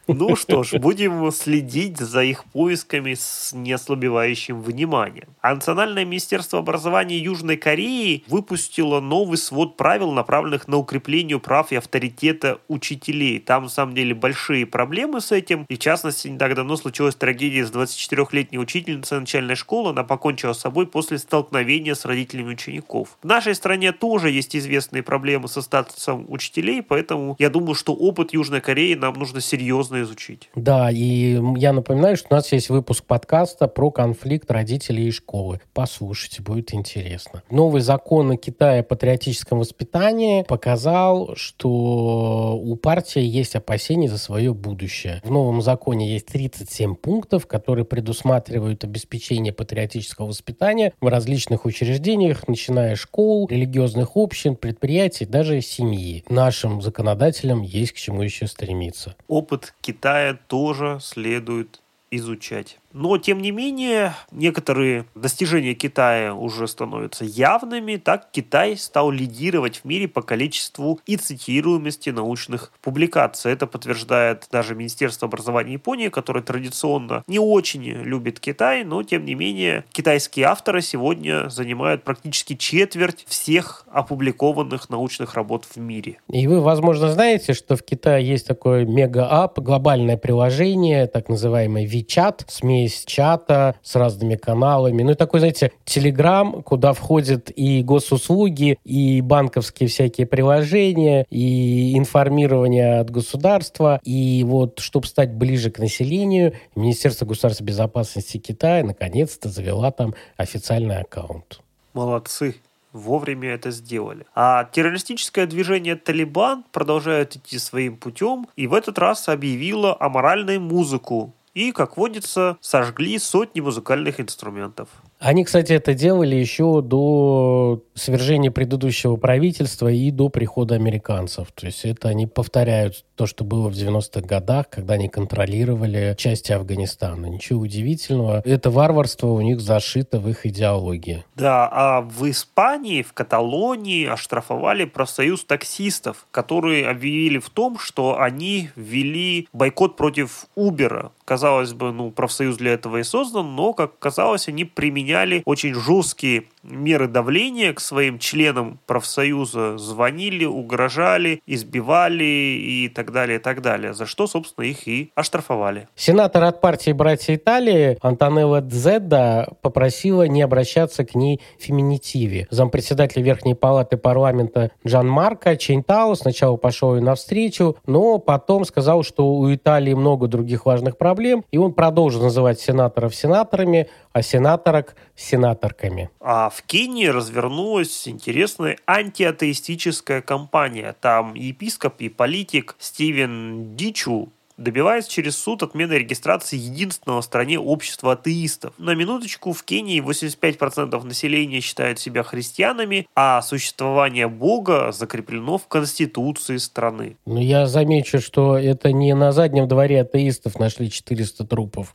Ну 0.08 0.36
что 0.36 0.64
ж, 0.64 0.74
будем 0.74 1.32
следить 1.32 1.97
за 1.97 2.24
их 2.24 2.45
поисками 2.45 3.16
с 3.16 3.51
неослабевающим 3.53 4.62
вниманием. 4.62 5.28
А 5.41 5.56
Национальное 5.56 6.06
министерство 6.06 6.60
образования 6.60 7.18
Южной 7.18 7.58
Кореи 7.58 8.24
выпустило 8.28 8.99
новый 8.99 9.38
свод 9.38 9.78
правил, 9.78 10.12
направленных 10.12 10.68
на 10.68 10.78
укрепление 10.78 11.39
прав 11.39 11.72
и 11.72 11.76
авторитета 11.76 12.60
учителей. 12.68 13.39
Там, 13.39 13.64
на 13.64 13.70
самом 13.70 13.95
деле, 13.95 14.14
большие 14.14 14.66
проблемы 14.66 15.22
с 15.22 15.32
этим. 15.32 15.66
И, 15.70 15.76
в 15.76 15.80
частности, 15.80 16.28
не 16.28 16.38
так 16.38 16.53
давно 16.56 16.78
случилась 16.78 17.16
трагедия 17.16 17.66
с 17.66 17.72
24-летней 17.72 18.60
учительницей 18.60 19.20
начальной 19.20 19.56
школы. 19.56 19.89
Она 19.89 20.03
покончила 20.03 20.53
с 20.53 20.60
собой 20.60 20.86
после 20.86 21.18
столкновения 21.18 21.95
с 21.95 22.06
родителями 22.06 22.53
учеников. 22.53 23.18
В 23.24 23.26
нашей 23.28 23.56
стране 23.56 23.91
тоже 23.91 24.30
есть 24.30 24.56
известные 24.56 25.01
проблемы 25.01 25.47
со 25.47 25.62
статусом 25.62 26.26
учителей, 26.28 26.82
поэтому 26.82 27.36
я 27.39 27.49
думаю, 27.49 27.76
что 27.76 27.93
опыт 27.93 28.34
Южной 28.34 28.45
Кореи 28.62 28.93
нам 28.96 29.14
нужно 29.16 29.41
серьезно 29.41 30.02
изучить. 30.02 30.50
Да, 30.56 30.89
и 30.91 31.39
я 31.58 31.74
напоминаю, 31.74 32.18
что 32.18 32.28
у 32.32 32.34
нас 32.34 32.52
есть 32.52 32.70
выпуск 32.70 33.04
подкаста 33.06 33.68
про 33.68 33.91
конфликт 33.91 34.50
родителей 34.52 35.08
и 35.08 35.12
школы. 35.12 35.62
Послушайте, 35.74 36.41
будет 36.41 36.74
интересно. 36.74 37.43
Новый 37.50 37.82
закон 37.82 38.38
Китая 38.38 38.82
о 38.82 38.84
патриотическом 38.84 39.60
воспитании 39.60 40.43
показал, 40.43 41.36
что 41.36 42.60
у 42.62 42.76
партии 42.76 43.22
есть 43.22 43.56
опасения 43.56 44.10
за 44.10 44.18
свое 44.18 44.54
будущее. 44.54 45.22
В 45.24 45.32
новом 45.32 45.62
законе 45.62 46.12
есть 46.12 46.28
37 46.28 46.96
пунктов, 46.96 47.48
которые 47.48 47.86
предусматривают 47.86 48.84
обеспечение 48.84 49.54
патриотического 49.54 50.28
воспитания 50.28 50.93
в 51.00 51.08
различных 51.08 51.66
учреждениях, 51.66 52.48
начиная 52.48 52.96
с 52.96 53.00
школ, 53.00 53.48
религиозных 53.50 54.12
общин, 54.16 54.58
предприятий, 54.58 55.26
даже 55.26 55.62
семьи. 55.62 56.24
Нашим 56.28 56.82
законодателям 56.82 57.62
есть 57.62 57.93
к 57.93 57.96
чему 57.96 58.22
еще 58.22 58.34
стремиться. 58.43 59.15
Опыт 59.27 59.73
Китая 59.81 60.38
тоже 60.47 60.99
следует 61.01 61.81
изучать. 62.11 62.79
Но, 62.96 63.18
тем 63.18 63.41
не 63.41 63.52
менее, 63.52 64.14
некоторые 64.32 65.04
достижения 65.16 65.74
Китая 65.74 66.34
уже 66.34 66.66
становятся 66.66 67.26
явными. 67.26 67.98
Так 67.98 68.30
Китай 68.32 68.78
стал 68.78 69.12
лидировать 69.12 69.82
в 69.84 69.86
мире 69.86 70.08
по 70.08 70.22
количеству 70.22 71.02
и 71.06 71.18
цитируемости 71.18 72.12
научных 72.12 72.72
публикаций. 72.82 73.52
Это 73.52 73.68
подтверждает 73.68 74.48
даже 74.50 74.76
Министерство 74.76 75.28
образования 75.28 75.74
Японии, 75.74 76.08
которое 76.08 76.41
традиционно 76.41 77.26
не 77.28 77.38
очень 77.38 77.84
любит 77.84 78.39
Китай, 78.39 78.86
но, 78.86 79.04
тем 79.04 79.26
не 79.26 79.36
менее, 79.36 79.84
китайские 79.91 80.46
авторы 80.46 80.82
сегодня 80.82 81.50
занимают 81.50 82.06
практически 82.06 82.56
четверть 82.56 83.26
всех 83.28 83.86
опубликованных 83.91 84.89
научных 84.89 85.34
работ 85.34 85.66
в 85.66 85.76
мире. 85.76 86.20
И 86.30 86.48
вы, 86.48 86.62
возможно, 86.62 87.12
знаете, 87.12 87.52
что 87.54 87.76
в 87.76 87.84
Китае 87.84 88.26
есть 88.26 88.48
такое 88.48 88.86
мега-ап, 88.86 89.60
глобальное 89.60 90.16
приложение, 90.16 91.08
так 91.08 91.28
называемый 91.28 91.86
WeChat, 91.86 92.46
смесь 92.48 92.84
есть 92.86 93.07
чата 93.07 93.75
с 93.83 93.95
разными 93.95 94.36
каналами. 94.36 95.03
Ну, 95.03 95.11
и 95.11 95.15
такой, 95.15 95.39
знаете, 95.39 95.71
Телеграм, 95.83 96.63
куда 96.63 96.93
входят 96.93 97.51
и 97.55 97.83
госуслуги, 97.83 98.79
и 98.83 99.21
банковские 99.21 99.89
всякие 99.89 100.27
приложения, 100.27 101.25
и 101.29 101.97
информирование 101.97 102.99
от 102.99 103.09
государства. 103.09 103.99
И 104.03 104.43
вот, 104.45 104.79
чтобы 104.79 105.07
стать 105.07 105.33
ближе 105.33 105.69
к 105.71 105.79
населению, 105.79 106.53
Министерство 106.75 107.25
государственной 107.25 107.67
безопасности 107.67 108.38
Китая 108.38 108.83
наконец-то 108.83 109.49
завела 109.49 109.91
там 109.91 110.13
официальный 110.38 110.99
аккаунт. 110.99 111.61
Молодцы 111.93 112.55
вовремя 112.95 113.49
это 113.49 113.71
сделали. 113.71 114.25
А 114.33 114.63
террористическое 114.65 115.45
движение 115.45 115.95
«Талибан» 115.95 116.63
продолжает 116.71 117.36
идти 117.36 117.59
своим 117.59 117.97
путем 117.97 118.47
и 118.55 118.67
в 118.67 118.73
этот 118.73 118.97
раз 118.97 119.27
объявило 119.27 119.95
аморальную 119.99 120.61
музыку 120.61 121.33
и, 121.56 121.72
как 121.72 121.97
водится, 121.97 122.58
сожгли 122.62 123.18
сотни 123.18 123.62
музыкальных 123.62 124.20
инструментов. 124.20 124.89
Они, 125.26 125.43
кстати, 125.43 125.73
это 125.73 125.95
делали 125.95 126.36
еще 126.36 126.84
до 126.84 127.82
свержения 127.95 128.51
предыдущего 128.51 129.15
правительства 129.15 129.88
и 129.88 130.11
до 130.11 130.30
прихода 130.30 130.76
американцев. 130.76 131.51
То 131.51 131.65
есть 131.65 131.84
это 131.84 132.09
они 132.09 132.28
повторяют 132.28 133.03
то, 133.15 133.26
что 133.26 133.43
было 133.43 133.69
в 133.69 133.73
90-х 133.73 134.21
годах, 134.21 134.69
когда 134.69 134.93
они 134.93 135.09
контролировали 135.09 136.13
части 136.15 136.51
Афганистана. 136.51 137.26
Ничего 137.26 137.61
удивительного. 137.61 138.43
Это 138.45 138.69
варварство 138.69 139.30
у 139.30 139.41
них 139.41 139.61
зашито 139.61 140.19
в 140.19 140.30
их 140.30 140.45
идеологии. 140.45 141.26
Да, 141.36 141.67
а 141.71 142.01
в 142.01 142.30
Испании, 142.30 143.01
в 143.01 143.13
Каталонии 143.13 144.05
оштрафовали 144.05 144.86
профсоюз 144.86 145.43
таксистов, 145.43 146.28
которые 146.30 146.88
объявили 146.88 147.39
в 147.39 147.49
том, 147.49 147.80
что 147.80 148.19
они 148.19 148.69
ввели 148.76 149.47
бойкот 149.53 149.97
против 149.97 150.45
Убера. 150.53 151.11
Казалось 151.23 151.73
бы, 151.73 151.91
ну, 151.91 152.11
профсоюз 152.11 152.57
для 152.57 152.73
этого 152.73 152.97
и 152.97 153.03
создан, 153.03 153.55
но, 153.55 153.73
как 153.73 153.97
казалось, 153.97 154.47
они 154.47 154.65
применяли 154.65 155.14
очень 155.45 155.74
жесткие 155.74 156.45
меры 156.70 157.07
давления 157.07 157.74
к 157.74 157.80
своим 157.80 158.20
членам 158.20 158.80
профсоюза, 158.86 159.78
звонили, 159.78 160.45
угрожали, 160.45 161.41
избивали 161.45 162.24
и 162.24 162.89
так 162.89 163.11
далее, 163.11 163.39
и 163.39 163.41
так 163.41 163.61
далее, 163.61 163.93
за 163.93 164.05
что, 164.05 164.28
собственно, 164.28 164.66
их 164.66 164.88
и 164.88 165.11
оштрафовали. 165.16 165.88
Сенатор 165.95 166.43
от 166.43 166.61
партии 166.61 166.91
«Братья 166.91 167.36
Италии» 167.36 167.97
Антонелла 168.01 168.61
Дзедда 168.61 169.53
попросила 169.61 170.28
не 170.28 170.41
обращаться 170.41 171.05
к 171.05 171.16
ней 171.16 171.41
в 171.59 171.63
феминитиве. 171.63 172.47
Зампредседатель 172.49 173.22
Верхней 173.22 173.55
Палаты 173.55 173.97
парламента 173.97 174.72
Джан 174.86 175.07
Марко 175.07 175.55
Чейнтау 175.55 176.16
сначала 176.16 176.57
пошел 176.57 176.95
ей 176.95 177.01
навстречу, 177.01 177.78
но 177.86 178.18
потом 178.18 178.66
сказал, 178.66 179.03
что 179.03 179.34
у 179.34 179.53
Италии 179.53 179.93
много 179.93 180.28
других 180.28 180.66
важных 180.66 180.97
проблем, 180.97 181.43
и 181.51 181.57
он 181.57 181.74
продолжил 181.74 182.24
называть 182.24 182.59
сенаторов 182.59 183.16
сенаторами, 183.16 183.88
а 184.13 184.22
сенаторок 184.22 184.95
сенаторками. 185.16 186.09
А 186.20 186.49
в 186.56 186.62
Кении 186.64 187.08
развернулась 187.08 188.08
интересная 188.08 188.78
антиатеистическая 188.88 190.22
кампания. 190.22 190.95
Там 191.01 191.34
епископ 191.34 191.99
и 191.99 192.08
политик 192.08 192.78
Стивен 192.80 193.76
Дичу 193.76 194.30
добивается 194.58 195.12
через 195.12 195.38
суд 195.38 195.64
отмены 195.64 195.93
регистрации 195.93 196.58
единственного 196.58 197.22
в 197.22 197.26
стране 197.26 197.60
общества 197.60 198.14
атеистов. 198.14 198.74
На 198.78 198.95
минуточку, 198.95 199.51
в 199.51 199.64
Кении 199.64 200.01
85% 200.01 201.03
населения 201.03 201.60
считают 201.60 201.99
себя 201.99 202.24
христианами, 202.24 203.08
а 203.16 203.41
существование 203.41 204.28
Бога 204.28 204.91
закреплено 204.91 205.58
в 205.58 205.68
Конституции 205.68 206.58
страны. 206.58 207.18
Ну, 207.26 207.39
я 207.39 207.68
замечу, 207.68 208.22
что 208.22 208.58
это 208.58 208.91
не 208.91 209.14
на 209.14 209.32
заднем 209.32 209.68
дворе 209.68 210.01
атеистов 210.01 210.58
нашли 210.58 210.89
400 210.89 211.45
трупов, 211.45 211.93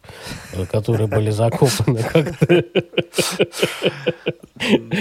э, 0.52 0.66
которые 0.66 1.06
были 1.06 1.30
закопаны 1.30 2.02
как-то. 2.02 2.64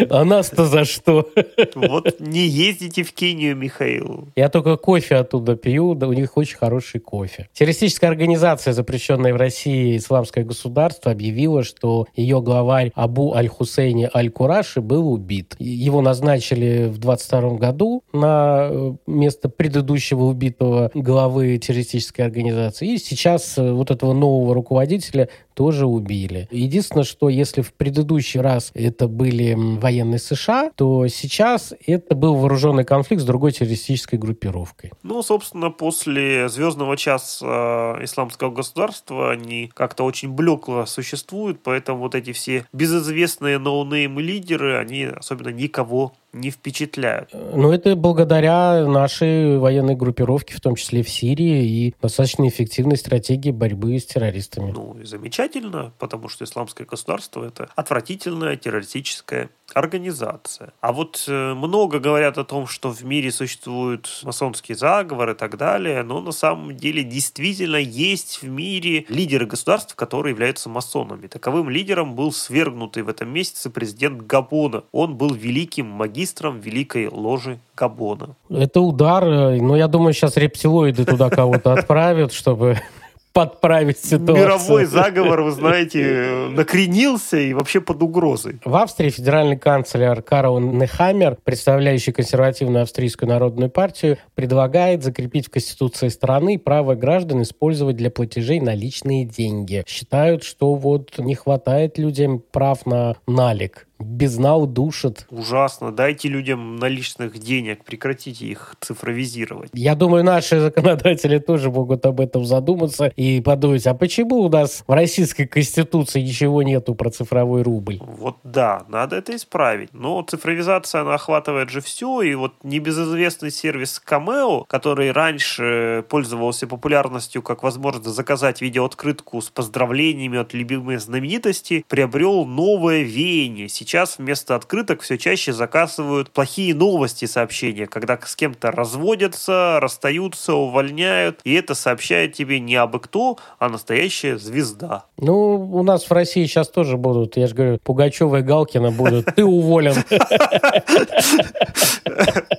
А 0.10 0.24
нас-то 0.24 0.66
за 0.66 0.86
что? 0.86 1.30
Вот 1.76 2.20
не 2.20 2.48
ездите 2.48 3.04
в 3.04 3.14
Кению, 3.14 3.56
Михаил. 3.56 4.30
Я 4.36 4.50
только 4.50 4.78
кофе 4.78 5.16
оттуда 5.16 5.56
пью, 5.56 5.96
да 5.96 6.08
у 6.08 6.14
них 6.14 6.38
очень 6.38 6.58
хороший 6.58 7.00
кофе. 7.00 7.50
Террористическая 7.54 8.10
организация, 8.10 8.74
запрещенная 8.74 9.34
в 9.34 9.38
России 9.38 9.98
«Исламское 9.98 10.44
государство», 10.44 11.12
объявила, 11.12 11.64
что 11.64 12.08
ее 12.16 12.42
главарь 12.42 12.92
Абу 12.96 13.34
Аль-Хусейни 13.34 14.10
Аль-Кураши 14.14 14.82
был 14.82 15.12
убит. 15.12 15.56
Его 15.60 16.02
назначили 16.02 16.88
в 16.88 16.98
22 16.98 17.56
году 17.56 18.04
на 18.14 18.70
э, 18.70 18.94
место 19.08 19.50
предыдущего 19.50 20.24
убитого 20.24 20.92
главы 20.94 21.58
террористической 21.58 22.26
организации. 22.26 22.94
И 22.94 22.98
сейчас 22.98 23.58
э, 23.58 23.72
вот 23.72 23.92
этого 23.92 24.14
нового 24.14 24.54
руководителя 24.54 25.30
тоже 25.54 25.86
убили. 25.86 26.48
Единственное, 26.52 27.04
что 27.04 27.28
если 27.28 27.62
в 27.62 27.74
предыдущий 27.74 28.40
раз 28.40 28.72
это 28.74 29.10
были 29.10 29.49
военные 29.56 30.20
США, 30.20 30.72
то 30.76 31.08
сейчас 31.08 31.74
это 31.86 32.16
был 32.16 32.36
вооруженный 32.36 32.86
конфликт 32.86 33.22
с 33.22 33.26
другой 33.26 33.52
террористической 33.52 34.20
группировкой. 34.20 34.92
Ну, 35.04 35.22
собственно, 35.22 35.70
после 35.70 36.50
«Звездного 36.50 36.98
часа» 36.98 37.98
исламского 38.02 38.52
государства 38.52 39.32
они 39.32 39.72
как-то 39.74 40.04
очень 40.04 40.30
блекло 40.30 40.86
существуют, 40.86 41.62
поэтому 41.64 42.00
вот 42.00 42.16
эти 42.16 42.34
все 42.34 42.66
безызвестные 42.74 43.58
ноунеймы 43.58 44.22
лидеры, 44.22 44.78
они 44.78 45.06
особенно 45.06 45.50
никого 45.50 46.14
не 46.34 46.52
впечатляют. 46.52 47.30
Но 47.34 47.74
это 47.74 47.96
благодаря 47.96 48.86
нашей 48.86 49.58
военной 49.58 49.96
группировке, 49.96 50.56
в 50.56 50.62
том 50.62 50.76
числе 50.76 51.04
в 51.04 51.10
Сирии, 51.10 51.66
и 51.66 51.96
достаточно 52.02 52.48
эффективной 52.48 52.98
стратегии 52.98 53.52
борьбы 53.52 53.98
с 53.98 54.06
террористами. 54.06 54.72
Ну 54.72 54.98
и 55.02 55.06
замечательно, 55.06 55.92
потому 55.98 56.30
что 56.30 56.46
исламское 56.46 56.86
государство 56.86 57.44
это 57.44 57.70
отвратительная 57.76 58.56
террористическая 58.56 59.50
организация. 59.74 60.74
А 60.82 60.94
вот 60.94 61.26
э, 61.28 61.54
много 61.54 62.00
говорят 62.00 62.38
о 62.38 62.44
том, 62.44 62.68
что 62.68 62.92
в 62.92 63.04
мире 63.04 63.32
существует 63.32 64.08
масонский 64.24 64.76
заговор 64.76 65.32
и 65.32 65.36
так 65.36 65.58
далее, 65.58 66.04
но 66.04 66.22
на 66.22 66.32
самом 66.32 66.76
деле 66.76 67.04
действительно 67.04 67.78
есть 67.78 68.42
в 68.42 68.48
мире 68.48 69.06
лидеры 69.10 69.46
государств, 69.46 69.96
которые 69.96 70.32
являются 70.32 70.70
масонами. 70.70 71.28
Таковым 71.28 71.70
лидером 71.70 72.16
был 72.16 72.32
свергнутый 72.32 73.04
в 73.04 73.10
этом 73.10 73.30
месяце 73.30 73.70
президент 73.70 74.24
Габона. 74.24 74.84
Он 74.92 75.16
был 75.16 75.34
великим 75.34 75.88
магистром 75.88 76.19
Великой 76.60 77.08
Ложи 77.08 77.60
Габона. 77.76 78.36
Это 78.50 78.82
удар, 78.82 79.24
э, 79.24 79.62
но 79.62 79.76
я 79.76 79.88
думаю, 79.88 80.14
сейчас 80.14 80.38
рептилоиды 80.38 81.06
туда 81.06 81.30
кого-то 81.30 81.74
отправят, 81.74 82.34
чтобы 82.34 82.78
подправить 83.34 84.00
ситуацию. 84.00 84.36
Мировой 84.36 84.86
заговор, 84.86 85.44
вы 85.44 85.52
знаете, 85.52 86.50
накренился 86.50 87.38
и 87.38 87.54
вообще 87.54 87.80
под 87.80 88.02
угрозой. 88.04 88.60
В 88.66 88.76
Австрии 88.76 89.10
федеральный 89.10 89.58
канцлер 89.58 90.22
Карл 90.22 90.60
Нехаммер, 90.60 91.38
представляющий 91.44 92.12
консервативную 92.12 92.84
австрийскую 92.84 93.30
народную 93.30 93.70
партию, 93.70 94.18
предлагает 94.36 95.04
закрепить 95.04 95.48
в 95.48 95.52
Конституции 95.52 96.10
страны 96.10 96.60
право 96.60 96.96
граждан 96.96 97.42
использовать 97.44 97.96
для 97.96 98.10
платежей 98.10 98.60
наличные 98.60 99.26
деньги. 99.26 99.84
Считают, 99.88 100.44
что 100.44 100.76
вот 100.76 101.18
не 101.18 101.36
хватает 101.36 101.98
людям 101.98 102.44
прав 102.52 102.86
на 102.86 103.16
налик 103.28 103.86
безнал 104.00 104.66
душит. 104.66 105.28
Ужасно. 105.30 105.92
Дайте 105.92 106.30
людям 106.30 106.78
наличных 106.78 107.38
денег, 107.38 107.84
прекратите 107.84 108.46
их 108.46 108.76
цифровизировать. 108.80 109.70
Я 109.74 109.96
думаю, 109.96 110.24
наши 110.24 110.60
законодатели 110.60 111.40
тоже 111.40 111.70
могут 111.70 112.06
об 112.06 112.20
этом 112.20 112.46
задуматься 112.46 113.12
и 113.16 113.42
подумать, 113.42 113.86
а 113.88 113.94
почему 113.94 114.38
у 114.42 114.50
нас 114.50 114.84
в 114.88 114.92
Российской 114.92 115.46
Конституции 115.46 116.22
ничего 116.22 116.64
нету 116.64 116.96
про 116.96 117.10
цифровой 117.10 117.62
рубль? 117.62 118.00
Вот 118.02 118.38
да, 118.44 118.84
надо 118.88 119.18
это 119.18 119.36
исправить. 119.36 119.90
Но 119.94 120.22
цифровизация, 120.22 121.02
она 121.02 121.16
охватывает 121.16 121.70
же 121.70 121.82
все, 121.82 122.22
и 122.22 122.36
вот 122.36 122.54
небезызвестный 122.64 123.52
сервис 123.52 124.02
Cameo, 124.06 124.66
который 124.68 125.12
раньше 125.12 126.06
пользовался 126.10 126.68
популярностью 126.68 127.42
как 127.42 127.64
возможность 127.64 128.08
заказать 128.08 128.62
видеооткрытку 128.62 129.42
с 129.42 129.50
поздравлениями 129.50 130.40
от 130.40 130.54
любимой 130.54 130.98
знаменитости, 130.98 131.86
приобрел 131.88 132.46
новое 132.46 133.02
веяние. 133.02 133.70
Сейчас 133.70 133.89
сейчас 133.90 134.20
вместо 134.20 134.54
открыток 134.56 135.02
все 135.02 135.18
чаще 135.18 135.52
заказывают 135.52 136.30
плохие 136.30 136.76
новости 136.76 137.26
сообщения, 137.26 137.88
когда 137.88 138.20
с 138.24 138.36
кем-то 138.36 138.70
разводятся, 138.72 139.80
расстаются, 139.82 140.54
увольняют, 140.54 141.40
и 141.44 141.56
это 141.56 141.74
сообщает 141.74 142.34
тебе 142.34 142.60
не 142.60 142.76
абы 142.76 143.00
кто, 143.00 143.40
а 143.58 143.68
настоящая 143.68 144.38
звезда. 144.38 145.06
Ну, 145.18 145.56
у 145.72 145.82
нас 145.82 146.08
в 146.08 146.12
России 146.12 146.46
сейчас 146.46 146.70
тоже 146.70 146.98
будут, 146.98 147.36
я 147.36 147.48
же 147.48 147.56
говорю, 147.56 147.80
Пугачева 147.84 148.38
и 148.38 148.42
Галкина 148.44 148.92
будут. 148.92 149.26
Ты 149.36 149.44
уволен. 149.44 149.96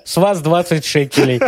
С 0.04 0.16
вас 0.16 0.40
20 0.42 0.84
шекелей. 0.84 1.38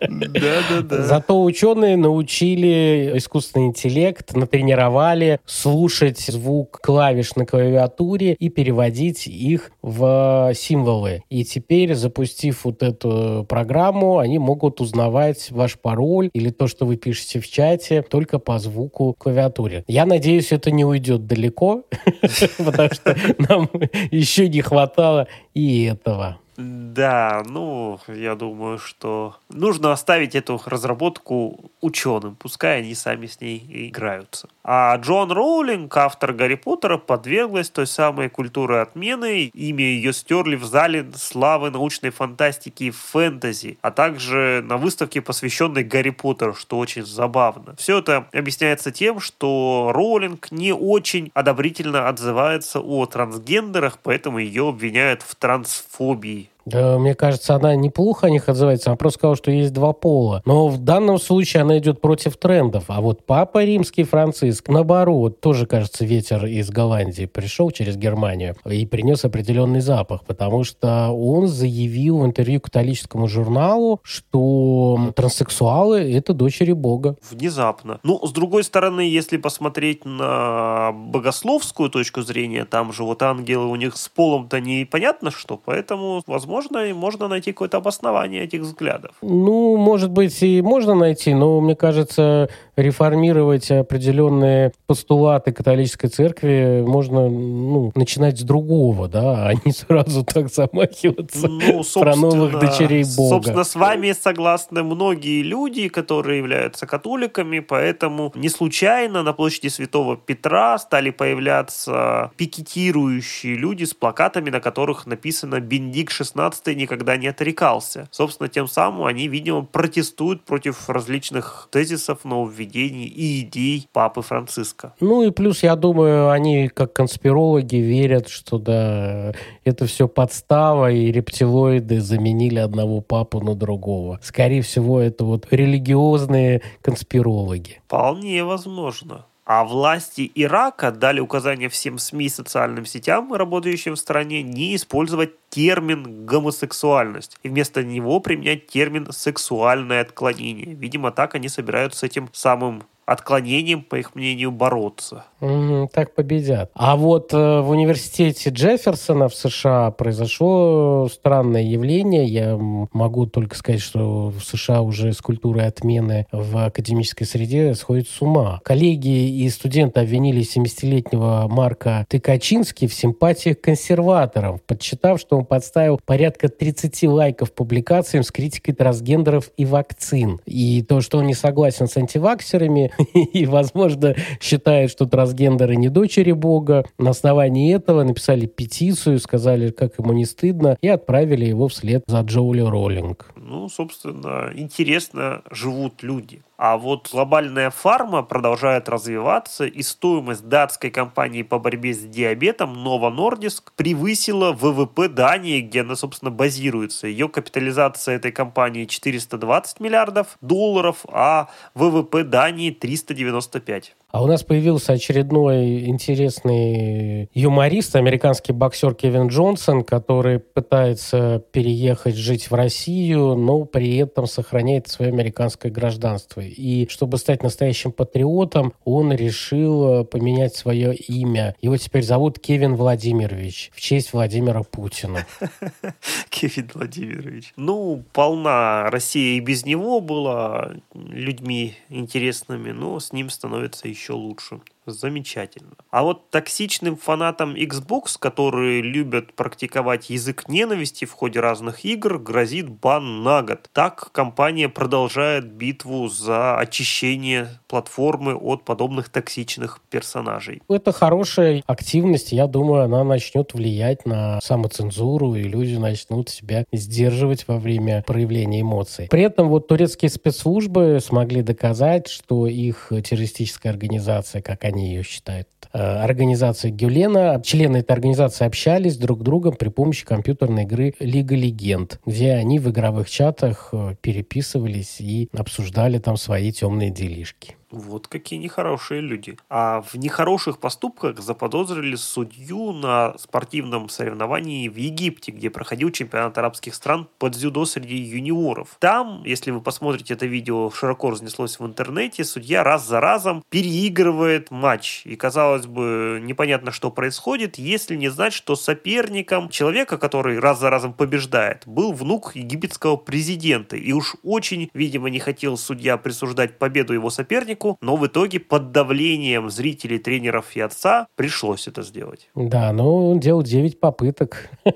Да-да-да. 0.00 1.02
Зато 1.02 1.42
ученые 1.42 1.96
научили 1.96 3.14
искусственный 3.16 3.66
интеллект, 3.66 4.36
натренировали 4.36 5.40
слушать 5.44 6.20
звук 6.20 6.78
клавиш 6.80 7.34
на 7.34 7.47
клавиатуре 7.48 8.34
и 8.34 8.48
переводить 8.48 9.26
их 9.26 9.72
в 9.82 10.52
символы. 10.54 11.22
И 11.30 11.44
теперь, 11.44 11.94
запустив 11.94 12.64
вот 12.64 12.82
эту 12.82 13.46
программу, 13.48 14.18
они 14.18 14.38
могут 14.38 14.80
узнавать 14.80 15.50
ваш 15.50 15.78
пароль 15.78 16.30
или 16.32 16.50
то, 16.50 16.66
что 16.66 16.84
вы 16.84 16.96
пишете 16.96 17.40
в 17.40 17.48
чате, 17.48 18.02
только 18.02 18.38
по 18.38 18.58
звуку 18.58 19.14
клавиатуры. 19.18 19.84
Я 19.88 20.06
надеюсь, 20.06 20.52
это 20.52 20.70
не 20.70 20.84
уйдет 20.84 21.26
далеко, 21.26 21.84
потому 22.58 22.92
что 22.92 23.16
нам 23.38 23.70
еще 24.10 24.48
не 24.48 24.60
хватало 24.60 25.26
и 25.54 25.84
этого. 25.84 26.38
Да, 26.60 27.44
ну, 27.48 28.00
я 28.08 28.34
думаю, 28.34 28.78
что 28.78 29.36
нужно 29.48 29.92
оставить 29.92 30.34
эту 30.34 30.60
разработку 30.66 31.70
ученым, 31.80 32.34
пускай 32.34 32.80
они 32.80 32.96
сами 32.96 33.26
с 33.26 33.40
ней 33.40 33.64
играются. 33.88 34.48
А 34.64 34.96
Джон 34.96 35.30
Роулинг, 35.30 35.96
автор 35.96 36.32
Гарри 36.32 36.56
Поттера, 36.56 36.98
подверглась 36.98 37.70
той 37.70 37.86
самой 37.86 38.28
культуре 38.28 38.80
отмены. 38.80 39.44
Имя 39.54 39.84
ее 39.84 40.12
стерли 40.12 40.56
в 40.56 40.64
зале 40.64 41.08
славы 41.14 41.70
научной 41.70 42.10
фантастики 42.10 42.84
и 42.84 42.90
фэнтези, 42.90 43.78
а 43.80 43.92
также 43.92 44.64
на 44.66 44.78
выставке, 44.78 45.20
посвященной 45.20 45.84
Гарри 45.84 46.10
Поттеру, 46.10 46.54
что 46.54 46.78
очень 46.78 47.06
забавно. 47.06 47.76
Все 47.76 47.98
это 47.98 48.26
объясняется 48.32 48.90
тем, 48.90 49.20
что 49.20 49.92
Роулинг 49.94 50.50
не 50.50 50.72
очень 50.72 51.30
одобрительно 51.34 52.08
отзывается 52.08 52.80
о 52.80 53.06
трансгендерах, 53.06 54.00
поэтому 54.02 54.38
ее 54.38 54.70
обвиняют 54.70 55.22
в 55.22 55.36
трансфобии. 55.36 56.47
Да, 56.70 56.98
мне 56.98 57.14
кажется, 57.14 57.54
она 57.54 57.74
неплохо 57.74 58.26
о 58.26 58.30
них 58.30 58.48
отзывается. 58.48 58.90
Она 58.90 58.96
просто 58.96 59.18
сказала, 59.18 59.36
что 59.36 59.50
есть 59.50 59.72
два 59.72 59.92
пола. 59.92 60.42
Но 60.44 60.68
в 60.68 60.78
данном 60.78 61.18
случае 61.18 61.62
она 61.62 61.78
идет 61.78 62.00
против 62.00 62.36
трендов. 62.36 62.84
А 62.88 63.00
вот 63.00 63.24
папа 63.24 63.64
римский 63.64 64.04
Франциск, 64.04 64.68
наоборот, 64.68 65.40
тоже, 65.40 65.66
кажется, 65.66 66.04
ветер 66.04 66.44
из 66.46 66.70
Голландии 66.70 67.24
пришел 67.24 67.70
через 67.70 67.96
Германию 67.96 68.54
и 68.68 68.84
принес 68.86 69.24
определенный 69.24 69.80
запах, 69.80 70.24
потому 70.24 70.64
что 70.64 71.08
он 71.08 71.48
заявил 71.48 72.18
в 72.18 72.26
интервью 72.26 72.60
католическому 72.60 73.28
журналу, 73.28 74.00
что 74.02 75.12
транссексуалы— 75.16 76.00
это 76.14 76.34
дочери 76.34 76.72
Бога. 76.72 77.16
Внезапно. 77.30 78.00
Ну, 78.02 78.20
с 78.26 78.32
другой 78.32 78.64
стороны, 78.64 79.00
если 79.00 79.38
посмотреть 79.38 80.04
на 80.04 80.92
богословскую 80.92 81.88
точку 81.88 82.22
зрения, 82.22 82.64
там 82.64 82.92
же 82.92 83.04
вот 83.04 83.22
ангелы 83.22 83.66
у 83.66 83.76
них 83.76 83.96
с 83.96 84.08
полом-то 84.08 84.60
непонятно 84.60 85.30
что, 85.30 85.56
поэтому, 85.56 86.22
возможно, 86.26 86.57
возможно, 86.58 86.90
и 86.90 86.92
можно 86.92 87.28
найти 87.28 87.52
какое-то 87.52 87.78
обоснование 87.78 88.44
этих 88.44 88.62
взглядов. 88.62 89.12
Ну, 89.22 89.76
может 89.76 90.10
быть, 90.10 90.42
и 90.42 90.62
можно 90.62 90.94
найти, 90.94 91.34
но 91.34 91.60
мне 91.60 91.74
кажется, 91.74 92.48
реформировать 92.76 93.70
определенные 93.70 94.72
постулаты 94.86 95.52
католической 95.52 96.08
церкви 96.08 96.84
можно 96.86 97.28
ну, 97.28 97.92
начинать 97.94 98.38
с 98.38 98.42
другого, 98.42 99.08
да, 99.08 99.48
а 99.48 99.54
не 99.64 99.72
сразу 99.72 100.24
так 100.24 100.48
замахиваться 100.48 101.48
ну, 101.48 101.82
про 101.94 102.16
новых 102.16 102.58
дочерей 102.58 103.04
Бога. 103.16 103.36
Собственно, 103.36 103.64
с 103.64 103.74
вами 103.74 104.12
согласны 104.12 104.82
многие 104.82 105.42
люди, 105.42 105.88
которые 105.88 106.38
являются 106.38 106.86
католиками, 106.86 107.60
поэтому 107.60 108.32
не 108.34 108.48
случайно 108.48 109.22
на 109.22 109.32
площади 109.32 109.68
Святого 109.68 110.16
Петра 110.16 110.78
стали 110.78 111.10
появляться 111.10 112.30
пикетирующие 112.36 113.56
люди 113.56 113.84
с 113.84 113.94
плакатами, 113.94 114.50
на 114.50 114.60
которых 114.60 115.06
написано 115.06 115.60
«Бендик 115.60 116.10
16 116.48 116.76
никогда 116.76 117.16
не 117.16 117.28
отрекался». 117.28 118.08
Собственно, 118.10 118.48
тем 118.48 118.68
самым 118.68 119.04
они, 119.04 119.28
видимо, 119.28 119.64
протестуют 119.64 120.44
против 120.44 120.88
различных 120.88 121.68
тезисов, 121.70 122.24
нововведений 122.24 123.06
и 123.06 123.40
идей 123.40 123.88
Папы 123.92 124.22
Франциска. 124.22 124.94
Ну 125.00 125.22
и 125.22 125.30
плюс, 125.30 125.62
я 125.62 125.76
думаю, 125.76 126.30
они 126.30 126.68
как 126.68 126.92
конспирологи 126.92 127.76
верят, 127.76 128.28
что 128.28 128.58
да, 128.58 129.34
это 129.64 129.86
все 129.86 130.08
подстава, 130.08 130.90
и 130.90 131.12
рептилоиды 131.12 132.00
заменили 132.00 132.58
одного 132.58 133.00
папу 133.00 133.40
на 133.40 133.54
другого. 133.54 134.18
Скорее 134.22 134.62
всего, 134.62 135.00
это 135.00 135.24
вот 135.24 135.46
религиозные 135.50 136.62
конспирологи. 136.82 137.80
Вполне 137.86 138.44
возможно. 138.44 139.26
А 139.48 139.64
власти 139.64 140.30
Ирака 140.34 140.90
дали 140.90 141.20
указание 141.20 141.70
всем 141.70 141.96
СМИ 141.96 142.26
и 142.26 142.28
социальным 142.28 142.84
сетям, 142.84 143.32
работающим 143.32 143.94
в 143.94 143.98
стране, 143.98 144.42
не 144.42 144.76
использовать 144.76 145.40
термин 145.48 146.26
«гомосексуальность» 146.26 147.38
и 147.42 147.48
вместо 147.48 147.82
него 147.82 148.20
применять 148.20 148.66
термин 148.66 149.10
«сексуальное 149.10 150.02
отклонение». 150.02 150.74
Видимо, 150.74 151.12
так 151.12 151.34
они 151.34 151.48
собираются 151.48 152.00
с 152.00 152.02
этим 152.02 152.28
самым 152.34 152.82
отклонением, 153.08 153.82
по 153.82 153.96
их 153.96 154.14
мнению, 154.14 154.52
бороться. 154.52 155.24
Угу, 155.40 155.90
так 155.94 156.14
победят. 156.14 156.70
А 156.74 156.94
вот 156.96 157.32
э, 157.32 157.60
в 157.60 157.70
университете 157.70 158.50
Джефферсона 158.50 159.28
в 159.28 159.34
США 159.34 159.90
произошло 159.92 161.08
странное 161.10 161.62
явление. 161.62 162.26
Я 162.26 162.58
могу 162.58 163.24
только 163.24 163.56
сказать, 163.56 163.80
что 163.80 164.28
в 164.28 164.44
США 164.44 164.82
уже 164.82 165.14
с 165.14 165.22
культурой 165.22 165.66
отмены 165.66 166.26
в 166.32 166.66
академической 166.66 167.24
среде 167.24 167.74
сходит 167.74 168.08
с 168.08 168.20
ума. 168.20 168.60
Коллеги 168.62 169.42
и 169.42 169.48
студенты 169.48 170.00
обвинили 170.00 170.42
70-летнего 170.42 171.46
Марка 171.48 172.04
Тыкачински 172.10 172.86
в 172.88 172.92
симпатиях 172.92 173.58
к 173.58 173.64
консерваторам, 173.64 174.60
подсчитав, 174.66 175.18
что 175.18 175.38
он 175.38 175.46
подставил 175.46 175.98
порядка 176.04 176.50
30 176.50 177.04
лайков 177.04 177.52
публикациям 177.52 178.22
с 178.22 178.30
критикой 178.30 178.74
трансгендеров 178.74 179.50
и 179.56 179.64
вакцин. 179.64 180.40
И 180.44 180.82
то, 180.82 181.00
что 181.00 181.18
он 181.18 181.26
не 181.26 181.34
согласен 181.34 181.88
с 181.88 181.96
антиваксерами, 181.96 182.92
и, 183.14 183.46
возможно, 183.46 184.14
считает, 184.40 184.90
что 184.90 185.06
трансгендеры 185.06 185.76
не 185.76 185.88
дочери 185.88 186.32
Бога. 186.32 186.84
На 186.98 187.10
основании 187.10 187.74
этого 187.74 188.02
написали 188.02 188.46
петицию, 188.46 189.18
сказали, 189.18 189.70
как 189.70 189.98
ему 189.98 190.12
не 190.12 190.24
стыдно, 190.24 190.76
и 190.80 190.88
отправили 190.88 191.44
его 191.44 191.68
вслед 191.68 192.04
за 192.06 192.20
Джоули 192.20 192.60
Роллинг. 192.60 193.32
Ну, 193.36 193.68
собственно, 193.68 194.50
интересно 194.54 195.42
живут 195.50 196.02
люди. 196.02 196.42
А 196.58 196.76
вот 196.76 197.10
глобальная 197.12 197.70
фарма 197.70 198.24
продолжает 198.24 198.88
развиваться, 198.88 199.64
и 199.64 199.80
стоимость 199.80 200.48
датской 200.48 200.90
компании 200.90 201.42
по 201.42 201.60
борьбе 201.60 201.94
с 201.94 202.00
диабетом 202.00 202.84
Novo 202.84 203.14
Nordisk 203.14 203.68
превысила 203.76 204.50
ВВП 204.50 205.08
Дании, 205.08 205.60
где 205.60 205.82
она, 205.82 205.94
собственно, 205.94 206.32
базируется. 206.32 207.06
Ее 207.06 207.28
капитализация 207.28 208.16
этой 208.16 208.32
компании 208.32 208.86
420 208.86 209.78
миллиардов 209.78 210.36
долларов, 210.40 211.06
а 211.12 211.48
ВВП 211.74 212.24
Дании 212.24 212.72
395. 212.72 213.94
А 214.10 214.22
у 214.22 214.26
нас 214.26 214.42
появился 214.42 214.94
очередной 214.94 215.84
интересный 215.84 217.28
юморист, 217.34 217.94
американский 217.94 218.52
боксер 218.52 218.94
Кевин 218.94 219.26
Джонсон, 219.26 219.84
который 219.84 220.38
пытается 220.38 221.44
переехать 221.52 222.16
жить 222.16 222.50
в 222.50 222.54
Россию, 222.54 223.34
но 223.34 223.66
при 223.66 223.98
этом 223.98 224.26
сохраняет 224.26 224.88
свое 224.88 225.12
американское 225.12 225.70
гражданство. 225.70 226.40
И 226.40 226.88
чтобы 226.88 227.18
стать 227.18 227.42
настоящим 227.42 227.92
патриотом, 227.92 228.72
он 228.82 229.12
решил 229.12 230.06
поменять 230.06 230.56
свое 230.56 230.94
имя. 230.94 231.54
Его 231.60 231.76
теперь 231.76 232.02
зовут 232.02 232.38
Кевин 232.38 232.76
Владимирович 232.76 233.70
в 233.74 233.80
честь 233.82 234.14
Владимира 234.14 234.62
Путина. 234.62 235.26
Кевин 236.30 236.70
Владимирович. 236.72 237.52
Ну, 237.56 238.02
полна 238.14 238.88
Россия 238.88 239.36
и 239.36 239.40
без 239.40 239.66
него 239.66 240.00
была 240.00 240.72
людьми 240.94 241.74
интересными, 241.90 242.70
но 242.70 242.98
с 243.00 243.12
ним 243.12 243.28
становится 243.28 243.86
еще 243.86 243.97
еще 243.98 244.12
лучше. 244.12 244.60
Замечательно. 244.90 245.76
А 245.90 246.02
вот 246.02 246.30
токсичным 246.30 246.96
фанатам 246.96 247.54
Xbox, 247.54 248.16
которые 248.18 248.80
любят 248.80 249.34
практиковать 249.34 250.10
язык 250.10 250.48
ненависти 250.48 251.04
в 251.04 251.12
ходе 251.12 251.40
разных 251.40 251.84
игр, 251.84 252.18
грозит 252.18 252.68
бан 252.68 253.22
на 253.22 253.42
год. 253.42 253.68
Так 253.72 254.10
компания 254.12 254.68
продолжает 254.68 255.52
битву 255.52 256.08
за 256.08 256.56
очищение 256.58 257.48
платформы 257.68 258.34
от 258.34 258.64
подобных 258.64 259.10
токсичных 259.10 259.80
персонажей. 259.90 260.62
Это 260.68 260.92
хорошая 260.92 261.62
активность. 261.66 262.32
Я 262.32 262.46
думаю, 262.46 262.84
она 262.84 263.04
начнет 263.04 263.52
влиять 263.52 264.06
на 264.06 264.40
самоцензуру, 264.40 265.34
и 265.34 265.42
люди 265.42 265.76
начнут 265.76 266.30
себя 266.30 266.64
сдерживать 266.72 267.46
во 267.46 267.58
время 267.58 268.02
проявления 268.06 268.62
эмоций. 268.62 269.08
При 269.10 269.22
этом 269.22 269.48
вот 269.48 269.68
турецкие 269.68 270.10
спецслужбы 270.10 270.98
смогли 271.02 271.42
доказать, 271.42 272.08
что 272.08 272.46
их 272.46 272.92
террористическая 273.04 273.72
организация, 273.72 274.42
как 274.42 274.64
они 274.64 274.77
они 274.78 274.88
ее 274.88 275.02
считают, 275.02 275.48
э, 275.72 275.78
организация 275.78 276.70
Гюлена. 276.70 277.40
Члены 277.44 277.78
этой 277.78 277.92
организации 277.92 278.46
общались 278.46 278.96
друг 278.96 279.20
с 279.20 279.24
другом 279.24 279.56
при 279.56 279.68
помощи 279.68 280.06
компьютерной 280.06 280.62
игры 280.62 280.94
Лига 281.00 281.34
Легенд, 281.34 282.00
где 282.06 282.32
они 282.32 282.58
в 282.58 282.70
игровых 282.70 283.10
чатах 283.10 283.70
э, 283.72 283.96
переписывались 284.00 285.00
и 285.00 285.28
обсуждали 285.36 285.98
там 285.98 286.16
свои 286.16 286.52
темные 286.52 286.90
делишки. 286.90 287.57
Вот 287.70 288.08
какие 288.08 288.38
нехорошие 288.38 289.02
люди. 289.02 289.36
А 289.50 289.82
в 289.82 289.94
нехороших 289.94 290.58
поступках 290.58 291.20
заподозрили 291.20 291.96
судью 291.96 292.72
на 292.72 293.16
спортивном 293.18 293.90
соревновании 293.90 294.68
в 294.68 294.76
Египте, 294.76 295.32
где 295.32 295.50
проходил 295.50 295.90
чемпионат 295.90 296.38
арабских 296.38 296.74
стран 296.74 297.08
под 297.18 297.32
дзюдо 297.32 297.66
среди 297.66 297.96
юниоров. 297.96 298.76
Там, 298.78 299.22
если 299.24 299.50
вы 299.50 299.60
посмотрите 299.60 300.14
это 300.14 300.24
видео, 300.24 300.70
широко 300.70 301.10
разнеслось 301.10 301.58
в 301.58 301.66
интернете, 301.66 302.24
судья 302.24 302.64
раз 302.64 302.86
за 302.86 303.00
разом 303.00 303.44
переигрывает 303.50 304.50
матч. 304.50 305.02
И, 305.04 305.14
казалось 305.16 305.66
бы, 305.66 306.20
непонятно, 306.22 306.72
что 306.72 306.90
происходит, 306.90 307.58
если 307.58 307.96
не 307.96 308.08
знать, 308.08 308.32
что 308.32 308.56
соперником 308.56 309.50
человека, 309.50 309.98
который 309.98 310.38
раз 310.38 310.58
за 310.58 310.70
разом 310.70 310.94
побеждает, 310.94 311.64
был 311.66 311.92
внук 311.92 312.34
египетского 312.34 312.96
президента. 312.96 313.76
И 313.76 313.92
уж 313.92 314.16
очень, 314.22 314.70
видимо, 314.72 315.10
не 315.10 315.18
хотел 315.18 315.58
судья 315.58 315.98
присуждать 315.98 316.58
победу 316.58 316.94
его 316.94 317.10
сопернику, 317.10 317.57
сопернику, 317.58 317.78
но 317.80 317.96
в 317.96 318.06
итоге 318.06 318.40
под 318.40 318.72
давлением 318.72 319.50
зрителей, 319.50 319.98
тренеров 319.98 320.56
и 320.56 320.60
отца 320.60 321.08
пришлось 321.16 321.68
это 321.68 321.82
сделать. 321.82 322.28
Да, 322.34 322.72
но 322.72 323.10
он 323.10 323.20
делал 323.20 323.42
9 323.42 323.80
попыток. 323.80 324.50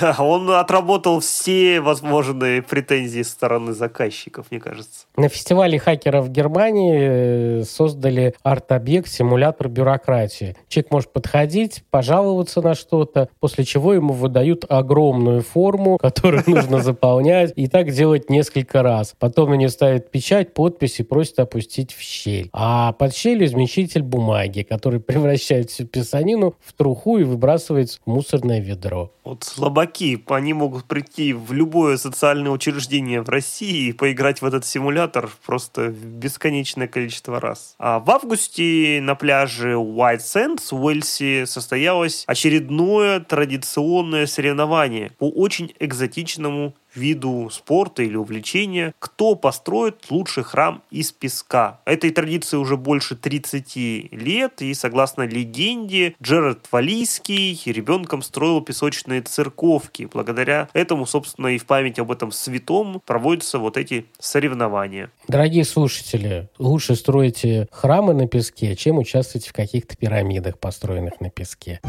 Да, 0.00 0.16
он 0.18 0.50
отработал 0.50 1.20
все 1.20 1.80
возможные 1.80 2.62
претензии 2.62 3.22
со 3.22 3.32
стороны 3.32 3.72
заказчиков, 3.72 4.46
мне 4.50 4.60
кажется. 4.60 5.06
На 5.16 5.28
фестивале 5.28 5.78
хакеров 5.78 6.26
в 6.26 6.30
Германии 6.30 7.60
э, 7.60 7.64
создали 7.64 8.34
арт-объект 8.42 9.08
симулятор 9.08 9.68
бюрократии. 9.68 10.56
Человек 10.68 10.92
может 10.92 11.12
подходить, 11.12 11.84
пожаловаться 11.90 12.62
на 12.62 12.74
что-то, 12.74 13.28
после 13.40 13.64
чего 13.64 13.94
ему 13.94 14.12
выдают 14.12 14.64
огромную 14.68 15.42
форму, 15.42 15.98
которую 15.98 16.44
нужно 16.46 16.80
заполнять, 16.80 17.52
и 17.56 17.66
так 17.66 17.90
делать 17.90 18.30
несколько 18.30 18.82
раз. 18.82 19.14
Потом 19.18 19.52
нее 19.56 19.68
ставят 19.68 20.10
печать, 20.10 20.52
подпись 20.54 21.00
и 21.00 21.02
просят 21.02 21.38
опустить 21.38 21.92
в 22.00 22.02
щель. 22.02 22.48
А 22.52 22.92
под 22.92 23.14
щелью 23.14 23.46
измельчитель 23.46 24.02
бумаги, 24.02 24.62
который 24.62 25.00
превращает 25.10 25.70
всю 25.70 25.86
писанину 25.86 26.54
в 26.60 26.72
труху 26.72 27.18
и 27.18 27.24
выбрасывается 27.24 28.00
в 28.04 28.10
мусорное 28.10 28.60
ведро. 28.60 29.12
Вот 29.22 29.44
слабаки, 29.44 30.22
они 30.28 30.54
могут 30.54 30.86
прийти 30.86 31.32
в 31.32 31.52
любое 31.52 31.98
социальное 31.98 32.50
учреждение 32.50 33.20
в 33.20 33.28
России 33.28 33.88
и 33.88 33.92
поиграть 33.92 34.40
в 34.42 34.46
этот 34.46 34.64
симулятор 34.64 35.30
просто 35.44 35.88
бесконечное 35.88 36.88
количество 36.88 37.38
раз. 37.38 37.74
А 37.78 38.00
в 38.00 38.10
августе 38.10 39.00
на 39.02 39.14
пляже 39.14 39.74
White 39.74 40.18
Sands 40.18 40.68
в 40.70 40.82
Уэльсе 40.84 41.46
состоялось 41.46 42.24
очередное 42.26 43.20
традиционное 43.20 44.26
соревнование 44.26 45.12
по 45.18 45.28
очень 45.28 45.72
экзотичному 45.78 46.74
виду 46.94 47.48
спорта 47.50 48.02
или 48.02 48.16
увлечения, 48.16 48.94
кто 48.98 49.34
построит 49.34 50.10
лучший 50.10 50.44
храм 50.44 50.82
из 50.90 51.12
песка. 51.12 51.80
Этой 51.84 52.10
традиции 52.10 52.56
уже 52.56 52.76
больше 52.76 53.16
30 53.16 54.10
лет, 54.12 54.62
и 54.62 54.74
согласно 54.74 55.22
легенде, 55.22 56.14
Джерард 56.22 56.66
Валийский 56.70 57.60
ребенком 57.66 58.22
строил 58.22 58.60
песочные 58.60 59.22
церковки. 59.22 60.08
Благодаря 60.12 60.68
этому, 60.72 61.06
собственно, 61.06 61.48
и 61.48 61.58
в 61.58 61.66
память 61.66 61.98
об 61.98 62.10
этом 62.10 62.32
святом 62.32 63.00
проводятся 63.06 63.58
вот 63.58 63.76
эти 63.76 64.06
соревнования. 64.18 65.10
Дорогие 65.28 65.64
слушатели, 65.64 66.48
лучше 66.58 66.96
стройте 66.96 67.68
храмы 67.70 68.14
на 68.14 68.26
песке, 68.26 68.76
чем 68.76 68.98
участвовать 68.98 69.46
в 69.46 69.52
каких-то 69.52 69.96
пирамидах, 69.96 70.58
построенных 70.58 71.20
на 71.20 71.30
песке. 71.30 71.80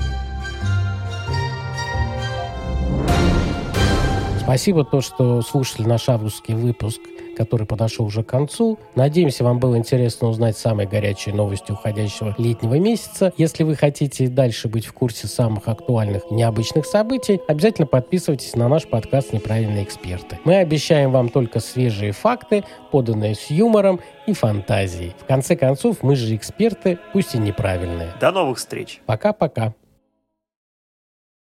Спасибо 4.51 4.83
то, 4.83 4.99
что 4.99 5.41
слушали 5.43 5.87
наш 5.87 6.09
августский 6.09 6.55
выпуск, 6.55 6.99
который 7.37 7.65
подошел 7.65 8.05
уже 8.05 8.21
к 8.21 8.27
концу. 8.27 8.77
Надеемся, 8.95 9.45
вам 9.45 9.59
было 9.59 9.77
интересно 9.77 10.27
узнать 10.27 10.57
самые 10.57 10.89
горячие 10.89 11.33
новости 11.33 11.71
уходящего 11.71 12.35
летнего 12.37 12.77
месяца. 12.77 13.31
Если 13.37 13.63
вы 13.63 13.77
хотите 13.77 14.27
дальше 14.27 14.67
быть 14.67 14.85
в 14.85 14.91
курсе 14.91 15.27
самых 15.27 15.69
актуальных 15.69 16.23
и 16.29 16.33
необычных 16.33 16.85
событий, 16.85 17.39
обязательно 17.47 17.87
подписывайтесь 17.87 18.53
на 18.57 18.67
наш 18.67 18.87
подкаст 18.87 19.31
«Неправильные 19.31 19.85
эксперты». 19.85 20.37
Мы 20.43 20.57
обещаем 20.57 21.13
вам 21.13 21.29
только 21.29 21.61
свежие 21.61 22.11
факты, 22.11 22.65
поданные 22.91 23.35
с 23.35 23.49
юмором 23.51 24.01
и 24.27 24.33
фантазией. 24.33 25.15
В 25.17 25.23
конце 25.23 25.55
концов, 25.55 26.03
мы 26.03 26.17
же 26.17 26.35
эксперты, 26.35 26.99
пусть 27.13 27.35
и 27.35 27.37
неправильные. 27.37 28.09
До 28.19 28.31
новых 28.31 28.57
встреч. 28.57 28.99
Пока-пока. 29.05 29.75